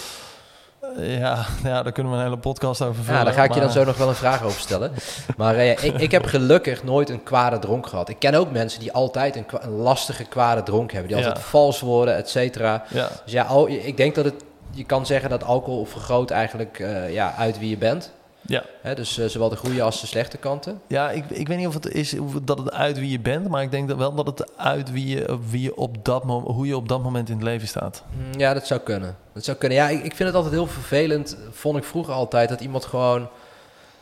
Ja, 0.98 1.46
ja, 1.64 1.84
daar 1.84 1.92
kunnen 1.92 2.12
we 2.12 2.18
een 2.18 2.24
hele 2.24 2.38
podcast 2.38 2.82
over 2.82 3.04
vullen. 3.04 3.20
Ja, 3.20 3.26
daar 3.26 3.34
ga 3.34 3.44
ik 3.44 3.54
je 3.54 3.60
dan 3.60 3.70
zo 3.72 3.84
nog 3.84 3.98
wel 3.98 4.08
een 4.08 4.16
vraag 4.16 4.44
over 4.44 4.60
stellen. 4.60 4.92
Maar 5.38 5.56
eh, 5.56 5.70
ik, 5.84 5.94
ik 5.98 6.12
heb 6.12 6.26
gelukkig 6.26 6.84
nooit 6.84 7.10
een 7.10 7.24
kwade 7.24 7.60
dronk 7.60 7.88
gehad. 7.88 8.10
Ik 8.10 8.20
ken 8.20 8.34
ook 8.36 8.52
mensen 8.52 8.80
die 8.80 8.92
altijd 8.92 9.36
een, 9.36 9.46
een 9.60 9.72
lastige 9.76 10.24
kwade 10.24 10.64
dronk 10.64 10.92
hebben. 10.92 11.12
Die 11.12 11.20
Ja. 11.22 11.28
altijd 11.28 11.46
vals 11.46 11.80
worden, 11.82 12.16
et 12.16 12.30
cetera. 12.30 12.84
Ja, 12.90 13.08
Dus 13.24 13.34
ja, 13.34 13.44
al, 13.44 13.68
ik 13.70 13.98
denk 13.98 14.16
dat 14.16 14.26
het, 14.26 14.44
je 14.72 14.84
kan 14.84 15.06
zeggen 15.06 15.30
dat 15.30 15.44
alcohol 15.44 15.86
vergroot 15.86 16.32
eigenlijk 16.32 16.80
eh, 16.80 17.14
ja, 17.14 17.34
uit 17.38 17.60
wie 17.60 17.70
je 17.70 17.78
bent. 17.78 18.12
Ja. 18.48 18.64
Hè, 18.82 18.96
dus 18.96 19.18
eh, 19.18 19.26
zowel 19.28 19.50
de 19.50 19.56
goede 19.56 19.82
als 19.82 20.02
de 20.02 20.08
slechte 20.08 20.38
kanten. 20.38 20.82
ja 20.88 21.12
ik, 21.12 21.30
ik 21.30 21.48
weet 21.48 21.58
niet 21.58 21.68
of 21.68 21.74
het 21.74 21.86
is 21.88 22.20
of 22.20 22.34
dat 22.44 22.58
het 22.58 22.72
uit 22.72 23.00
wie 23.00 23.10
je 23.12 23.20
bent, 23.20 23.48
maar 23.48 23.62
ik 23.62 23.72
denk 23.72 23.88
dat 23.88 23.98
wel 23.98 24.14
dat 24.14 24.26
het 24.28 24.58
uit 24.58 24.92
wie 24.92 25.08
je, 25.08 25.38
wie 25.50 25.62
je 25.62 25.76
op 25.78 26.06
dat 26.06 26.24
moment, 26.24 26.56
hoe 26.56 26.68
je 26.68 26.76
op 26.76 26.88
dat 26.90 27.04
moment 27.04 27.30
in 27.30 27.36
het 27.36 27.44
leven 27.44 27.68
staat. 27.68 28.04
Mm, 28.18 28.40
Ja, 28.40 28.54
dat 28.54 28.68
zou 28.68 28.80
kunnen. 28.80 29.16
Dat 29.34 29.44
zou 29.44 29.58
kunnen. 29.58 29.78
Ja, 29.78 29.90
ik, 29.90 30.04
ik 30.04 30.16
vind 30.16 30.28
het 30.30 30.34
altijd 30.38 30.54
heel 30.54 30.68
vervelend. 30.68 31.38
Vond 31.52 31.78
ik 31.78 31.84
vroeger 31.84 32.14
altijd 32.14 32.50
dat 32.50 32.62
iemand 32.62 32.86
gewoon 32.86 33.28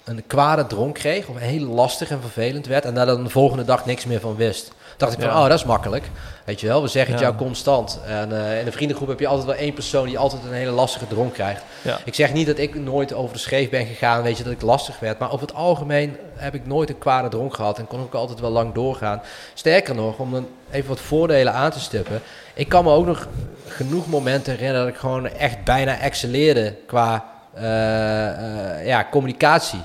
een 0.03 0.23
kwade 0.27 0.67
dronk 0.67 0.93
kreeg. 0.95 1.27
Of 1.27 1.37
heel 1.37 1.65
lastig 1.67 2.09
en 2.09 2.21
vervelend 2.21 2.65
werd. 2.65 2.85
En 2.85 2.93
daar 2.93 3.05
dan 3.05 3.23
de 3.23 3.29
volgende 3.29 3.65
dag 3.65 3.85
niks 3.85 4.05
meer 4.05 4.19
van 4.19 4.35
wist. 4.35 4.71
Dacht 5.01 5.13
ik 5.13 5.21
van, 5.21 5.29
oh, 5.29 5.47
dat 5.47 5.59
is 5.59 5.65
makkelijk. 5.65 6.09
Weet 6.45 6.59
je 6.59 6.67
wel, 6.67 6.81
we 6.81 6.87
zeggen 6.87 7.11
het 7.11 7.21
jou 7.21 7.35
constant. 7.35 7.99
En 8.05 8.45
eh, 8.45 8.59
in 8.59 8.65
de 8.65 8.71
vriendengroep 8.71 9.07
heb 9.07 9.19
je 9.19 9.27
altijd 9.27 9.47
wel 9.47 9.55
één 9.55 9.73
persoon 9.73 10.05
die 10.05 10.17
altijd 10.17 10.43
een 10.43 10.53
hele 10.53 10.71
lastige 10.71 11.07
dronk 11.07 11.33
krijgt. 11.33 11.63
Ik 12.03 12.15
zeg 12.15 12.33
niet 12.33 12.47
dat 12.47 12.57
ik 12.57 12.75
nooit 12.75 13.13
over 13.13 13.33
de 13.33 13.39
scheef 13.39 13.69
ben 13.69 13.85
gegaan, 13.85 14.23
weet 14.23 14.37
je, 14.37 14.43
dat 14.43 14.53
ik 14.53 14.61
lastig 14.61 14.99
werd. 14.99 15.19
Maar 15.19 15.31
over 15.31 15.47
het 15.47 15.55
algemeen 15.55 16.17
heb 16.35 16.55
ik 16.55 16.65
nooit 16.65 16.89
een 16.89 16.97
kwade 16.97 17.27
dronk 17.27 17.53
gehad 17.53 17.79
en 17.79 17.87
kon 17.87 18.03
ik 18.03 18.13
altijd 18.13 18.39
wel 18.39 18.49
lang 18.49 18.73
doorgaan. 18.73 19.21
Sterker 19.53 19.95
nog, 19.95 20.17
om 20.17 20.31
dan 20.31 20.47
even 20.71 20.89
wat 20.89 20.99
voordelen 20.99 21.53
aan 21.53 21.71
te 21.71 21.79
stippen. 21.79 22.21
Ik 22.53 22.69
kan 22.69 22.83
me 22.83 22.91
ook 22.91 23.05
nog 23.05 23.27
genoeg 23.67 24.07
momenten 24.07 24.51
herinneren 24.51 24.85
dat 24.85 24.93
ik 24.93 24.99
gewoon 24.99 25.27
echt 25.27 25.63
bijna 25.63 25.99
excelleerde 25.99 26.75
qua 26.87 27.25
eh, 27.53 28.79
eh, 28.79 28.85
ja, 28.85 29.07
communicatie. 29.11 29.81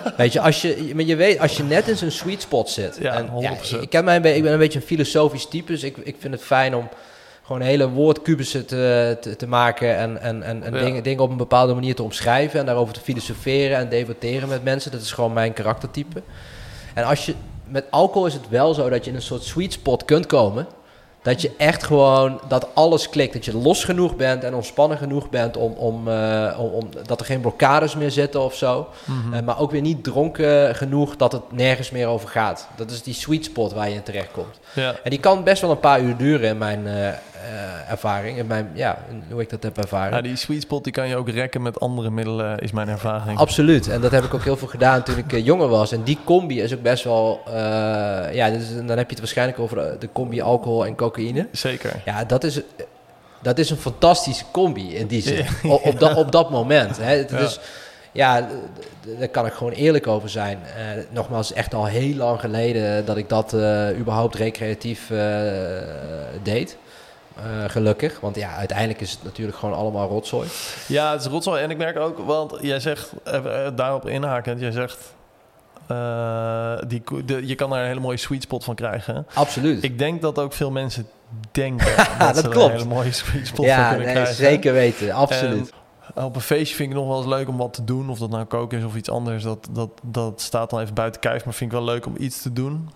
Weet 0.16 0.32
je, 0.32 0.40
als 0.40 0.62
je, 0.62 0.90
maar 0.94 1.04
je 1.04 1.16
weet, 1.16 1.38
als 1.38 1.56
je 1.56 1.62
net 1.62 1.88
in 1.88 1.96
zo'n 1.96 2.10
sweet 2.10 2.42
spot 2.42 2.70
zit. 2.70 2.96
Ja, 3.00 3.14
en, 3.14 3.28
100%. 3.78 3.80
ik, 3.80 3.92
heb 3.92 4.04
mij, 4.04 4.16
een 4.16 4.22
be- 4.22 4.34
ik 4.36 4.42
ben 4.42 4.52
een 4.52 4.58
beetje 4.58 4.78
een 4.78 4.84
filosofisch 4.86 5.46
type, 5.46 5.72
dus 5.72 5.82
ik, 5.82 5.96
ik 5.96 6.16
vind 6.18 6.34
het 6.34 6.42
fijn 6.42 6.74
om 6.74 6.88
gewoon 7.44 7.60
hele 7.60 7.88
woordkubussen 7.88 8.66
te, 8.66 9.16
te, 9.20 9.36
te 9.36 9.46
maken 9.46 9.96
en, 9.96 10.20
en, 10.20 10.42
en, 10.42 10.62
en 10.62 10.74
Ja. 10.74 10.84
dingen, 10.84 11.02
dingen 11.02 11.22
op 11.22 11.30
een 11.30 11.36
bepaalde 11.36 11.74
manier 11.74 11.94
te 11.94 12.02
omschrijven 12.02 12.60
en 12.60 12.66
daarover 12.66 12.94
te 12.94 13.00
filosoferen 13.00 13.76
en 13.76 13.88
debatteren 13.88 14.48
met 14.48 14.64
mensen. 14.64 14.90
Dat 14.90 15.00
is 15.00 15.12
gewoon 15.12 15.32
mijn 15.32 15.52
karaktertype. 15.52 16.22
En 16.94 17.04
als 17.04 17.26
je, 17.26 17.34
met 17.68 17.84
alcohol 17.90 18.26
is 18.26 18.32
het 18.34 18.48
wel 18.48 18.74
zo 18.74 18.88
dat 18.88 19.04
je 19.04 19.10
in 19.10 19.16
een 19.16 19.22
soort 19.22 19.42
sweet 19.42 19.72
spot 19.72 20.04
kunt 20.04 20.26
komen. 20.26 20.66
Dat 21.22 21.40
je 21.40 21.50
echt 21.56 21.82
gewoon, 21.82 22.40
dat 22.48 22.68
alles 22.74 23.08
klikt. 23.08 23.32
Dat 23.32 23.44
je 23.44 23.56
los 23.56 23.84
genoeg 23.84 24.16
bent 24.16 24.44
en 24.44 24.54
ontspannen 24.54 24.98
genoeg 24.98 25.30
bent 25.30 25.56
om, 25.56 25.72
om, 25.72 26.08
eh, 26.08 26.56
om, 26.58 26.70
om 26.70 26.88
dat 27.06 27.20
er 27.20 27.26
geen 27.26 27.40
blokkades 27.40 27.96
meer 27.96 28.10
zitten 28.10 28.40
of 28.40 28.54
zo. 28.54 28.88
Mhm. 29.04 29.34
Eh, 29.34 29.42
maar 29.42 29.58
ook 29.58 29.70
weer 29.70 29.80
niet 29.80 30.04
dronken 30.04 30.74
genoeg 30.74 31.16
dat 31.16 31.32
het 31.32 31.52
nergens 31.52 31.90
meer 31.90 32.06
over 32.06 32.28
gaat. 32.28 32.68
Dat 32.76 32.90
is 32.90 33.02
die 33.02 33.14
sweet 33.14 33.44
spot 33.44 33.72
waar 33.72 33.88
je 33.88 33.94
in 33.94 34.02
terecht 34.02 34.30
komt. 34.32 34.58
ja. 34.72 34.94
En 35.02 35.10
die 35.10 35.20
kan 35.20 35.44
best 35.44 35.60
wel 35.60 35.70
een 35.70 35.80
paar 35.80 36.00
uur 36.00 36.16
duren 36.16 36.48
in 36.48 36.58
mijn 36.58 36.86
eh, 36.86 37.08
eh, 37.42 37.90
ervaring. 37.90 38.38
In 38.38 38.46
mijn, 38.46 38.70
ja, 38.74 38.98
hoe 39.30 39.40
ik 39.40 39.50
dat 39.50 39.62
heb 39.62 39.78
ervaren. 39.78 40.16
Ja, 40.16 40.22
die 40.22 40.36
sweet 40.36 40.62
spot 40.62 40.84
die 40.84 40.92
kan 40.92 41.08
je 41.08 41.16
ook 41.16 41.28
rekken 41.28 41.62
met 41.62 41.80
andere 41.80 42.10
middelen, 42.10 42.58
is 42.58 42.72
mijn 42.72 42.88
ervaring. 42.88 43.38
Absoluut. 43.38 43.88
En 43.88 44.00
dat 44.00 44.10
heb 44.10 44.24
ik 44.24 44.34
ook 44.34 44.44
heel 44.44 44.56
veel 44.56 44.68
gedaan 44.68 45.02
toen 45.02 45.16
ik 45.18 45.32
eh, 45.32 45.44
jonger 45.44 45.68
was. 45.68 45.92
En 45.92 46.02
die 46.02 46.18
combi 46.24 46.60
is 46.62 46.74
ook 46.74 46.82
best 46.82 47.04
wel... 47.04 47.40
eh, 47.46 47.54
ja, 48.34 48.50
dus, 48.50 48.74
dan 48.76 48.88
heb 48.88 48.98
je 48.98 49.04
het 49.10 49.18
waarschijnlijk 49.18 49.58
over 49.58 49.96
de, 49.98 50.08
combi 50.12 50.40
alcohol 50.42 50.86
en 50.86 50.94
cocaïne. 50.96 51.46
Zeker. 51.52 52.02
Ja, 52.04 52.24
dat 52.24 52.44
is, 52.44 52.60
dat 53.42 53.58
is 53.58 53.70
een 53.70 53.76
fantastische 53.76 54.44
combi 54.52 54.96
in 54.96 55.06
die 55.06 55.22
zin. 55.22 55.46
Op, 55.70 55.84
op, 55.84 55.98
dat, 56.00 56.16
op 56.16 56.32
dat 56.32 56.50
moment. 56.50 56.96
Hè. 56.96 57.16
Het 57.16 57.30
Ja. 57.30 57.38
is, 57.38 57.60
ja, 58.12 58.48
daar 59.18 59.28
kan 59.28 59.46
ik 59.46 59.52
gewoon 59.52 59.72
eerlijk 59.72 60.06
over 60.06 60.28
zijn. 60.28 60.58
Eh, 60.76 60.82
nogmaals, 61.10 61.52
echt 61.52 61.74
al 61.74 61.84
heel 61.86 62.14
lang 62.14 62.40
geleden 62.40 63.04
dat 63.04 63.16
ik 63.16 63.28
dat 63.28 63.52
eh, 63.52 63.98
überhaupt 63.98 64.34
recreatief 64.34 65.10
eh, 65.10 65.18
deed. 66.42 66.76
Eh, 67.36 67.70
gelukkig, 67.70 68.20
want 68.20 68.36
ja, 68.36 68.54
uiteindelijk 68.54 69.00
is 69.00 69.10
het 69.10 69.22
natuurlijk 69.22 69.58
gewoon 69.58 69.74
allemaal 69.74 70.08
rotzooi. 70.08 70.48
Ja, 70.88 71.12
het 71.12 71.20
is 71.20 71.26
rotzooi. 71.26 71.62
En 71.62 71.70
ik 71.70 71.76
merk 71.76 71.98
ook, 71.98 72.18
want 72.18 72.54
jij 72.60 72.80
zegt, 72.80 73.12
even, 73.24 73.64
eh, 73.64 73.70
daarop 73.76 74.08
inhakend, 74.08 74.60
jij 74.60 74.70
zegt, 74.70 75.14
eh, 75.86 76.78
die, 76.86 77.02
de, 77.24 77.46
je 77.46 77.54
kan 77.54 77.70
daar 77.70 77.80
een 77.80 77.86
hele 77.86 78.00
mooie 78.00 78.16
sweet 78.16 78.42
spot 78.42 78.64
van 78.64 78.74
krijgen. 78.74 79.26
Absoluut. 79.34 79.82
Ik 79.82 79.98
denk 79.98 80.22
dat 80.22 80.38
ook 80.38 80.52
veel 80.52 80.70
mensen 80.70 81.06
denken 81.50 81.96
dat, 81.96 82.34
dat 82.34 82.36
ze 82.36 82.48
klopt. 82.48 82.66
een 82.66 82.70
hele 82.70 82.94
mooie 82.94 83.12
sweet 83.12 83.46
spot 83.46 83.66
van 83.66 83.66
ja, 83.66 83.88
kunnen 83.88 84.06
nee, 84.06 84.14
krijgen. 84.14 84.34
zeker 84.34 84.72
weten. 84.72 85.12
Absoluut. 85.12 85.72
En 86.14 86.24
op 86.24 86.34
een 86.34 86.40
feestje 86.40 86.76
vind 86.76 86.90
ik 86.90 86.96
nog 86.96 87.06
wel 87.06 87.16
eens 87.16 87.26
leuk 87.26 87.48
om 87.48 87.56
wat 87.56 87.74
te 87.74 87.84
doen. 87.84 88.10
Of 88.10 88.18
dat 88.18 88.30
nou 88.30 88.44
koken 88.44 88.78
is 88.78 88.84
of 88.84 88.96
iets 88.96 89.10
anders. 89.10 89.42
Dat, 89.42 89.68
dat, 89.70 89.90
dat 90.02 90.40
staat 90.40 90.70
dan 90.70 90.80
even 90.80 90.94
buiten 90.94 91.20
kijf. 91.20 91.44
Maar 91.44 91.54
vind 91.54 91.72
ik 91.72 91.76
wel 91.76 91.86
leuk 91.86 92.06
om 92.06 92.14
iets 92.18 92.42
te 92.42 92.52
doen. 92.52 92.90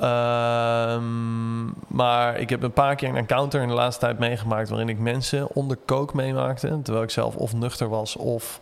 Ehm, 0.00 1.64
maar 1.86 2.36
ik 2.38 2.50
heb 2.50 2.62
een 2.62 2.72
paar 2.72 2.94
keer 2.94 3.08
een 3.08 3.16
encounter 3.16 3.62
in 3.62 3.68
de 3.68 3.74
laatste 3.74 4.00
tijd 4.00 4.18
meegemaakt... 4.18 4.68
waarin 4.68 4.88
ik 4.88 4.98
mensen 4.98 5.48
onder 5.54 5.76
kook 5.84 6.14
meemaakte. 6.14 6.78
Terwijl 6.82 7.04
ik 7.04 7.10
zelf 7.10 7.36
of 7.36 7.52
nuchter 7.54 7.88
was 7.88 8.16
of 8.16 8.60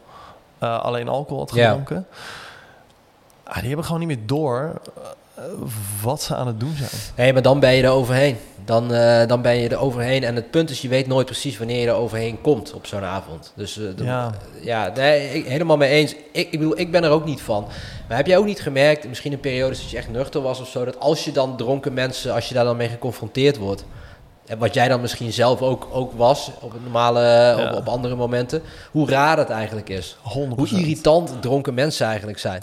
eh, 0.58 0.80
alleen 0.80 1.08
alcohol 1.08 1.38
had 1.38 1.52
gedronken. 1.52 2.06
Ah, 3.44 3.58
die 3.58 3.66
hebben 3.66 3.84
gewoon 3.84 4.00
niet 4.00 4.16
meer 4.16 4.26
door 4.26 4.80
eh, 4.96 5.02
wat 6.02 6.22
ze 6.22 6.34
aan 6.34 6.46
het 6.46 6.60
doen 6.60 6.74
zijn. 6.76 6.90
Nee, 7.16 7.32
maar 7.32 7.42
dan 7.42 7.60
ben 7.60 7.72
je 7.74 7.82
er 7.82 7.90
overheen. 7.90 8.36
Dan, 8.64 8.94
eh, 8.94 9.26
dan 9.26 9.42
ben 9.42 9.56
je 9.56 9.68
er 9.68 9.78
overheen. 9.78 10.24
En 10.24 10.34
het 10.34 10.50
punt 10.50 10.70
is, 10.70 10.80
je 10.82 10.88
weet 10.88 11.06
nooit 11.06 11.26
precies 11.26 11.58
wanneer 11.58 11.80
je 11.80 11.86
er 11.86 11.94
overheen 11.94 12.40
komt 12.40 12.72
op 12.72 12.86
zo'n 12.86 13.04
avond. 13.04 13.52
Dus 13.56 13.78
eh, 13.78 13.84
Ja. 14.06 14.30
ja, 14.60 14.92
nee, 14.94 15.28
ik, 15.34 15.46
helemaal 15.46 15.76
mee 15.76 15.90
eens. 15.90 16.12
Ik, 16.14 16.20
ik 16.32 16.50
bedoel, 16.50 16.78
ik 16.78 16.90
ben 16.90 17.04
er 17.04 17.10
ook 17.10 17.24
niet 17.24 17.40
van. 17.42 17.66
Maar 18.08 18.16
heb 18.16 18.26
jij 18.26 18.36
ook 18.38 18.44
niet 18.44 18.60
gemerkt, 18.60 19.08
misschien 19.08 19.32
in 19.32 19.40
periodes 19.40 19.80
dat 19.80 19.90
je 19.90 19.96
echt 19.96 20.10
nuchter 20.10 20.42
was 20.42 20.60
of 20.60 20.68
zo, 20.68 20.84
dat 20.84 21.00
als 21.00 21.24
je 21.24 21.32
dan 21.32 21.56
dronken 21.56 21.92
mensen, 21.92 22.32
als 22.34 22.48
je 22.48 22.54
daar 22.54 22.64
dan 22.64 22.76
mee 22.76 22.88
geconfronteerd 22.88 23.56
wordt, 23.56 23.84
en 24.46 24.58
wat 24.58 24.74
jij 24.74 24.88
dan 24.88 25.00
misschien 25.00 25.32
zelf 25.32 25.62
ook, 25.62 25.88
ook 25.92 26.12
was 26.16 26.50
op 26.60 26.72
het 26.72 26.82
normale, 26.82 27.20
Ja. 27.20 27.70
op, 27.70 27.76
op 27.76 27.88
andere 27.88 28.14
momenten, 28.14 28.62
hoe 28.90 29.08
raar 29.10 29.38
het 29.38 29.50
eigenlijk 29.50 29.88
is. 29.88 30.16
100%. 30.22 30.28
Hoe 30.56 30.68
irritant 30.68 31.32
dronken 31.42 31.74
mensen 31.74 32.06
eigenlijk 32.06 32.38
zijn. 32.38 32.62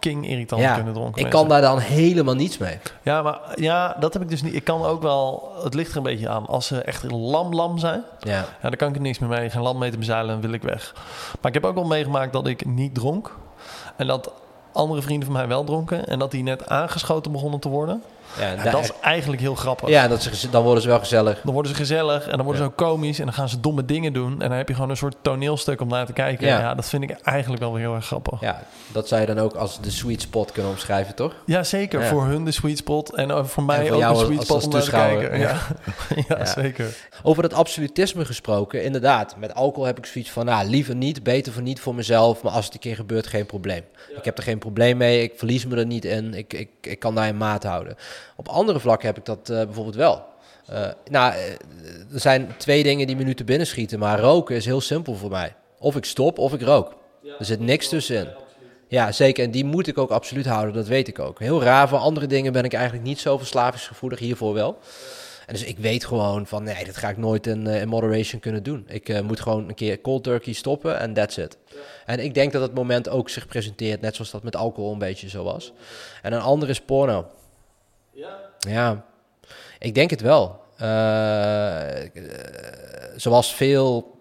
Fucking 0.00 0.28
irritant 0.28 0.60
Ja, 0.62 0.74
kunnen 0.74 0.92
dronken 0.92 1.14
ik 1.16 1.22
mensen. 1.22 1.40
kan 1.40 1.48
daar 1.48 1.60
dan 1.60 1.78
helemaal 1.78 2.34
niets 2.34 2.58
mee. 2.58 2.78
Ja, 3.02 3.22
maar 3.22 3.40
ja, 3.54 3.96
dat 4.00 4.12
heb 4.12 4.22
ik 4.22 4.28
dus 4.28 4.42
niet. 4.42 4.54
Ik 4.54 4.64
kan 4.64 4.84
ook 4.84 5.02
wel, 5.02 5.52
het 5.62 5.74
ligt 5.74 5.90
er 5.90 5.96
een 5.96 6.02
beetje 6.02 6.28
aan. 6.28 6.46
Als 6.46 6.66
ze 6.66 6.82
echt 6.82 7.10
lam 7.10 7.54
lam 7.54 7.78
zijn, 7.78 8.02
Ja. 8.20 8.30
ja, 8.32 8.46
dan 8.62 8.76
kan 8.76 8.88
ik 8.88 8.94
er 8.94 9.00
niks 9.00 9.18
meer 9.18 9.28
mee. 9.28 9.50
Geen 9.50 9.62
land 9.62 9.78
mee 9.78 9.90
te 9.90 9.98
bezeilen 9.98 10.34
en 10.34 10.40
wil 10.40 10.52
ik 10.52 10.62
weg. 10.62 10.92
Maar 11.40 11.54
ik 11.54 11.54
heb 11.54 11.64
ook 11.64 11.74
wel 11.74 11.84
meegemaakt 11.86 12.32
dat 12.32 12.46
ik 12.46 12.64
niet 12.66 12.94
dronk. 12.94 13.36
En 13.96 14.06
dat 14.06 14.32
andere 14.72 15.02
vrienden 15.02 15.24
van 15.28 15.36
mij 15.36 15.48
wel 15.48 15.64
dronken. 15.64 16.06
En 16.06 16.18
dat 16.18 16.30
die 16.30 16.42
net 16.42 16.68
aangeschoten 16.68 17.32
begonnen 17.32 17.60
te 17.60 17.68
worden. 17.68 18.02
Ja, 18.38 18.54
en 18.54 18.70
dat 18.70 18.82
is 18.82 18.90
eigenlijk 19.00 19.42
heel 19.42 19.54
grappig. 19.54 19.88
ja 19.88 20.08
dat 20.08 20.22
ze, 20.22 20.50
dan 20.50 20.62
worden 20.62 20.82
ze 20.82 20.88
wel 20.88 20.98
gezellig. 20.98 21.40
Dan 21.44 21.52
worden 21.52 21.70
ze 21.72 21.76
gezellig 21.76 22.24
en 22.24 22.36
dan 22.36 22.44
worden 22.44 22.62
ze 22.62 22.68
ook 22.68 22.76
komisch 22.76 23.18
en 23.18 23.24
dan 23.24 23.34
gaan 23.34 23.48
ze 23.48 23.60
domme 23.60 23.84
dingen 23.84 24.12
doen. 24.12 24.32
En 24.32 24.48
dan 24.48 24.58
heb 24.58 24.68
je 24.68 24.74
gewoon 24.74 24.90
een 24.90 24.96
soort 24.96 25.16
toneelstuk 25.22 25.80
om 25.80 25.88
naar 25.88 26.06
te 26.06 26.12
kijken. 26.12 26.46
Ja. 26.46 26.58
Ja, 26.58 26.74
dat 26.74 26.88
vind 26.88 27.02
ik 27.02 27.10
eigenlijk 27.10 27.62
wel 27.62 27.72
weer 27.72 27.80
heel 27.82 27.94
erg 27.94 28.06
grappig. 28.06 28.40
Ja, 28.40 28.62
dat 28.92 29.08
zou 29.08 29.20
je 29.20 29.26
dan 29.26 29.38
ook 29.38 29.54
als 29.54 29.80
de 29.80 29.90
sweet 29.90 30.20
spot 30.20 30.52
kunnen 30.52 30.70
omschrijven, 30.70 31.14
toch? 31.14 31.34
zeker. 31.62 32.00
Ja. 32.00 32.06
Voor 32.06 32.24
hun 32.24 32.44
de 32.44 32.50
sweet 32.50 32.78
spot 32.78 33.14
en 33.14 33.30
eh, 33.30 33.44
voor 33.44 33.62
mij 33.62 33.78
En 33.80 33.86
voor 33.86 34.04
ook 34.04 34.18
de 34.18 34.24
sweet 34.24 34.42
spot 34.42 34.56
als 34.56 34.64
om 34.64 34.72
naar 34.72 34.82
te 34.82 34.90
kijken. 34.90 35.38
Ja. 36.28 36.44
Zeker. 36.44 36.96
Over 37.22 37.42
dat 37.42 37.54
absolutisme 37.54 38.24
gesproken, 38.24 38.84
inderdaad. 38.84 39.36
Met 39.36 39.54
alcohol 39.54 39.84
heb 39.86 39.98
ik 39.98 40.06
zoiets 40.06 40.30
van, 40.30 40.44
nou, 40.44 40.68
liever 40.68 40.94
niet, 40.94 41.22
beter 41.22 41.52
voor 41.52 41.62
niet 41.62 41.80
voor 41.80 41.94
mezelf. 41.94 42.42
Maar 42.42 42.52
als 42.52 42.64
het 42.64 42.74
een 42.74 42.80
keer 42.80 42.94
gebeurt, 42.94 43.26
geen 43.26 43.46
probleem. 43.46 43.82
Ik 44.16 44.24
heb 44.24 44.38
er 44.38 44.42
geen 44.42 44.58
probleem 44.58 44.96
mee, 44.96 45.22
ik 45.22 45.32
verlies 45.36 45.66
me 45.66 45.76
er 45.76 45.86
niet 45.86 46.04
in. 46.04 46.34
Ik, 46.34 46.52
ik, 46.52 46.68
ik 46.80 46.98
kan 46.98 47.14
daar 47.14 47.26
in 47.26 47.36
maat 47.36 47.62
houden. 47.62 47.96
Op 48.36 48.48
andere 48.48 48.80
vlakken 48.80 49.06
heb 49.06 49.16
ik 49.16 49.24
dat 49.24 49.50
eh, 49.50 49.56
bijvoorbeeld 49.64 49.96
wel. 49.96 50.24
Eh, 50.66 50.88
nou, 51.10 51.32
eh, 51.32 51.42
er 52.12 52.20
zijn 52.20 52.54
twee 52.56 52.82
dingen 52.82 53.06
die 53.06 53.16
me 53.16 53.24
nu 53.24 53.34
te 53.34 53.44
binnen 53.44 53.66
schieten. 53.66 53.98
Maar 53.98 54.20
roken 54.20 54.56
is 54.56 54.64
heel 54.64 54.80
simpel 54.80 55.14
voor 55.14 55.30
mij. 55.30 55.54
Of 55.78 55.96
ik 55.96 56.04
stop, 56.04 56.38
of 56.38 56.52
ik 56.52 56.62
rook. 56.62 56.94
Er 57.38 57.44
zit 57.44 57.60
niks 57.60 57.88
tussenin. 57.88 58.28
Ja, 58.88 59.12
zeker. 59.12 59.44
En 59.44 59.50
die 59.50 59.64
moet 59.64 59.86
ik 59.86 59.98
ook 59.98 60.10
absoluut 60.10 60.46
houden, 60.46 60.74
dat 60.74 60.86
weet 60.86 61.08
ik 61.08 61.18
ook. 61.18 61.38
Heel 61.38 61.62
raar, 61.62 61.88
voor 61.88 61.98
andere 61.98 62.26
dingen 62.26 62.52
ben 62.52 62.64
ik 62.64 62.72
eigenlijk 62.72 63.04
niet 63.04 63.20
zo 63.20 63.38
verslavingsgevoelig, 63.38 64.18
hiervoor 64.18 64.54
wel. 64.54 64.78
En 65.46 65.56
dus 65.56 65.64
ik 65.64 65.78
weet 65.78 66.04
gewoon 66.04 66.46
van, 66.46 66.62
nee, 66.62 66.84
dat 66.84 66.96
ga 66.96 67.08
ik 67.08 67.16
nooit 67.16 67.46
in, 67.46 67.66
in 67.66 67.88
moderation 67.88 68.40
kunnen 68.40 68.62
doen. 68.62 68.84
Ik 68.88 69.22
moet 69.22 69.40
gewoon 69.40 69.68
een 69.68 69.74
keer 69.74 70.00
cold 70.00 70.24
turkey 70.24 70.52
stoppen 70.52 70.98
en 70.98 71.14
that's 71.14 71.36
it. 71.36 71.56
En 72.06 72.18
ik 72.18 72.34
denk 72.34 72.52
dat 72.52 72.62
het 72.62 72.74
moment 72.74 73.08
ook 73.08 73.28
zich 73.28 73.46
presenteert, 73.46 74.00
net 74.00 74.14
zoals 74.14 74.30
dat 74.30 74.42
met 74.42 74.56
alcohol 74.56 74.92
een 74.92 74.98
beetje 74.98 75.28
zo 75.28 75.44
was. 75.44 75.72
En 76.22 76.32
een 76.32 76.40
ander 76.40 76.68
is 76.68 76.80
porno. 76.80 77.26
Ja, 78.68 79.04
ik 79.78 79.94
denk 79.94 80.10
het 80.10 80.20
wel. 80.20 80.60
Eh, 80.76 82.04
eh, 82.04 82.10
zoals 83.16 83.54
veel 83.54 84.18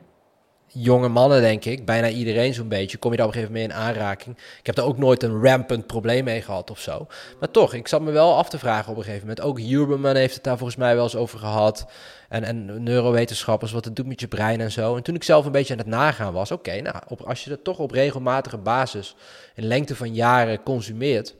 jonge 0.67 1.07
mannen, 1.07 1.41
denk 1.41 1.65
ik, 1.65 1.85
bijna 1.85 2.09
iedereen 2.09 2.53
zo'n 2.53 2.67
beetje, 2.67 2.97
kom 2.97 3.11
je 3.11 3.17
daar 3.17 3.25
op 3.27 3.33
een 3.33 3.39
gegeven 3.39 3.61
moment 3.61 3.77
mee 3.77 3.87
in 3.87 3.95
aanraking. 3.95 4.37
Ik 4.59 4.65
heb 4.65 4.75
daar 4.75 4.85
ook 4.85 4.97
nooit 4.97 5.23
een 5.23 5.41
rampant 5.43 5.87
probleem 5.87 6.23
mee 6.23 6.41
gehad 6.41 6.71
of 6.71 6.79
zo. 6.79 7.07
Maar 7.39 7.51
toch, 7.51 7.73
ik 7.73 7.87
zat 7.87 8.01
me 8.01 8.11
wel 8.11 8.37
af 8.37 8.49
te 8.49 8.59
vragen 8.59 8.91
op 8.91 8.97
een 8.97 9.03
gegeven 9.03 9.27
moment. 9.27 9.45
Ook 9.45 9.59
Huberman 9.59 10.15
heeft 10.15 10.33
het 10.33 10.43
daar 10.43 10.57
volgens 10.57 10.77
mij 10.77 10.95
wel 10.95 11.03
eens 11.03 11.15
over 11.15 11.39
gehad. 11.39 11.85
En, 12.29 12.43
en 12.43 12.83
neurowetenschappers, 12.83 13.71
wat 13.71 13.85
het 13.85 13.95
doet 13.95 14.07
met 14.07 14.19
je 14.19 14.27
brein 14.27 14.61
en 14.61 14.71
zo. 14.71 14.95
En 14.95 15.03
toen 15.03 15.15
ik 15.15 15.23
zelf 15.23 15.45
een 15.45 15.51
beetje 15.51 15.73
aan 15.73 15.79
het 15.79 15.87
nagaan 15.87 16.33
was, 16.33 16.51
oké, 16.51 16.81
nou, 16.81 16.95
op, 17.07 17.21
als 17.21 17.43
je 17.43 17.49
dat 17.49 17.63
toch 17.63 17.79
op 17.79 17.91
regelmatige 17.91 18.57
basis 18.57 19.15
in 19.55 19.67
lengte 19.67 19.95
van 19.95 20.13
jaren 20.13 20.63
consumeert, 20.63 21.35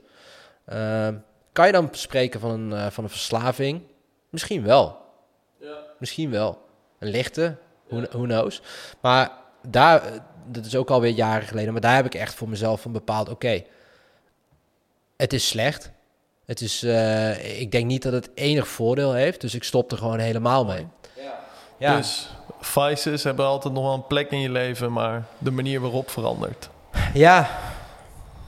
eh, 0.64 1.08
kan 1.52 1.66
je 1.66 1.72
dan 1.72 1.88
spreken 1.90 2.40
van 2.40 2.50
een, 2.50 2.72
eh, 2.72 2.90
van 2.90 3.04
een 3.04 3.10
verslaving? 3.10 3.82
Misschien 4.30 4.62
wel. 4.62 4.98
Misschien 5.98 6.30
wel. 6.30 6.58
Een 6.98 7.08
lichte, 7.08 7.56
who, 7.88 8.00
who 8.00 8.22
knows. 8.22 8.62
Maar 9.00 9.30
daar, 9.68 10.02
eh, 10.02 10.12
dat 10.46 10.64
is 10.64 10.76
ook 10.76 10.90
alweer 10.90 11.10
jaren 11.12 11.48
geleden, 11.48 11.72
maar 11.72 11.80
daar 11.80 11.94
heb 11.94 12.06
ik 12.06 12.14
echt 12.14 12.34
voor 12.34 12.48
mezelf 12.48 12.80
van 12.80 12.92
bepaald, 12.92 13.28
oké, 13.28 13.62
het 15.16 15.32
is 15.32 15.48
slecht. 15.48 15.90
Het 16.44 16.60
is, 16.60 16.82
eh, 16.82 17.60
ik 17.60 17.72
denk 17.72 17.86
niet 17.86 18.02
dat 18.02 18.12
het 18.12 18.30
enig 18.34 18.68
voordeel 18.68 19.12
heeft, 19.12 19.40
dus 19.40 19.54
ik 19.54 19.64
stop 19.64 19.92
er 19.92 19.98
gewoon 19.98 20.18
helemaal 20.18 20.64
mee. 20.64 20.86
Ja, 21.78 21.96
Dus 21.96 22.28
vices 22.60 23.24
hebben 23.24 23.46
altijd 23.46 23.74
nog 23.74 23.82
wel 23.82 23.94
een 23.94 24.06
plek 24.06 24.30
in 24.30 24.40
je 24.40 24.50
leven, 24.50 24.92
maar 24.92 25.24
de 25.38 25.50
manier 25.50 25.80
waarop 25.80 26.10
verandert. 26.10 26.68
ja. 27.14 27.48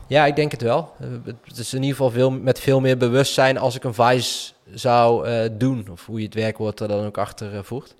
Ja, 0.06 0.26
ik 0.26 0.36
denk 0.36 0.50
het 0.50 0.62
wel. 0.62 0.92
Eh, 1.00 1.08
Het 1.44 1.58
is 1.58 1.74
in 1.74 1.82
ieder 1.82 1.96
geval 1.96 2.10
veel, 2.10 2.30
met 2.30 2.60
veel 2.60 2.80
meer 2.80 2.96
bewustzijn 2.96 3.58
als 3.58 3.74
ik 3.74 3.84
een 3.84 3.94
vice 3.94 4.52
zou 4.74 5.26
eh, 5.26 5.50
doen, 5.52 5.88
of 5.90 6.06
hoe 6.06 6.18
je 6.18 6.24
het 6.24 6.34
werkwoord 6.34 6.80
er 6.80 6.88
dan 6.88 7.06
ook 7.06 7.18
achter 7.18 7.54
eh, 7.54 7.62
voegt. 7.62 7.94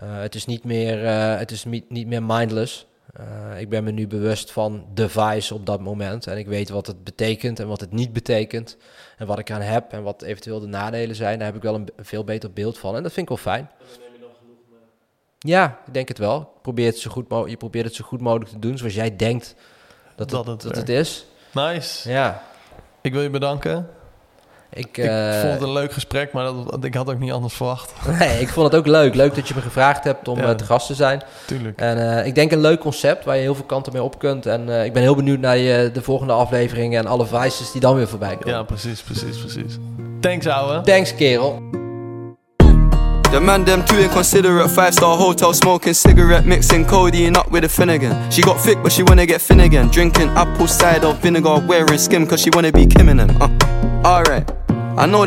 Het 0.00 0.34
is 0.34 0.46
niet 0.46 0.64
meer, 0.64 0.98
het 1.38 1.50
is 1.50 1.64
niet, 1.64 1.90
niet 1.90 2.06
meer 2.06 2.22
mindless. 2.22 2.86
Ik 3.58 3.68
ben 3.68 3.84
me 3.84 3.90
nu 3.90 4.06
bewust 4.06 4.52
van 4.52 4.86
de 4.94 5.08
vice 5.08 5.54
op 5.54 5.66
dat 5.66 5.80
moment. 5.80 6.26
En 6.26 6.38
ik 6.38 6.46
weet 6.46 6.68
wat 6.68 6.86
het 6.86 7.04
betekent 7.04 7.60
en 7.60 7.68
wat 7.68 7.80
het 7.80 7.92
niet 7.92 8.12
betekent. 8.12 8.76
En 9.16 9.26
wat 9.26 9.38
ik 9.38 9.50
aan 9.50 9.60
heb 9.60 9.92
en 9.92 10.02
wat 10.02 10.22
eventueel 10.22 10.60
de 10.60 10.66
nadelen 10.66 11.16
zijn. 11.16 11.38
Daar 11.38 11.46
heb 11.46 11.56
ik 11.56 11.62
wel 11.62 11.74
een, 11.74 11.88
veel 11.96 12.24
beter 12.24 12.52
beeld 12.52 12.78
van. 12.78 12.96
En 12.96 13.02
dat 13.02 13.12
vind 13.12 13.30
ik 13.30 13.36
wel 13.36 13.54
fijn. 13.54 13.70
Ja, 15.38 15.80
ik 15.86 15.94
denk 15.94 16.08
het 16.08 16.18
wel. 16.18 16.52
Probeer 16.62 16.86
het 16.86 16.98
zo 16.98 17.10
goed 17.10 17.26
je 17.50 17.56
probeert 17.56 17.84
het 17.84 17.94
zo 17.94 18.04
goed 18.04 18.20
mogelijk 18.20 18.50
te 18.50 18.58
doen 18.58 18.78
zoals 18.78 18.94
jij 18.94 19.16
denkt 19.16 19.54
dat, 20.18 20.30
Dat 20.46 20.62
het, 20.62 20.74
dat 20.74 20.88
is. 20.88 21.24
Nice. 21.52 22.10
Ja, 22.10 22.42
Ik 23.00 23.12
wil 23.12 23.22
je 23.22 23.30
bedanken. 23.30 23.88
ik, 24.72 24.86
Ik 24.86 25.04
eh, 25.04 25.40
vond 25.40 25.52
het 25.52 25.62
een 25.62 25.72
leuk 25.72 25.92
gesprek, 25.92 26.32
maar 26.32 26.44
dat, 26.44 26.84
ik 26.84 26.94
had 26.94 27.10
ook 27.10 27.18
niet 27.18 27.32
anders 27.32 27.54
verwacht. 27.54 27.92
nee, 28.18 28.40
ik 28.40 28.48
vond 28.48 28.66
het 28.72 28.80
ook 28.80 28.86
leuk. 28.86 29.14
Leuk 29.14 29.34
dat 29.34 29.48
je 29.48 29.54
me 29.54 29.60
gevraagd 29.60 30.04
hebt 30.04 30.28
om 30.28 30.38
Ja. 30.38 30.44
eh, 30.48 30.50
te 30.54 30.64
gast 30.64 30.86
te 30.86 30.94
zijn. 30.94 31.22
Tuurlijk. 31.46 31.80
En 31.80 32.18
eh, 32.18 32.26
ik 32.26 32.34
denk 32.34 32.52
een 32.52 32.60
leuk 32.60 32.80
concept 32.80 33.24
waar 33.24 33.36
je 33.36 33.42
heel 33.42 33.54
veel 33.54 33.64
kanten 33.64 33.92
mee 33.92 34.02
op 34.02 34.18
kunt. 34.18 34.46
En 34.46 34.68
ik 34.68 34.92
ben 34.92 35.02
heel 35.02 35.16
benieuwd 35.16 35.40
naar 35.40 35.56
je, 35.56 35.90
de 35.92 36.02
volgende 36.02 36.32
afleveringen 36.32 36.98
en 36.98 37.06
alle 37.06 37.26
vices 37.26 37.72
die 37.72 37.80
dan 37.80 37.94
weer 37.94 38.08
voorbij 38.08 38.36
komen. 38.36 38.48
Ja, 38.54 38.62
precies, 38.62 39.02
precies, 39.02 39.38
precies. 39.38 39.76
Thanks, 40.20 40.46
ouwe. 40.46 40.80
Thanks, 40.80 41.14
kerel. 41.14 41.62
The 43.30 43.38
man 43.38 43.64
them 43.64 43.84
too 43.84 43.98
inconsiderate. 43.98 44.70
Five 44.70 44.94
star 44.94 45.16
hotel 45.16 45.52
smoking 45.52 45.92
cigarette, 45.92 46.46
mixing 46.46 46.86
codeine 46.86 47.36
up 47.36 47.50
with 47.50 47.64
a 47.64 47.68
Finnegan. 47.68 48.30
She 48.30 48.40
got 48.40 48.58
thick, 48.58 48.82
but 48.82 48.90
she 48.90 49.02
wanna 49.02 49.26
get 49.26 49.50
again. 49.50 49.88
Drinking 49.88 50.30
apple 50.30 50.66
cider 50.66 51.12
vinegar, 51.12 51.62
wearing 51.66 51.98
skim, 51.98 52.26
cause 52.26 52.40
she 52.40 52.48
wanna 52.50 52.72
be 52.72 52.86
Kim 52.86 53.10
in 53.10 53.18
them. 53.18 53.30
Uh, 53.40 53.48
Alright. 54.02 54.50
I 54.96 55.06
know 55.06 55.18
they 55.18 55.26